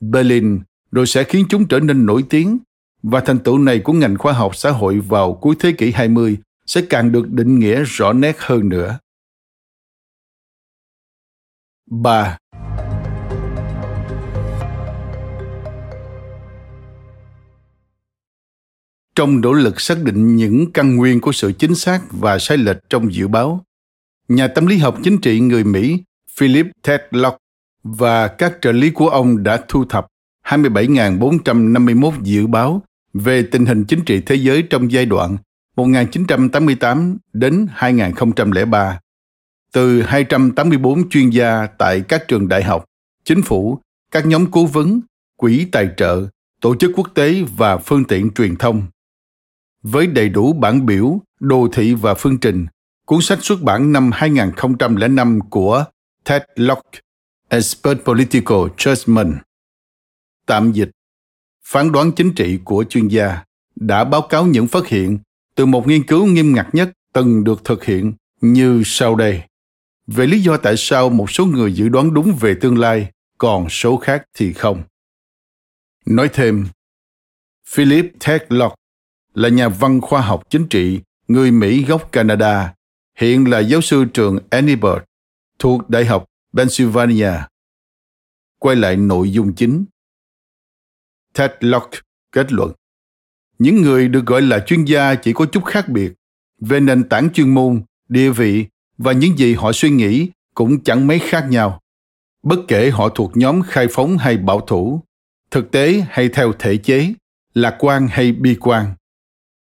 Berlin 0.00 0.60
rồi 0.92 1.06
sẽ 1.06 1.24
khiến 1.24 1.46
chúng 1.48 1.68
trở 1.68 1.80
nên 1.80 2.06
nổi 2.06 2.24
tiếng 2.30 2.58
và 3.02 3.20
thành 3.20 3.38
tựu 3.38 3.58
này 3.58 3.78
của 3.78 3.92
ngành 3.92 4.18
khoa 4.18 4.32
học 4.32 4.56
xã 4.56 4.70
hội 4.70 5.00
vào 5.00 5.34
cuối 5.34 5.56
thế 5.58 5.72
kỷ 5.72 5.90
20 5.90 6.38
sẽ 6.66 6.82
càng 6.90 7.12
được 7.12 7.30
định 7.30 7.58
nghĩa 7.58 7.82
rõ 7.86 8.12
nét 8.12 8.36
hơn 8.38 8.68
nữa. 8.68 8.98
3. 11.86 12.38
Trong 19.14 19.40
nỗ 19.40 19.52
lực 19.52 19.80
xác 19.80 20.02
định 20.02 20.36
những 20.36 20.72
căn 20.72 20.96
nguyên 20.96 21.20
của 21.20 21.32
sự 21.32 21.52
chính 21.52 21.74
xác 21.74 22.00
và 22.10 22.38
sai 22.38 22.58
lệch 22.58 22.76
trong 22.90 23.14
dự 23.14 23.28
báo, 23.28 23.64
nhà 24.28 24.48
tâm 24.48 24.66
lý 24.66 24.78
học 24.78 24.98
chính 25.02 25.18
trị 25.18 25.40
người 25.40 25.64
Mỹ 25.64 25.98
Philip 26.36 26.66
Tetlock 26.82 27.36
và 27.82 28.28
các 28.28 28.58
trợ 28.62 28.72
lý 28.72 28.90
của 28.90 29.08
ông 29.08 29.42
đã 29.42 29.64
thu 29.68 29.84
thập 29.84 30.06
27.451 30.46 32.12
dự 32.22 32.46
báo 32.46 32.82
về 33.14 33.42
tình 33.42 33.66
hình 33.66 33.84
chính 33.84 34.04
trị 34.04 34.20
thế 34.26 34.34
giới 34.34 34.62
trong 34.62 34.92
giai 34.92 35.06
đoạn 35.06 35.36
1988 35.76 37.16
đến 37.32 37.66
2003. 37.72 39.00
từ 39.72 40.02
284 40.02 41.08
chuyên 41.08 41.30
gia 41.30 41.66
tại 41.78 42.00
các 42.00 42.28
trường 42.28 42.48
đại 42.48 42.62
học, 42.62 42.84
chính 43.24 43.42
phủ, 43.42 43.78
các 44.10 44.26
nhóm 44.26 44.50
cố 44.50 44.66
vấn, 44.66 45.00
quỹ 45.36 45.66
tài 45.72 45.88
trợ, 45.96 46.26
tổ 46.60 46.76
chức 46.76 46.90
quốc 46.96 47.08
tế 47.14 47.42
và 47.56 47.76
phương 47.76 48.04
tiện 48.04 48.30
truyền 48.30 48.56
thông. 48.56 48.82
Với 49.84 50.06
đầy 50.06 50.28
đủ 50.28 50.52
bản 50.52 50.86
biểu, 50.86 51.20
đồ 51.40 51.68
thị 51.72 51.94
và 51.94 52.14
phương 52.14 52.38
trình, 52.38 52.66
cuốn 53.06 53.20
sách 53.22 53.38
xuất 53.42 53.62
bản 53.62 53.92
năm 53.92 54.10
2005 54.14 55.40
của 55.50 55.84
Ted 56.24 56.42
Locke, 56.54 57.00
Expert 57.48 57.98
Political 58.04 58.58
Judgment. 58.76 59.34
Tạm 60.46 60.72
dịch, 60.72 60.90
phán 61.64 61.92
đoán 61.92 62.12
chính 62.12 62.32
trị 62.34 62.58
của 62.64 62.84
chuyên 62.88 63.08
gia 63.08 63.44
đã 63.76 64.04
báo 64.04 64.22
cáo 64.22 64.46
những 64.46 64.66
phát 64.66 64.86
hiện 64.86 65.18
từ 65.54 65.66
một 65.66 65.86
nghiên 65.86 66.06
cứu 66.06 66.26
nghiêm 66.26 66.54
ngặt 66.54 66.66
nhất 66.72 66.90
từng 67.12 67.44
được 67.44 67.64
thực 67.64 67.84
hiện 67.84 68.12
như 68.40 68.82
sau 68.84 69.14
đây. 69.14 69.42
Về 70.06 70.26
lý 70.26 70.40
do 70.40 70.56
tại 70.56 70.74
sao 70.76 71.08
một 71.08 71.30
số 71.30 71.46
người 71.46 71.72
dự 71.72 71.88
đoán 71.88 72.14
đúng 72.14 72.36
về 72.40 72.54
tương 72.60 72.78
lai, 72.78 73.10
còn 73.38 73.68
số 73.68 73.96
khác 73.96 74.24
thì 74.34 74.52
không. 74.52 74.82
Nói 76.06 76.30
thêm, 76.32 76.66
Philip 77.68 78.06
Ted 78.26 78.42
Locke 78.48 78.83
là 79.34 79.48
nhà 79.48 79.68
văn 79.68 80.00
khoa 80.00 80.20
học 80.20 80.42
chính 80.50 80.66
trị, 80.68 81.00
người 81.28 81.50
Mỹ 81.50 81.84
gốc 81.84 82.12
Canada, 82.12 82.74
hiện 83.18 83.50
là 83.50 83.58
giáo 83.58 83.80
sư 83.80 84.04
trường 84.04 84.38
Annibert 84.50 85.02
thuộc 85.58 85.90
Đại 85.90 86.04
học 86.04 86.24
Pennsylvania. 86.56 87.32
Quay 88.58 88.76
lại 88.76 88.96
nội 88.96 89.32
dung 89.32 89.54
chính. 89.54 89.84
Tedlock 91.32 91.90
kết 92.32 92.52
luận 92.52 92.72
những 93.58 93.82
người 93.82 94.08
được 94.08 94.26
gọi 94.26 94.42
là 94.42 94.64
chuyên 94.66 94.84
gia 94.84 95.14
chỉ 95.14 95.32
có 95.32 95.46
chút 95.46 95.64
khác 95.64 95.88
biệt 95.88 96.12
về 96.60 96.80
nền 96.80 97.08
tảng 97.08 97.28
chuyên 97.34 97.54
môn 97.54 97.82
địa 98.08 98.30
vị 98.30 98.66
và 98.98 99.12
những 99.12 99.38
gì 99.38 99.54
họ 99.54 99.72
suy 99.72 99.90
nghĩ 99.90 100.30
cũng 100.54 100.84
chẳng 100.84 101.06
mấy 101.06 101.18
khác 101.18 101.46
nhau 101.50 101.80
bất 102.42 102.58
kể 102.68 102.90
họ 102.90 103.08
thuộc 103.08 103.36
nhóm 103.36 103.62
khai 103.62 103.86
phóng 103.90 104.18
hay 104.18 104.36
bảo 104.36 104.60
thủ 104.60 105.00
thực 105.50 105.70
tế 105.70 106.04
hay 106.10 106.28
theo 106.28 106.52
thể 106.58 106.76
chế 106.76 107.12
lạc 107.54 107.76
quan 107.78 108.08
hay 108.10 108.32
bi 108.32 108.56
quan 108.60 108.94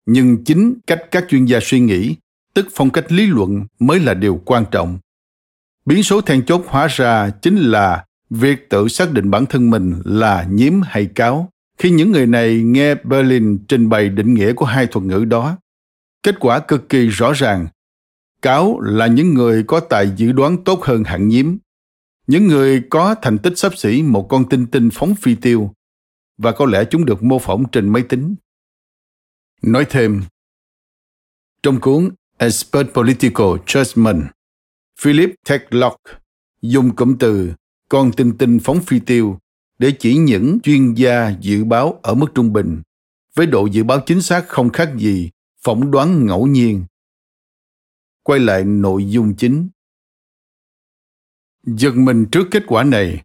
nhưng 0.06 0.44
chính 0.44 0.76
cách 0.88 1.02
các 1.12 1.26
chuyên 1.30 1.46
gia 1.46 1.60
suy 1.62 1.80
nghĩ, 1.80 2.16
tức 2.54 2.68
phong 2.74 2.90
cách 2.90 3.12
lý 3.12 3.26
luận 3.26 3.66
mới 3.80 4.00
là 4.00 4.14
điều 4.14 4.42
quan 4.46 4.66
trọng. 4.72 5.00
Biến 5.86 6.04
số 6.04 6.22
then 6.22 6.46
chốt 6.46 6.66
hóa 6.68 6.88
ra 6.88 7.30
chính 7.30 7.56
là 7.56 8.06
việc 8.30 8.70
tự 8.70 8.88
xác 8.88 9.12
định 9.12 9.32
bản 9.32 9.46
thân 9.46 9.70
mình 9.70 10.02
là 10.06 10.48
nhiễm 10.52 10.74
hay 10.84 11.06
cáo. 11.06 11.50
Khi 11.78 11.92
những 11.92 12.12
người 12.12 12.28
này 12.28 12.64
nghe 12.64 12.96
berlin 12.96 13.58
trình 13.68 13.90
bày 13.90 14.10
định 14.10 14.34
nghĩa 14.34 14.54
của 14.54 14.66
hai 14.66 14.88
thuật 14.88 15.06
ngữ 15.06 15.26
đó, 15.26 15.58
kết 16.24 16.36
quả 16.40 16.60
cực 16.60 16.90
kỳ 16.90 17.08
rõ 17.08 17.34
ràng. 17.34 17.68
Cáo 18.42 18.80
là 18.80 19.08
những 19.08 19.34
người 19.34 19.64
có 19.64 19.80
tài 19.80 20.12
dự 20.18 20.32
đoán 20.32 20.64
tốt 20.64 20.84
hơn 20.84 21.04
hạng 21.04 21.28
nhiễm. 21.28 21.56
Những 22.28 22.48
người 22.48 22.84
có 22.90 23.16
thành 23.22 23.38
tích 23.38 23.54
sắp 23.56 23.78
xỉ 23.78 24.04
một 24.04 24.28
con 24.30 24.50
tinh 24.50 24.68
tinh 24.68 24.90
phóng 24.94 25.16
phi 25.16 25.36
tiêu. 25.36 25.72
Và 26.38 26.52
có 26.52 26.66
lẽ 26.66 26.84
chúng 26.86 27.06
được 27.06 27.24
mô 27.24 27.40
phỏng 27.40 27.64
trên 27.72 27.90
máy 27.90 28.04
tính 28.10 28.36
nói 29.62 29.86
thêm. 29.90 30.24
Trong 31.64 31.82
cuốn 31.82 32.10
expert 32.38 32.88
political 32.94 33.48
judgment, 33.66 34.24
philip 35.00 35.30
techlock 35.50 35.98
dùng 36.62 36.96
cụm 36.96 37.16
từ 37.20 37.54
con 37.90 38.12
tinh 38.12 38.38
tinh 38.38 38.60
phóng 38.64 38.80
phi 38.80 39.00
tiêu 39.00 39.40
để 39.80 39.92
chỉ 40.00 40.18
những 40.18 40.60
chuyên 40.64 40.94
gia 40.94 41.30
dự 41.30 41.64
báo 41.64 42.00
ở 42.04 42.14
mức 42.14 42.28
trung 42.36 42.54
bình, 42.54 42.82
với 43.36 43.46
độ 43.46 43.66
dự 43.66 43.84
báo 43.84 44.00
chính 44.06 44.22
xác 44.22 44.48
không 44.48 44.70
khác 44.70 44.94
gì 44.98 45.30
phỏng 45.64 45.92
đoán 45.92 46.26
ngẫu 46.26 46.48
nhiên. 46.48 46.86
Quay 48.24 48.40
lại 48.40 48.64
nội 48.64 49.10
dung 49.10 49.36
chính. 49.36 49.70
Giật 51.64 51.96
mình 51.96 52.26
trước 52.32 52.48
kết 52.52 52.64
quả 52.68 52.84
này 52.84 53.24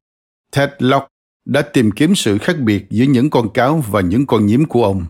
ted 0.57 0.71
locke 0.79 1.09
đã 1.45 1.63
tìm 1.63 1.91
kiếm 1.97 2.15
sự 2.15 2.39
khác 2.39 2.57
biệt 2.59 2.87
giữa 2.91 3.05
những 3.05 3.31
con 3.31 3.53
cáo 3.55 3.85
và 3.89 4.01
những 4.01 4.27
con 4.27 4.47
nhím 4.47 4.65
của 4.65 4.85
ông 4.85 5.07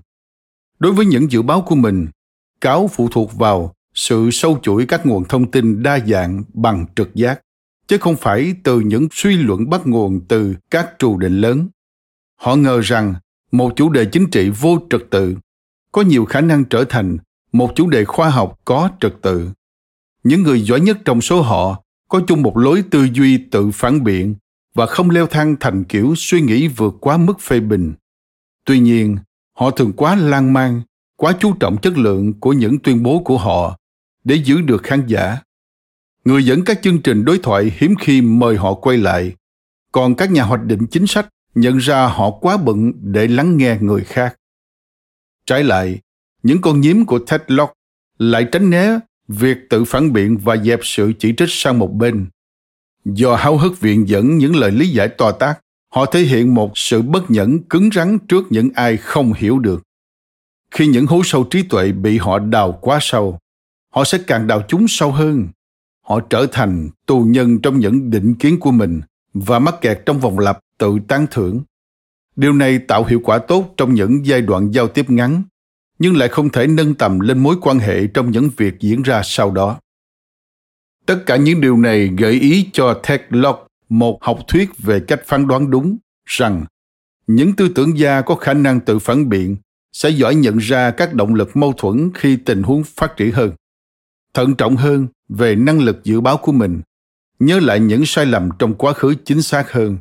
đối 0.79 0.93
với 0.93 1.07
những 1.07 1.31
dự 1.31 1.43
báo 1.43 1.63
của 1.63 1.75
mình, 1.75 2.07
cáo 2.61 2.89
phụ 2.93 3.09
thuộc 3.13 3.35
vào 3.35 3.75
sự 3.95 4.31
sâu 4.31 4.59
chuỗi 4.63 4.87
các 4.87 5.07
nguồn 5.07 5.25
thông 5.25 5.51
tin 5.51 5.83
đa 5.83 5.99
dạng 6.07 6.45
bằng 6.55 6.87
trực 6.97 7.15
giác, 7.15 7.41
chứ 7.87 7.99
không 7.99 8.17
phải 8.17 8.55
từ 8.65 8.81
những 8.81 9.09
suy 9.13 9.37
luận 9.37 9.71
bắt 9.71 9.87
nguồn 9.87 10.21
từ 10.29 10.55
các 10.71 10.89
trù 10.99 11.19
định 11.19 11.41
lớn. 11.41 11.69
Họ 12.37 12.57
ngờ 12.57 12.81
rằng 12.81 13.15
một 13.53 13.73
chủ 13.77 13.91
đề 13.91 14.05
chính 14.05 14.31
trị 14.31 14.51
vô 14.61 14.79
trật 14.91 15.01
tự 15.11 15.37
có 15.93 16.03
nhiều 16.03 16.25
khả 16.25 16.41
năng 16.41 16.65
trở 16.65 16.85
thành 16.89 17.17
một 17.53 17.73
chủ 17.75 17.89
đề 17.91 18.05
khoa 18.05 18.31
học 18.31 18.61
có 18.65 18.91
trật 19.01 19.15
tự. 19.23 19.51
Những 20.25 20.43
người 20.43 20.63
giỏi 20.63 20.81
nhất 20.81 20.99
trong 21.05 21.21
số 21.21 21.43
họ 21.43 21.83
có 22.09 22.21
chung 22.27 22.43
một 22.43 22.57
lối 22.57 22.85
tư 22.91 23.09
duy 23.13 23.39
tự 23.39 23.71
phản 23.71 24.05
biện 24.05 24.35
và 24.75 24.87
không 24.87 25.11
leo 25.11 25.27
thang 25.27 25.57
thành 25.61 25.85
kiểu 25.85 26.15
suy 26.17 26.41
nghĩ 26.41 26.69
vượt 26.69 26.95
quá 27.01 27.17
mức 27.17 27.41
phê 27.41 27.61
bình. 27.61 27.95
Tuy 28.65 28.79
nhiên 28.79 29.17
họ 29.57 29.71
thường 29.71 29.93
quá 29.93 30.17
lan 30.17 30.53
man 30.53 30.83
quá 31.17 31.37
chú 31.41 31.53
trọng 31.61 31.77
chất 31.83 31.99
lượng 31.99 32.41
của 32.41 32.53
những 32.53 32.79
tuyên 32.79 33.03
bố 33.03 33.23
của 33.25 33.39
họ 33.39 33.79
để 34.25 34.35
giữ 34.35 34.61
được 34.61 34.83
khán 34.83 35.07
giả. 35.07 35.39
Người 36.25 36.45
dẫn 36.45 36.65
các 36.65 36.83
chương 36.83 37.03
trình 37.03 37.25
đối 37.25 37.39
thoại 37.39 37.73
hiếm 37.77 37.95
khi 38.01 38.23
mời 38.23 38.57
họ 38.57 38.75
quay 38.75 38.99
lại. 38.99 39.33
Còn 39.93 40.15
các 40.15 40.31
nhà 40.31 40.43
hoạch 40.43 40.65
định 40.65 40.87
chính 40.91 41.07
sách 41.07 41.29
nhận 41.55 41.77
ra 41.77 42.07
họ 42.07 42.31
quá 42.31 42.57
bận 42.57 42.93
để 42.97 43.29
lắng 43.29 43.57
nghe 43.57 43.79
người 43.81 44.05
khác. 44.05 44.37
Trái 45.47 45.65
lại, 45.65 46.01
những 46.43 46.61
con 46.61 46.81
nhím 46.81 47.07
của 47.07 47.19
ted 47.19 47.41
locke 47.47 47.75
lại 48.19 48.47
tránh 48.53 48.71
né 48.71 48.99
việc 49.29 49.57
tự 49.71 49.85
phản 49.85 50.13
biện 50.13 50.39
và 50.39 50.57
dẹp 50.57 50.81
sự 50.83 51.13
chỉ 51.19 51.35
trích 51.37 51.51
sang 51.51 51.79
một 51.79 51.93
bên. 51.95 52.27
Do 53.05 53.37
háo 53.37 53.59
hức 53.59 53.81
viện 53.81 54.09
dẫn 54.09 54.39
những 54.39 54.57
lời 54.57 54.71
lý 54.71 54.89
giải 54.89 55.09
to 55.09 55.33
tác 55.33 55.61
họ 55.97 56.07
thể 56.07 56.21
hiện 56.21 56.55
một 56.55 56.73
sự 56.75 57.03
bất 57.03 57.31
nhẫn 57.31 57.63
cứng 57.63 57.91
rắn 57.95 58.19
trước 58.19 58.45
những 58.51 58.71
ai 58.75 58.97
không 58.97 59.33
hiểu 59.33 59.59
được. 59.59 59.83
Khi 60.71 60.87
những 60.87 61.07
hố 61.07 61.23
sâu 61.25 61.45
trí 61.45 61.63
tuệ 61.63 61.93
bị 61.93 62.19
họ 62.19 62.39
đào 62.39 62.79
quá 62.81 62.99
sâu, 63.01 63.39
họ 63.93 64.05
sẽ 64.05 64.19
càng 64.27 64.47
đào 64.47 64.63
chúng 64.69 64.89
sâu 64.89 65.13
hơn. 65.13 65.49
Họ 66.03 66.21
trở 66.21 66.47
thành 66.53 66.89
tù 67.07 67.21
nhân 67.21 67.61
trong 67.61 67.79
những 67.79 68.11
định 68.11 68.35
kiến 68.35 68.61
của 68.61 68.71
mình 68.71 69.01
và 69.35 69.59
mắc 69.59 69.75
kẹt 69.81 70.03
trong 70.07 70.21
vòng 70.21 70.39
lặp 70.39 70.59
tự 70.79 70.99
tán 71.09 71.27
thưởng. 71.31 71.61
Điều 72.37 72.53
này 72.53 72.79
tạo 72.79 73.05
hiệu 73.05 73.21
quả 73.25 73.39
tốt 73.39 73.75
trong 73.77 73.95
những 73.95 74.27
giai 74.27 74.43
đoạn 74.43 74.71
giao 74.71 74.89
tiếp 74.89 75.11
ngắn, 75.11 75.43
nhưng 75.99 76.17
lại 76.17 76.29
không 76.29 76.49
thể 76.49 76.67
nâng 76.67 76.95
tầm 76.95 77.21
lên 77.21 77.39
mối 77.39 77.57
quan 77.61 77.79
hệ 77.79 78.07
trong 78.07 78.31
những 78.31 78.51
việc 78.57 78.75
diễn 78.81 79.03
ra 79.03 79.21
sau 79.25 79.51
đó. 79.51 79.79
Tất 81.07 81.23
cả 81.27 81.37
những 81.37 81.61
điều 81.61 81.77
này 81.77 82.11
gợi 82.19 82.33
ý 82.33 82.69
cho 82.73 83.01
ted 83.09 83.21
locke 83.31 83.66
một 83.89 84.25
học 84.25 84.39
thuyết 84.49 84.71
về 84.79 85.01
cách 85.01 85.21
phán 85.27 85.47
đoán 85.47 85.71
đúng, 85.71 85.97
rằng 86.27 86.65
những 87.27 87.53
tư 87.57 87.69
tưởng 87.69 87.99
gia 87.99 88.21
có 88.21 88.35
khả 88.35 88.55
năng 88.55 88.81
tự 88.81 88.99
phản 88.99 89.29
biện 89.29 89.57
sẽ 89.93 90.11
giỏi 90.11 90.35
nhận 90.35 90.59
ra 90.59 90.91
các 90.91 91.15
động 91.15 91.35
lực 91.35 91.57
mâu 91.57 91.73
thuẫn 91.73 92.11
khi 92.15 92.37
tình 92.37 92.63
huống 92.63 92.85
phát 92.85 93.17
triển 93.17 93.33
hơn. 93.33 93.53
Thận 94.35 94.55
trọng 94.55 94.77
hơn 94.77 95.07
về 95.29 95.55
năng 95.55 95.81
lực 95.81 96.05
dự 96.05 96.21
báo 96.21 96.37
của 96.37 96.53
mình, 96.53 96.81
nhớ 97.39 97.61
lại 97.61 97.81
những 97.81 98.07
sai 98.07 98.27
lầm 98.27 98.49
trong 98.59 98.75
quá 98.75 98.93
khứ 98.93 99.15
chính 99.25 99.43
xác 99.43 99.73
hơn. 99.73 99.99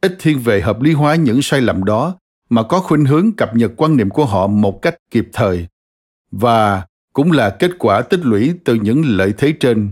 Ít 0.00 0.16
thiên 0.18 0.38
về 0.38 0.60
hợp 0.60 0.82
lý 0.82 0.92
hóa 0.92 1.14
những 1.14 1.42
sai 1.42 1.60
lầm 1.60 1.84
đó 1.84 2.16
mà 2.50 2.62
có 2.62 2.80
khuynh 2.80 3.04
hướng 3.04 3.32
cập 3.32 3.56
nhật 3.56 3.72
quan 3.76 3.96
niệm 3.96 4.10
của 4.10 4.24
họ 4.24 4.46
một 4.46 4.82
cách 4.82 4.96
kịp 5.10 5.28
thời. 5.32 5.66
Và 6.30 6.86
cũng 7.12 7.32
là 7.32 7.50
kết 7.50 7.70
quả 7.78 8.02
tích 8.02 8.20
lũy 8.22 8.54
từ 8.64 8.74
những 8.74 9.02
lợi 9.04 9.34
thế 9.38 9.54
trên, 9.60 9.90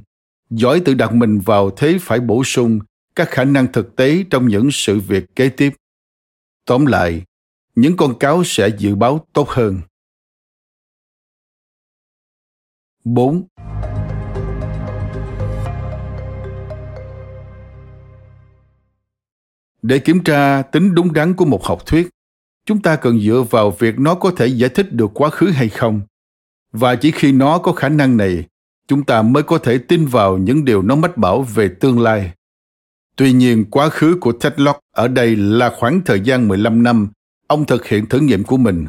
giỏi 0.51 0.81
tự 0.81 0.95
đặt 0.95 1.15
mình 1.15 1.39
vào 1.39 1.71
thế 1.71 1.99
phải 2.01 2.21
bổ 2.21 2.45
sung 2.45 2.81
các 3.17 3.31
khả 3.31 3.45
năng 3.45 3.73
thực 3.73 3.97
tế 3.97 4.25
trong 4.31 4.49
những 4.49 4.69
sự 4.73 5.01
việc 5.01 5.37
kế 5.37 5.49
tiếp 5.49 5.71
tóm 6.65 6.87
lại 6.87 7.23
những 7.75 7.97
con 7.97 8.19
cáo 8.19 8.45
sẽ 8.45 8.69
dự 8.79 8.95
báo 8.95 9.27
tốt 9.33 9.49
hơn 9.49 9.81
4. 13.05 13.47
Để 19.83 19.99
kiểm 19.99 20.25
tra 20.25 20.63
tính 20.63 20.95
đúng 20.95 21.13
đắn 21.13 21.35
của 21.35 21.45
một 21.45 21.65
học 21.65 21.87
thuyết, 21.87 22.09
chúng 22.67 22.83
ta 22.83 22.97
cần 22.97 23.21
dựa 23.21 23.45
vào 23.51 23.71
việc 23.71 23.99
nó 23.99 24.15
có 24.15 24.33
thể 24.37 24.47
giải 24.47 24.71
thích 24.71 24.93
được 24.93 25.11
quá 25.15 25.31
khứ 25.31 25.51
hay 25.51 25.69
không. 25.69 26.01
Và 26.73 26.97
chỉ 26.97 27.11
khi 27.11 27.33
nó 27.33 27.59
có 27.59 27.73
khả 27.73 27.89
năng 27.89 28.17
này, 28.17 28.45
chúng 28.89 29.05
ta 29.05 29.23
mới 29.23 29.43
có 29.43 29.59
thể 29.59 29.79
tin 29.79 30.07
vào 30.07 30.39
những 30.39 30.65
điều 30.65 30.83
nó 30.83 30.97
mách 30.97 31.17
bảo 31.17 31.43
về 31.43 31.69
tương 31.81 32.01
lai. 32.01 32.33
Tuy 33.21 33.33
nhiên, 33.33 33.65
quá 33.71 33.89
khứ 33.89 34.17
của 34.21 34.33
Ted 34.33 34.53
Locke 34.57 34.81
ở 34.93 35.09
đây 35.09 35.37
là 35.37 35.71
khoảng 35.79 36.01
thời 36.05 36.21
gian 36.21 36.49
15 36.49 36.83
năm 36.83 37.09
ông 37.47 37.67
thực 37.67 37.87
hiện 37.87 38.07
thử 38.07 38.21
nghiệm 38.21 38.45
của 38.45 38.57
mình. 38.57 38.87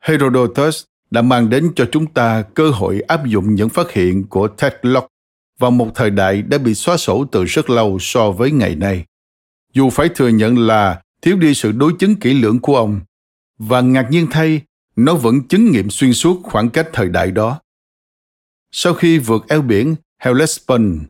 Herodotus 0.00 0.84
đã 1.10 1.22
mang 1.22 1.50
đến 1.50 1.72
cho 1.76 1.88
chúng 1.92 2.06
ta 2.06 2.42
cơ 2.54 2.70
hội 2.70 3.00
áp 3.00 3.26
dụng 3.26 3.54
những 3.54 3.68
phát 3.68 3.92
hiện 3.92 4.26
của 4.26 4.48
Ted 4.48 4.72
Locke 4.82 5.06
vào 5.58 5.70
một 5.70 5.90
thời 5.94 6.10
đại 6.10 6.42
đã 6.42 6.58
bị 6.58 6.74
xóa 6.74 6.96
sổ 6.96 7.24
từ 7.32 7.44
rất 7.44 7.70
lâu 7.70 7.98
so 8.00 8.30
với 8.30 8.50
ngày 8.50 8.74
nay. 8.74 9.04
Dù 9.72 9.90
phải 9.90 10.08
thừa 10.08 10.28
nhận 10.28 10.58
là 10.58 11.02
thiếu 11.22 11.36
đi 11.36 11.54
sự 11.54 11.72
đối 11.72 11.92
chứng 11.98 12.16
kỹ 12.16 12.34
lưỡng 12.34 12.58
của 12.58 12.76
ông, 12.76 13.00
và 13.58 13.80
ngạc 13.80 14.08
nhiên 14.10 14.26
thay, 14.30 14.60
nó 14.96 15.14
vẫn 15.14 15.48
chứng 15.48 15.70
nghiệm 15.70 15.90
xuyên 15.90 16.12
suốt 16.12 16.40
khoảng 16.42 16.70
cách 16.70 16.88
thời 16.92 17.08
đại 17.08 17.30
đó. 17.30 17.60
Sau 18.72 18.94
khi 18.94 19.18
vượt 19.18 19.44
eo 19.48 19.62
biển 19.62 19.94
Hellespont 20.18 21.00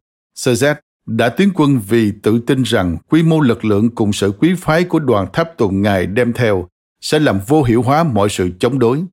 Caesar 0.45 0.76
đã 1.07 1.28
tiến 1.28 1.50
quân 1.54 1.80
vì 1.88 2.12
tự 2.22 2.38
tin 2.46 2.62
rằng 2.62 2.96
quy 3.09 3.22
mô 3.22 3.40
lực 3.40 3.64
lượng 3.64 3.90
cùng 3.94 4.12
sự 4.12 4.32
quý 4.38 4.54
phái 4.59 4.84
của 4.84 4.98
đoàn 4.98 5.26
tháp 5.32 5.57
tùng 5.57 5.82
ngài 5.82 6.07
đem 6.07 6.32
theo 6.32 6.68
sẽ 7.00 7.18
làm 7.18 7.40
vô 7.46 7.62
hiệu 7.62 7.82
hóa 7.82 8.04
mọi 8.04 8.28
sự 8.28 8.50
chống 8.59 8.78
đối. 8.78 9.04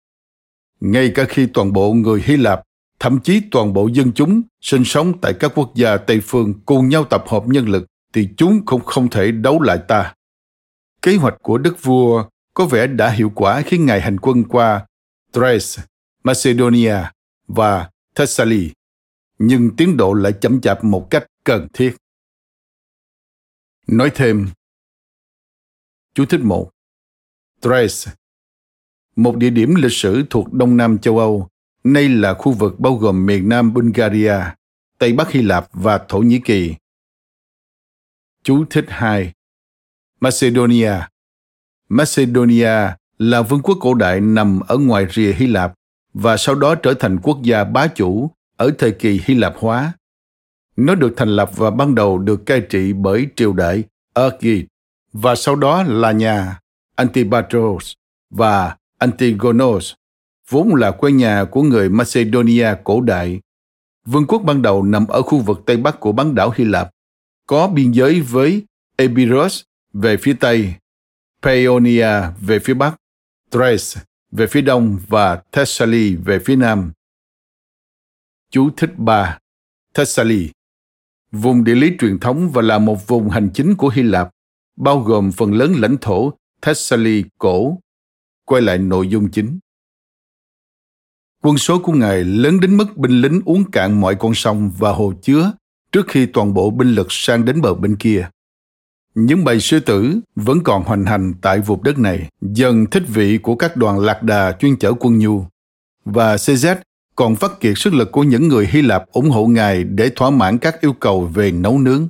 Ngay 0.80 1.12
cả 1.16 1.26
khi 1.30 1.46
toàn 1.46 1.74
bộ 1.74 1.94
người 1.94 2.22
Hy 2.26 2.38
Lạp, 2.38 2.62
thậm 3.00 3.20
chí 3.20 3.42
toàn 3.52 3.74
bộ 3.74 3.88
dân 3.88 4.12
chúng 4.12 4.42
sinh 4.62 4.84
sống 4.86 5.14
tại 5.22 5.34
các 5.34 5.52
quốc 5.56 5.72
gia 5.76 5.98
Tây 5.98 6.20
phương 6.24 6.54
cùng 6.66 6.90
nhau 6.90 7.04
tập 7.04 7.24
hợp 7.28 7.44
nhân 7.48 7.70
lực 7.70 7.86
thì 8.14 8.30
chúng 8.38 8.66
cũng 8.66 8.86
không 8.86 9.10
thể 9.10 9.32
đấu 9.32 9.62
lại 9.62 9.80
ta. 9.88 10.14
Kế 11.02 11.16
hoạch 11.16 11.36
của 11.42 11.58
đức 11.58 11.84
vua 11.84 12.26
có 12.54 12.66
vẻ 12.66 12.88
đã 12.88 13.10
hiệu 13.10 13.32
quả 13.36 13.62
khi 13.62 13.78
ngài 13.78 14.02
hành 14.02 14.20
quân 14.20 14.44
qua 14.44 14.86
Thrace, 15.34 15.84
Macedonia 16.24 16.98
và 17.48 17.90
Thessaly, 18.16 18.72
nhưng 19.40 19.76
tiến 19.76 19.98
độ 19.98 20.14
lại 20.14 20.34
chậm 20.42 20.62
chạp 20.62 20.84
một 20.84 21.10
cách 21.10 21.26
cần 21.44 21.68
thiết. 21.74 21.96
Nói 23.88 24.12
thêm, 24.16 24.48
chú 26.14 26.26
thích 26.26 26.42
một 26.44 26.70
Thrace, 27.62 28.12
một 29.16 29.38
địa 29.38 29.50
điểm 29.50 29.76
lịch 29.76 29.92
sử 29.92 30.24
thuộc 30.30 30.54
Đông 30.54 30.78
Nam 30.78 30.98
châu 30.98 31.20
Âu, 31.20 31.50
nay 31.84 32.10
là 32.10 32.34
khu 32.34 32.52
vực 32.52 32.80
bao 32.80 32.96
gồm 32.96 33.26
miền 33.26 33.50
Nam 33.50 33.74
Bulgaria, 33.74 34.36
Tây 34.98 35.14
Bắc 35.14 35.32
Hy 35.32 35.42
Lạp 35.42 35.68
và 35.74 36.06
Thổ 36.10 36.20
Nhĩ 36.20 36.40
Kỳ. 36.46 36.76
Chú 38.44 38.66
thích 38.70 38.86
2 38.88 39.34
Macedonia 40.20 40.94
Macedonia 41.90 42.96
là 43.18 43.42
vương 43.42 43.62
quốc 43.62 43.78
cổ 43.82 43.94
đại 43.94 44.22
nằm 44.22 44.60
ở 44.60 44.78
ngoài 44.78 45.08
rìa 45.12 45.34
Hy 45.34 45.48
Lạp 45.48 45.74
và 46.14 46.38
sau 46.38 46.56
đó 46.56 46.76
trở 46.76 46.94
thành 46.94 47.18
quốc 47.24 47.42
gia 47.44 47.64
bá 47.64 47.88
chủ 47.88 48.32
ở 48.58 48.72
thời 48.78 48.92
kỳ 48.92 49.22
Hy 49.26 49.36
Lạp 49.36 49.54
hóa. 49.58 49.94
Nó 50.76 50.96
được 50.96 51.14
thành 51.18 51.30
lập 51.30 51.52
và 51.56 51.72
ban 51.72 51.96
đầu 51.96 52.18
được 52.18 52.46
cai 52.46 52.62
trị 52.62 52.94
bởi 52.94 53.28
triều 53.36 53.54
đại 53.54 53.84
Archid 54.14 54.64
và 55.14 55.36
sau 55.36 55.56
đó 55.56 55.84
là 55.84 56.12
nhà 56.12 56.60
Antipatros 56.96 57.94
và 58.30 58.78
Antigonos, 58.98 59.94
vốn 60.50 60.76
là 60.76 60.92
quê 60.92 61.12
nhà 61.12 61.46
của 61.52 61.62
người 61.62 61.90
Macedonia 61.90 62.68
cổ 62.84 63.02
đại. 63.02 63.40
Vương 64.06 64.28
quốc 64.28 64.40
ban 64.40 64.62
đầu 64.62 64.84
nằm 64.84 65.08
ở 65.08 65.22
khu 65.22 65.40
vực 65.40 65.62
Tây 65.66 65.78
Bắc 65.78 66.00
của 66.00 66.12
bán 66.12 66.36
đảo 66.36 66.54
Hy 66.56 66.66
Lạp, 66.66 66.90
có 67.48 67.68
biên 67.68 67.92
giới 67.92 68.22
với 68.22 68.64
Epirus 68.98 69.62
về 69.94 70.18
phía 70.18 70.36
Tây, 70.40 70.74
Paeonia 71.42 72.10
về 72.42 72.60
phía 72.60 72.74
Bắc, 72.74 72.96
Thrace 73.52 74.02
về 74.32 74.48
phía 74.48 74.62
Đông 74.62 75.00
và 75.08 75.42
Thessaly 75.52 76.16
về 76.16 76.40
phía 76.40 76.56
Nam. 76.56 76.92
Chú 78.52 78.70
thích 78.78 78.92
3. 78.98 79.40
Thessaly 79.94 80.50
Vùng 81.34 81.64
địa 81.64 81.76
lý 81.76 81.92
truyền 82.00 82.20
thống 82.20 82.50
và 82.50 82.62
là 82.62 82.80
một 82.80 83.08
vùng 83.08 83.30
hành 83.30 83.50
chính 83.54 83.76
của 83.76 83.90
Hy 83.90 84.04
Lạp, 84.04 84.30
bao 84.78 85.00
gồm 85.00 85.32
phần 85.32 85.54
lớn 85.54 85.74
lãnh 85.78 85.98
thổ 86.02 86.34
Thessaly 86.62 87.24
cổ. 87.38 87.78
Quay 88.46 88.62
lại 88.62 88.78
nội 88.78 89.08
dung 89.08 89.32
chính. 89.32 89.60
Quân 91.44 91.58
số 91.58 91.80
của 91.80 91.94
Ngài 91.94 92.24
lớn 92.24 92.60
đến 92.60 92.78
mức 92.78 92.98
binh 92.98 93.22
lính 93.22 93.42
uống 93.46 93.72
cạn 93.72 94.02
mọi 94.02 94.16
con 94.16 94.34
sông 94.34 94.72
và 94.78 94.92
hồ 94.92 95.14
chứa 95.22 95.52
trước 95.92 96.08
khi 96.08 96.26
toàn 96.26 96.54
bộ 96.54 96.70
binh 96.70 96.96
lực 96.96 97.08
sang 97.10 97.46
đến 97.46 97.62
bờ 97.62 97.74
bên 97.74 97.96
kia. 97.96 98.30
Những 99.16 99.44
bầy 99.44 99.60
sư 99.60 99.80
tử 99.80 100.20
vẫn 100.36 100.64
còn 100.64 100.84
hoành 100.84 101.06
hành 101.06 101.34
tại 101.42 101.60
vùng 101.60 101.84
đất 101.84 102.00
này, 102.00 102.30
dần 102.42 102.86
thích 102.86 103.04
vị 103.08 103.38
của 103.38 103.56
các 103.56 103.78
đoàn 103.78 104.00
lạc 104.00 104.24
đà 104.24 104.52
chuyên 104.60 104.76
chở 104.80 104.94
quân 105.00 105.20
nhu. 105.20 105.46
Và 106.06 106.36
CZ 106.36 106.76
còn 107.16 107.36
phát 107.36 107.60
kiệt 107.60 107.74
sức 107.76 107.94
lực 107.94 108.12
của 108.12 108.24
những 108.24 108.48
người 108.48 108.68
Hy 108.72 108.82
Lạp 108.82 109.12
ủng 109.12 109.30
hộ 109.30 109.46
Ngài 109.46 109.84
để 109.84 110.10
thỏa 110.16 110.30
mãn 110.30 110.58
các 110.58 110.82
yêu 110.82 110.94
cầu 110.94 111.26
về 111.26 111.52
nấu 111.52 111.80
nướng. 111.80 112.08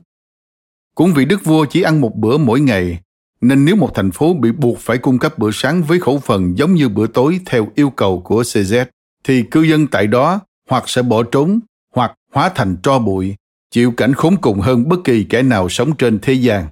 Cũng 0.95 1.13
vì 1.13 1.25
đức 1.25 1.45
vua 1.45 1.65
chỉ 1.65 1.81
ăn 1.81 2.01
một 2.01 2.15
bữa 2.15 2.37
mỗi 2.37 2.59
ngày, 2.59 2.99
nên 3.41 3.65
nếu 3.65 3.75
một 3.75 3.91
thành 3.95 4.11
phố 4.11 4.33
bị 4.33 4.51
buộc 4.51 4.79
phải 4.79 4.97
cung 4.97 5.19
cấp 5.19 5.37
bữa 5.37 5.51
sáng 5.53 5.83
với 5.83 5.99
khẩu 5.99 6.19
phần 6.19 6.57
giống 6.57 6.73
như 6.73 6.89
bữa 6.89 7.07
tối 7.07 7.39
theo 7.45 7.67
yêu 7.75 7.89
cầu 7.89 8.21
của 8.21 8.41
CZ, 8.41 8.85
thì 9.23 9.43
cư 9.51 9.61
dân 9.61 9.87
tại 9.87 10.07
đó 10.07 10.39
hoặc 10.69 10.83
sẽ 10.89 11.01
bỏ 11.01 11.23
trốn 11.23 11.59
hoặc 11.95 12.13
hóa 12.33 12.49
thành 12.49 12.77
tro 12.83 12.99
bụi, 12.99 13.35
chịu 13.71 13.91
cảnh 13.91 14.13
khốn 14.13 14.35
cùng 14.41 14.59
hơn 14.59 14.89
bất 14.89 14.97
kỳ 15.03 15.23
kẻ 15.23 15.41
nào 15.41 15.69
sống 15.69 15.95
trên 15.95 16.19
thế 16.19 16.33
gian. 16.33 16.67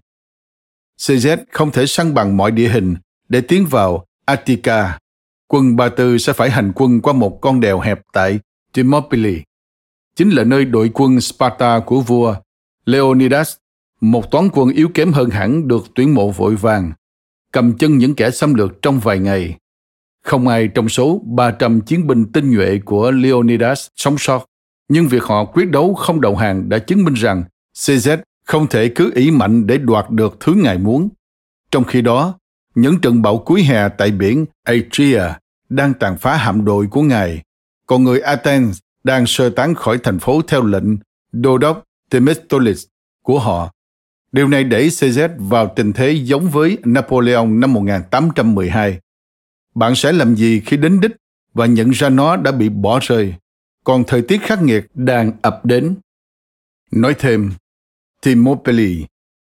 CZ 1.00 1.38
không 1.52 1.72
thể 1.72 1.86
săn 1.86 2.14
bằng 2.14 2.38
mọi 2.38 2.52
địa 2.52 2.70
hình 2.70 2.96
để 3.30 3.42
tiến 3.42 3.66
vào 3.66 4.06
Attica. 4.26 4.98
Quân 5.54 5.76
Ba 5.76 5.90
Tư 5.90 6.18
sẽ 6.18 6.34
phải 6.34 6.50
hành 6.50 6.72
quân 6.76 7.02
qua 7.02 7.14
một 7.14 7.42
con 7.42 7.60
đèo 7.60 7.80
hẹp 7.80 8.02
tại 8.14 8.40
Thermopylae, 8.74 9.34
chính 10.16 10.30
là 10.30 10.44
nơi 10.44 10.66
đội 10.66 10.92
quân 10.94 11.22
Sparta 11.22 11.80
của 11.80 12.02
vua 12.02 12.36
Leonidas, 12.86 13.56
một 14.02 14.32
toán 14.32 14.50
quân 14.54 14.70
yếu 14.70 14.90
kém 14.94 15.12
hơn 15.12 15.30
hẳn 15.30 15.68
được 15.68 15.84
tuyển 15.96 16.14
mộ 16.14 16.32
vội 16.32 16.56
vàng, 16.56 16.92
cầm 17.52 17.78
chân 17.78 17.98
những 17.98 18.16
kẻ 18.16 18.32
xâm 18.32 18.54
lược 18.54 18.82
trong 18.82 19.00
vài 19.00 19.20
ngày. 19.20 19.58
Không 20.24 20.48
ai 20.48 20.68
trong 20.68 20.90
số 20.90 21.22
300 21.26 21.82
chiến 21.82 22.08
binh 22.08 22.32
tinh 22.32 22.52
nhuệ 22.52 22.80
của 22.86 23.12
Leonidas 23.12 23.88
sống 23.96 24.16
sót, 24.18 24.46
nhưng 24.90 25.08
việc 25.08 25.24
họ 25.24 25.46
quyết 25.46 25.70
đấu 25.70 25.94
không 25.94 26.22
đầu 26.22 26.36
hàng 26.36 26.70
đã 26.70 26.80
chứng 26.80 27.04
minh 27.04 27.14
rằng 27.14 27.44
CZ 27.78 28.18
không 28.46 28.68
thể 28.68 28.92
cứ 28.96 29.12
ý 29.16 29.32
mạnh 29.32 29.68
để 29.68 29.78
đoạt 29.78 30.10
được 30.10 30.38
thứ 30.40 30.54
ngài 30.54 30.78
muốn. 30.78 31.10
Trong 31.72 31.84
khi 31.84 32.02
đó, 32.02 32.40
những 32.76 33.02
trận 33.02 33.22
bão 33.22 33.38
cuối 33.38 33.64
hè 33.64 33.90
tại 33.90 34.12
biển 34.12 34.46
Adria 34.64 35.22
đang 35.72 35.94
tàn 35.94 36.18
phá 36.18 36.38
hạm 36.38 36.66
đội 36.66 36.88
của 36.88 37.02
ngài, 37.02 37.42
còn 37.88 38.04
người 38.04 38.20
Athens 38.20 38.80
đang 39.04 39.26
sơ 39.26 39.50
tán 39.50 39.76
khỏi 39.76 39.98
thành 40.04 40.20
phố 40.20 40.42
theo 40.48 40.64
lệnh 40.64 40.86
đô 41.32 41.58
đốc 41.58 41.84
Themistocles 42.10 42.86
của 43.24 43.40
họ. 43.40 43.72
Điều 44.32 44.48
này 44.48 44.64
đẩy 44.64 44.88
CZ 44.88 45.30
vào 45.38 45.74
tình 45.76 45.94
thế 45.94 46.12
giống 46.12 46.50
với 46.50 46.78
Napoleon 46.86 47.46
năm 47.46 47.74
1812. 47.74 49.00
Bạn 49.76 49.96
sẽ 49.96 50.12
làm 50.12 50.36
gì 50.36 50.62
khi 50.66 50.78
đến 50.78 51.02
đích 51.02 51.12
và 51.54 51.66
nhận 51.66 51.90
ra 51.90 52.10
nó 52.10 52.36
đã 52.36 52.52
bị 52.52 52.70
bỏ 52.70 53.00
rơi, 53.02 53.34
còn 53.84 54.04
thời 54.08 54.22
tiết 54.22 54.42
khắc 54.42 54.62
nghiệt 54.62 54.86
đang 54.94 55.32
ập 55.42 55.66
đến? 55.66 55.96
Nói 56.92 57.16
thêm, 57.20 57.52
Thermopylae 58.22 59.08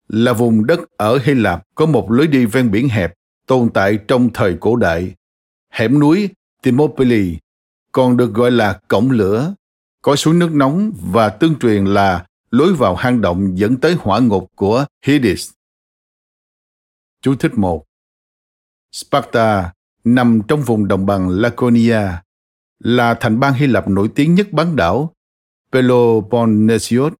là 0.07 0.33
vùng 0.33 0.65
đất 0.65 0.79
ở 0.97 1.19
Hy 1.23 1.33
Lạp 1.33 1.63
có 1.75 1.85
một 1.85 2.11
lối 2.11 2.27
đi 2.27 2.45
ven 2.45 2.71
biển 2.71 2.89
hẹp 2.89 3.13
tồn 3.47 3.69
tại 3.73 3.99
trong 4.07 4.29
thời 4.33 4.57
cổ 4.59 4.75
đại. 4.75 5.13
Hẻm 5.69 5.99
núi 5.99 6.29
Thermopylae 6.63 7.37
còn 7.91 8.17
được 8.17 8.33
gọi 8.33 8.51
là 8.51 8.79
cổng 8.87 9.11
lửa, 9.11 9.53
có 10.01 10.15
suối 10.15 10.33
nước 10.33 10.51
nóng 10.53 10.91
và 11.11 11.29
tương 11.29 11.59
truyền 11.59 11.85
là 11.85 12.25
lối 12.51 12.73
vào 12.73 12.95
hang 12.95 13.21
động 13.21 13.57
dẫn 13.57 13.77
tới 13.77 13.95
hỏa 13.99 14.19
ngục 14.19 14.51
của 14.55 14.85
Hades. 15.01 15.51
Chú 17.21 17.35
thích 17.35 17.51
1 17.55 17.85
Sparta 18.91 19.73
nằm 20.03 20.41
trong 20.47 20.61
vùng 20.61 20.87
đồng 20.87 21.05
bằng 21.05 21.29
Laconia, 21.29 22.01
là 22.79 23.13
thành 23.13 23.39
bang 23.39 23.53
Hy 23.53 23.67
Lạp 23.67 23.87
nổi 23.87 24.09
tiếng 24.15 24.35
nhất 24.35 24.51
bán 24.51 24.75
đảo 24.75 25.13
Peloponnesios, 25.71 27.13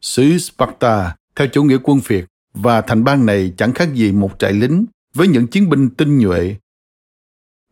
xứ 0.00 0.38
Sparta 0.38 1.16
theo 1.36 1.48
chủ 1.52 1.64
nghĩa 1.64 1.78
quân 1.82 2.00
Việt 2.06 2.24
và 2.54 2.80
thành 2.80 3.04
bang 3.04 3.26
này 3.26 3.52
chẳng 3.56 3.72
khác 3.72 3.94
gì 3.94 4.12
một 4.12 4.38
trại 4.38 4.52
lính 4.52 4.86
với 5.14 5.28
những 5.28 5.46
chiến 5.46 5.68
binh 5.68 5.90
tinh 5.90 6.18
nhuệ. 6.18 6.56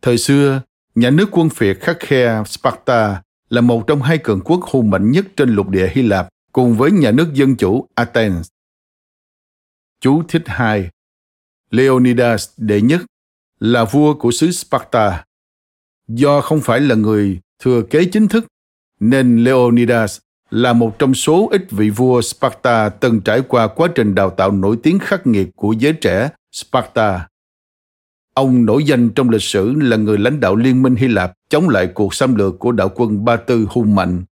Thời 0.02 0.18
xưa, 0.18 0.62
nhà 0.94 1.10
nước 1.10 1.28
quân 1.32 1.50
phiệt 1.50 1.78
khắc 1.80 1.96
khe 2.00 2.42
Sparta 2.46 3.22
là 3.48 3.60
một 3.60 3.84
trong 3.86 4.02
hai 4.02 4.18
cường 4.18 4.40
quốc 4.40 4.62
hùng 4.62 4.90
mạnh 4.90 5.10
nhất 5.10 5.26
trên 5.36 5.54
lục 5.54 5.68
địa 5.68 5.90
Hy 5.94 6.02
Lạp 6.02 6.28
cùng 6.52 6.76
với 6.76 6.90
nhà 6.90 7.10
nước 7.10 7.34
dân 7.34 7.56
chủ 7.56 7.88
Athens. 7.94 8.48
Chú 10.00 10.22
thích 10.28 10.42
2 10.46 10.90
Leonidas 11.70 12.50
đệ 12.56 12.80
nhất 12.80 13.00
là 13.60 13.84
vua 13.84 14.14
của 14.14 14.30
xứ 14.30 14.50
Sparta. 14.50 15.24
Do 16.08 16.40
không 16.40 16.60
phải 16.60 16.80
là 16.80 16.94
người 16.94 17.40
thừa 17.58 17.82
kế 17.82 18.04
chính 18.04 18.28
thức, 18.28 18.46
nên 19.00 19.44
Leonidas 19.44 20.18
là 20.50 20.72
một 20.72 20.98
trong 20.98 21.14
số 21.14 21.48
ít 21.52 21.70
vị 21.70 21.90
vua 21.90 22.22
Sparta 22.22 22.88
từng 22.88 23.20
trải 23.20 23.42
qua 23.48 23.68
quá 23.68 23.88
trình 23.94 24.14
đào 24.14 24.30
tạo 24.30 24.50
nổi 24.50 24.78
tiếng 24.82 24.98
khắc 24.98 25.26
nghiệt 25.26 25.48
của 25.56 25.72
giới 25.72 25.92
trẻ 25.92 26.30
Sparta. 26.52 27.28
Ông 28.34 28.64
nổi 28.64 28.84
danh 28.84 29.10
trong 29.14 29.30
lịch 29.30 29.42
sử 29.42 29.72
là 29.72 29.96
người 29.96 30.18
lãnh 30.18 30.40
đạo 30.40 30.56
liên 30.56 30.82
minh 30.82 30.94
Hy 30.94 31.08
Lạp 31.08 31.32
chống 31.48 31.68
lại 31.68 31.90
cuộc 31.94 32.14
xâm 32.14 32.34
lược 32.34 32.58
của 32.58 32.72
đạo 32.72 32.90
quân 32.94 33.24
Ba 33.24 33.36
Tư 33.36 33.66
hung 33.70 33.94
mạnh. 33.94 34.24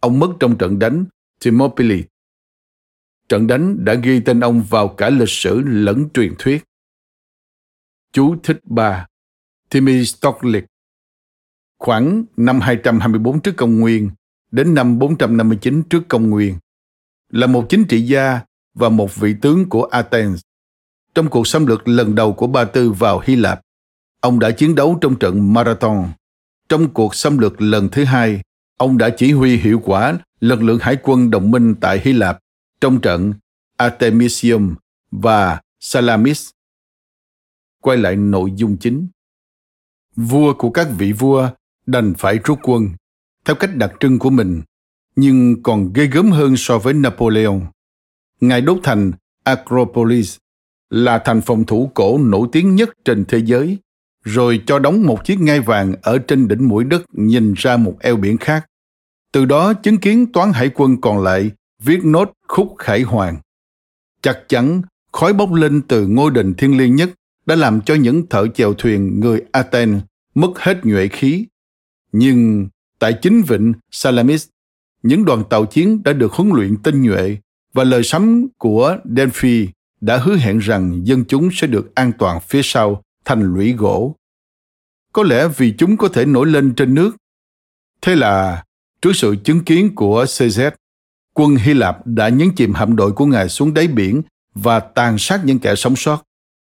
Ông 0.00 0.18
mất 0.18 0.32
trong 0.40 0.58
trận 0.58 0.78
đánh 0.78 1.04
Thermopylae. 1.40 2.02
Trận 3.28 3.46
đánh 3.46 3.84
đã 3.84 3.94
ghi 3.94 4.20
tên 4.20 4.40
ông 4.40 4.62
vào 4.62 4.88
cả 4.88 5.10
lịch 5.10 5.28
sử 5.28 5.60
lẫn 5.64 6.08
truyền 6.14 6.34
thuyết. 6.38 6.64
Chú 8.12 8.36
thích 8.42 8.60
ba: 8.64 9.06
Themistocles 9.70 10.64
Khoảng 11.78 12.24
năm 12.36 12.60
224 12.60 13.40
trước 13.40 13.54
công 13.56 13.80
nguyên, 13.80 14.10
đến 14.50 14.74
năm 14.74 14.98
459 14.98 15.82
trước 15.82 16.02
công 16.08 16.30
nguyên, 16.30 16.58
là 17.28 17.46
một 17.46 17.66
chính 17.68 17.84
trị 17.84 18.00
gia 18.00 18.40
và 18.74 18.88
một 18.88 19.16
vị 19.16 19.34
tướng 19.42 19.68
của 19.68 19.84
Athens. 19.84 20.40
Trong 21.14 21.30
cuộc 21.30 21.46
xâm 21.46 21.66
lược 21.66 21.88
lần 21.88 22.14
đầu 22.14 22.32
của 22.32 22.46
Ba 22.46 22.64
Tư 22.64 22.92
vào 22.92 23.22
Hy 23.24 23.36
Lạp, 23.36 23.60
ông 24.20 24.38
đã 24.38 24.50
chiến 24.50 24.74
đấu 24.74 24.98
trong 25.00 25.18
trận 25.18 25.52
Marathon. 25.52 26.08
Trong 26.68 26.88
cuộc 26.88 27.14
xâm 27.14 27.38
lược 27.38 27.62
lần 27.62 27.88
thứ 27.88 28.04
hai, 28.04 28.40
Ông 28.78 28.98
đã 28.98 29.10
chỉ 29.10 29.32
huy 29.32 29.56
hiệu 29.56 29.80
quả 29.84 30.18
lực 30.40 30.62
lượng 30.62 30.78
hải 30.80 30.96
quân 31.02 31.30
đồng 31.30 31.50
minh 31.50 31.74
tại 31.80 32.00
Hy 32.04 32.12
Lạp 32.12 32.38
trong 32.80 33.00
trận 33.00 33.34
Artemisium 33.76 34.74
và 35.10 35.60
Salamis. 35.80 36.50
Quay 37.80 37.98
lại 37.98 38.16
nội 38.16 38.52
dung 38.56 38.76
chính. 38.76 39.08
Vua 40.16 40.54
của 40.54 40.70
các 40.70 40.88
vị 40.98 41.12
vua 41.12 41.50
đành 41.86 42.14
phải 42.18 42.38
rút 42.44 42.58
quân 42.62 42.88
theo 43.44 43.56
cách 43.56 43.76
đặc 43.76 43.92
trưng 44.00 44.18
của 44.18 44.30
mình, 44.30 44.62
nhưng 45.16 45.62
còn 45.62 45.92
ghê 45.92 46.06
gớm 46.06 46.30
hơn 46.30 46.54
so 46.56 46.78
với 46.78 46.94
Napoleon. 46.94 47.60
Ngài 48.40 48.60
đốt 48.60 48.78
thành 48.82 49.12
Acropolis 49.44 50.36
là 50.94 51.18
thành 51.18 51.40
phòng 51.40 51.64
thủ 51.64 51.90
cổ 51.94 52.18
nổi 52.18 52.48
tiếng 52.52 52.74
nhất 52.74 52.90
trên 53.04 53.24
thế 53.24 53.38
giới, 53.38 53.78
rồi 54.24 54.62
cho 54.66 54.78
đóng 54.78 55.02
một 55.02 55.24
chiếc 55.24 55.40
ngai 55.40 55.60
vàng 55.60 55.94
ở 56.02 56.18
trên 56.18 56.48
đỉnh 56.48 56.68
mũi 56.68 56.84
đất 56.84 57.02
nhìn 57.12 57.54
ra 57.56 57.76
một 57.76 57.96
eo 58.00 58.16
biển 58.16 58.38
khác. 58.38 58.66
Từ 59.32 59.44
đó 59.44 59.74
chứng 59.74 59.98
kiến 59.98 60.32
toán 60.32 60.52
hải 60.52 60.70
quân 60.74 61.00
còn 61.00 61.22
lại 61.22 61.50
viết 61.82 62.04
nốt 62.04 62.32
khúc 62.48 62.74
khải 62.78 63.02
hoàng. 63.02 63.36
Chắc 64.22 64.38
chắn 64.48 64.82
khói 65.12 65.32
bốc 65.32 65.52
lên 65.52 65.82
từ 65.88 66.06
ngôi 66.06 66.30
đình 66.30 66.54
thiên 66.54 66.78
liêng 66.78 66.96
nhất 66.96 67.10
đã 67.46 67.54
làm 67.54 67.80
cho 67.80 67.94
những 67.94 68.26
thợ 68.26 68.46
chèo 68.54 68.74
thuyền 68.74 69.20
người 69.20 69.42
Athens 69.52 70.02
mất 70.34 70.50
hết 70.56 70.84
nhuệ 70.84 71.08
khí. 71.08 71.46
Nhưng 72.12 72.68
tại 72.98 73.12
chính 73.22 73.42
vịnh 73.42 73.72
Salamis, 73.90 74.48
những 75.02 75.24
đoàn 75.24 75.42
tàu 75.50 75.66
chiến 75.66 76.02
đã 76.02 76.12
được 76.12 76.32
huấn 76.32 76.50
luyện 76.54 76.76
tinh 76.76 77.02
nhuệ 77.02 77.36
và 77.72 77.84
lời 77.84 78.02
sấm 78.02 78.46
của 78.58 78.96
Delphi 79.16 79.68
đã 80.00 80.16
hứa 80.16 80.36
hẹn 80.36 80.58
rằng 80.58 81.06
dân 81.06 81.24
chúng 81.28 81.48
sẽ 81.52 81.66
được 81.66 81.94
an 81.94 82.12
toàn 82.18 82.40
phía 82.40 82.60
sau 82.64 83.02
thành 83.24 83.54
lũy 83.54 83.72
gỗ. 83.72 84.16
Có 85.12 85.22
lẽ 85.22 85.48
vì 85.48 85.74
chúng 85.78 85.96
có 85.96 86.08
thể 86.08 86.24
nổi 86.24 86.46
lên 86.46 86.74
trên 86.74 86.94
nước. 86.94 87.16
Thế 88.02 88.16
là, 88.16 88.64
trước 89.02 89.12
sự 89.14 89.36
chứng 89.44 89.64
kiến 89.64 89.94
của 89.94 90.24
CZ, 90.24 90.70
quân 91.34 91.56
Hy 91.56 91.74
Lạp 91.74 92.06
đã 92.06 92.28
nhấn 92.28 92.54
chìm 92.56 92.74
hạm 92.74 92.96
đội 92.96 93.12
của 93.12 93.26
ngài 93.26 93.48
xuống 93.48 93.74
đáy 93.74 93.88
biển 93.88 94.22
và 94.54 94.80
tàn 94.80 95.16
sát 95.18 95.40
những 95.44 95.58
kẻ 95.58 95.74
sống 95.74 95.96
sót, 95.96 96.22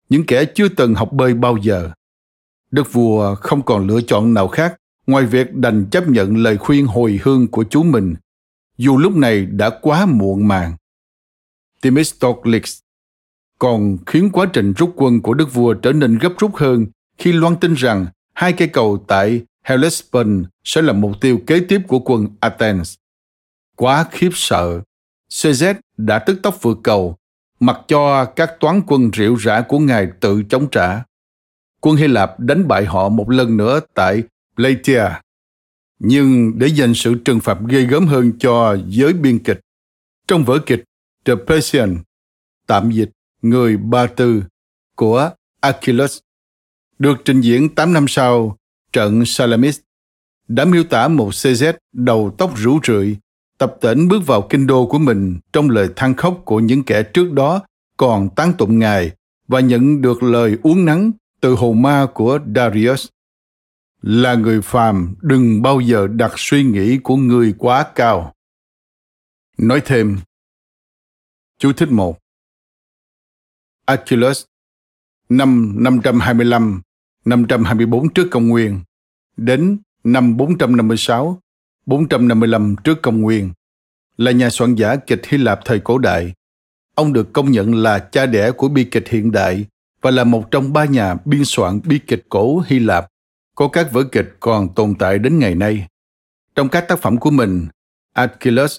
những 0.10 0.26
kẻ 0.26 0.46
chưa 0.56 0.70
từng 0.70 0.96
học 0.96 1.14
bơi 1.14 1.34
bao 1.34 1.58
giờ. 1.58 1.92
Đức 2.72 2.94
vua 2.94 3.36
không 3.36 3.62
còn 3.62 3.88
lựa 3.88 4.02
chọn 4.02 4.34
nào 4.34 4.48
khác 4.48 4.76
ngoài 5.08 5.26
việc 5.26 5.54
đành 5.54 5.86
chấp 5.92 6.08
nhận 6.08 6.38
lời 6.38 6.58
khuyên 6.58 6.86
hồi 6.86 7.20
hương 7.24 7.48
của 7.48 7.64
chú 7.70 7.84
mình, 7.84 8.16
dù 8.78 8.98
lúc 8.98 9.16
này 9.16 9.46
đã 9.46 9.70
quá 9.82 10.06
muộn 10.06 10.48
màng. 10.48 10.76
Themistocles 11.82 12.80
còn 13.64 13.98
khiến 14.06 14.30
quá 14.34 14.46
trình 14.54 14.74
rút 14.74 14.94
quân 14.96 15.22
của 15.22 15.34
đức 15.34 15.54
vua 15.54 15.74
trở 15.74 15.92
nên 15.92 16.18
gấp 16.18 16.34
rút 16.38 16.56
hơn 16.56 16.86
khi 17.18 17.32
loan 17.32 17.56
tin 17.56 17.74
rằng 17.74 18.06
hai 18.34 18.54
cây 18.54 18.68
cầu 18.68 19.06
tại 19.08 19.42
Hellespont 19.64 20.46
sẽ 20.64 20.82
là 20.82 20.94
mục 20.94 21.12
tiêu 21.22 21.40
kế 21.48 21.60
tiếp 21.60 21.82
của 21.88 22.00
quân 22.00 22.28
Athens. 22.40 22.96
Quá 23.76 24.06
khiếp 24.12 24.30
sợ, 24.34 24.82
CZ 25.30 25.76
đã 25.98 26.20
tức 26.20 26.40
tốc 26.44 26.58
vượt 26.62 26.78
cầu, 26.84 27.18
mặc 27.60 27.78
cho 27.88 28.26
các 28.26 28.60
toán 28.60 28.82
quân 28.88 29.12
rượu 29.12 29.36
rã 29.36 29.62
của 29.62 29.80
ngài 29.80 30.08
tự 30.20 30.44
chống 30.50 30.68
trả. 30.72 31.04
Quân 31.82 31.96
Hy 31.96 32.08
Lạp 32.08 32.40
đánh 32.40 32.68
bại 32.68 32.86
họ 32.86 33.10
một 33.10 33.30
lần 33.30 33.58
nữa 33.58 33.80
tại 33.94 34.24
Plataea. 34.56 35.22
Nhưng 36.00 36.60
để 36.60 36.68
dành 36.68 36.94
sự 36.94 37.16
trừng 37.26 37.40
phạt 37.40 37.58
ghê 37.68 37.82
gớm 37.82 38.08
hơn 38.08 38.32
cho 38.40 38.78
giới 38.88 39.14
biên 39.14 39.40
kịch, 39.40 39.60
trong 40.28 40.44
vở 40.44 40.60
kịch 40.66 40.84
The 41.26 41.34
Persian, 41.48 41.98
tạm 42.68 42.92
dịch 42.92 43.10
Người 43.44 43.78
Ba 43.78 44.08
Tư 44.08 44.44
của 44.96 45.32
Achilles, 45.60 46.18
được 47.00 47.18
trình 47.26 47.42
diễn 47.42 47.76
8 47.76 47.94
năm 47.94 48.06
sau 48.08 48.58
trận 48.94 49.26
Salamis, 49.26 49.80
đã 50.48 50.66
miêu 50.66 50.84
tả 50.84 51.08
một 51.08 51.30
CZ 51.30 51.74
đầu 51.94 52.36
tóc 52.38 52.58
rủ 52.58 52.80
rượi, 52.84 53.18
tập 53.58 53.76
tễnh 53.82 54.08
bước 54.08 54.26
vào 54.26 54.42
kinh 54.50 54.68
đô 54.68 54.88
của 54.88 55.00
mình 55.00 55.40
trong 55.54 55.70
lời 55.70 55.90
than 55.96 56.14
khóc 56.14 56.42
của 56.46 56.60
những 56.60 56.84
kẻ 56.84 57.04
trước 57.04 57.32
đó 57.32 57.62
còn 57.98 58.30
tán 58.36 58.54
tụng 58.58 58.80
ngài 58.80 59.12
và 59.48 59.60
nhận 59.60 60.02
được 60.02 60.24
lời 60.24 60.58
uống 60.64 60.86
nắng 60.86 61.12
từ 61.42 61.56
hồn 61.56 61.82
ma 61.82 62.08
của 62.14 62.40
Darius. 62.56 63.08
Là 64.02 64.36
người 64.36 64.62
phàm 64.62 65.16
đừng 65.22 65.62
bao 65.62 65.80
giờ 65.80 66.08
đặt 66.08 66.34
suy 66.38 66.64
nghĩ 66.64 66.98
của 66.98 67.16
người 67.16 67.54
quá 67.58 67.86
cao. 67.96 68.34
Nói 69.58 69.82
thêm, 69.86 70.18
Chú 71.60 71.74
thích 71.74 71.92
một 71.92 72.23
Achilles 73.86 74.44
năm 75.30 75.76
525, 75.80 76.82
524 77.26 78.14
trước 78.14 78.28
công 78.32 78.48
nguyên 78.48 78.80
đến 79.38 79.78
năm 80.04 80.38
456, 80.38 81.40
455 81.86 82.76
trước 82.84 83.02
công 83.02 83.22
nguyên 83.22 83.52
là 84.18 84.32
nhà 84.32 84.50
soạn 84.50 84.76
giả 84.76 84.96
kịch 84.96 85.22
Hy 85.28 85.38
Lạp 85.38 85.60
thời 85.66 85.80
cổ 85.80 85.98
đại. 85.98 86.34
Ông 86.96 87.14
được 87.14 87.34
công 87.34 87.52
nhận 87.52 87.76
là 87.76 88.00
cha 88.00 88.26
đẻ 88.26 88.52
của 88.52 88.68
bi 88.68 88.84
kịch 88.84 89.10
hiện 89.10 89.32
đại 89.32 89.66
và 90.02 90.12
là 90.12 90.24
một 90.24 90.52
trong 90.52 90.74
ba 90.74 90.86
nhà 90.86 91.16
biên 91.26 91.42
soạn 91.46 91.80
bi 91.84 92.00
kịch 92.08 92.26
cổ 92.30 92.64
Hy 92.68 92.80
Lạp 92.80 93.08
có 93.56 93.68
các 93.68 93.92
vở 93.92 94.04
kịch 94.04 94.36
còn 94.40 94.74
tồn 94.74 94.96
tại 95.00 95.20
đến 95.20 95.40
ngày 95.40 95.56
nay. 95.56 95.88
Trong 96.56 96.70
các 96.70 96.88
tác 96.88 97.00
phẩm 97.00 97.18
của 97.18 97.32
mình, 97.32 97.68
Achilles 98.14 98.78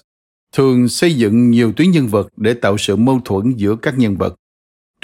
thường 0.51 0.87
xây 0.87 1.13
dựng 1.13 1.49
nhiều 1.51 1.73
tuyến 1.73 1.91
nhân 1.91 2.07
vật 2.07 2.27
để 2.37 2.53
tạo 2.53 2.77
sự 2.77 2.95
mâu 2.95 3.21
thuẫn 3.25 3.53
giữa 3.55 3.75
các 3.75 3.97
nhân 3.97 4.15
vật. 4.15 4.35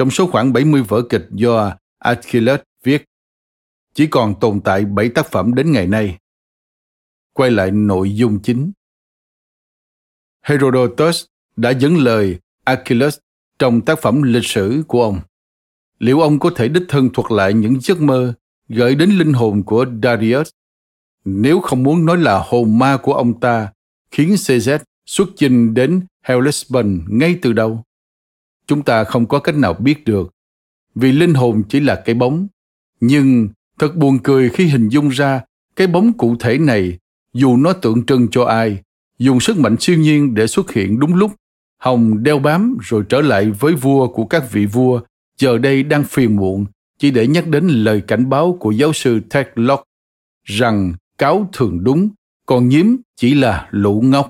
Trong 0.02 0.12
số 0.12 0.28
khoảng 0.28 0.54
70 0.54 0.82
vở 0.82 1.02
kịch 1.10 1.28
do 1.32 1.76
Achilles 1.99 2.60
viết, 2.84 3.06
chỉ 3.93 4.08
còn 4.08 4.39
tồn 4.39 4.62
tại 4.62 4.86
7 4.86 5.10
tác 5.10 5.32
phẩm 5.32 5.56
đến 5.56 5.72
ngày 5.72 5.88
nay. 5.88 6.18
Quay 7.34 7.52
lại 7.52 7.72
nội 7.72 8.16
dung 8.16 8.39
chính. 8.39 8.72
Herodotus 10.41 11.26
đã 11.56 11.70
dẫn 11.70 11.97
lời 11.97 12.39
Achilles 12.64 13.18
trong 13.60 13.82
tác 13.82 13.99
phẩm 13.99 14.22
lịch 14.22 14.45
sử 14.45 14.84
của 14.88 15.04
ông. 15.04 15.20
Liệu 15.99 16.20
ông 16.20 16.39
có 16.39 16.49
thể 16.56 16.68
đích 16.68 16.84
thân 16.89 17.10
thuật 17.10 17.32
lại 17.32 17.54
những 17.54 17.82
giấc 17.82 18.02
mơ 18.02 18.34
gợi 18.70 18.95
đến 18.95 19.10
linh 19.10 19.34
hồn 19.34 19.64
của 19.64 19.86
Darius? 20.04 20.49
Nếu 21.26 21.60
không 21.60 21.84
muốn 21.84 22.06
nói 22.06 22.18
là 22.18 22.43
hồn 22.47 22.80
ma 22.80 22.97
của 23.04 23.14
ông 23.14 23.39
ta 23.39 23.72
khiến 24.12 24.30
CZ 24.30 24.80
xuất 25.06 25.28
chinh 25.36 25.74
đến 25.74 26.02
Hellespont 26.24 27.02
ngay 27.08 27.39
từ 27.41 27.54
đầu? 27.54 27.84
Chúng 28.72 28.84
ta 28.84 29.03
không 29.03 29.28
có 29.28 29.39
cách 29.39 29.55
nào 29.55 29.74
biết 29.74 30.05
được, 30.05 30.34
vì 30.95 31.11
linh 31.11 31.34
hồn 31.34 31.63
chỉ 31.69 31.80
là 31.80 32.01
cái 32.05 32.15
bóng. 32.15 32.47
Nhưng 32.99 33.49
thật 33.80 33.95
buồn 33.95 34.19
cười 34.24 34.49
khi 34.49 34.65
hình 34.65 34.89
dung 34.89 35.09
ra 35.09 35.41
cái 35.76 35.88
bóng 35.88 36.13
cụ 36.13 36.36
thể 36.39 36.57
này, 36.57 36.97
dù 37.34 37.57
nó 37.57 37.74
tượng 37.74 38.05
trưng 38.05 38.28
cho 38.32 38.43
ai, 38.43 38.82
dùng 39.19 39.39
sức 39.39 39.57
mạnh 39.57 39.76
siêu 39.80 39.97
nhiên 39.97 40.34
để 40.36 40.47
xuất 40.47 40.72
hiện 40.72 40.99
đúng 40.99 41.15
lúc, 41.15 41.32
hồng 41.78 42.24
đeo 42.24 42.39
bám 42.39 42.78
rồi 42.82 43.03
trở 43.09 43.22
lại 43.22 43.51
với 43.59 43.74
vua 43.74 44.07
của 44.07 44.26
các 44.26 44.51
vị 44.51 44.65
vua, 44.65 45.01
giờ 45.38 45.57
đây 45.57 45.84
đang 45.84 46.03
phiền 46.03 46.36
muộn, 46.36 46.65
chỉ 46.99 47.11
để 47.11 47.28
nhắc 47.28 47.47
đến 47.47 47.67
lời 47.67 48.01
cảnh 48.07 48.30
báo 48.30 48.57
của 48.59 48.72
giáo 48.72 48.93
sư 48.93 49.19
Ted 49.30 49.47
Locke 49.55 49.84
rằng 50.43 50.93
cáo 51.17 51.49
thường 51.53 51.84
đúng, 51.84 52.09
còn 52.45 52.69
nhím 52.69 52.97
chỉ 53.15 53.34
là 53.34 53.67
lũ 53.72 54.01
ngốc. 54.05 54.30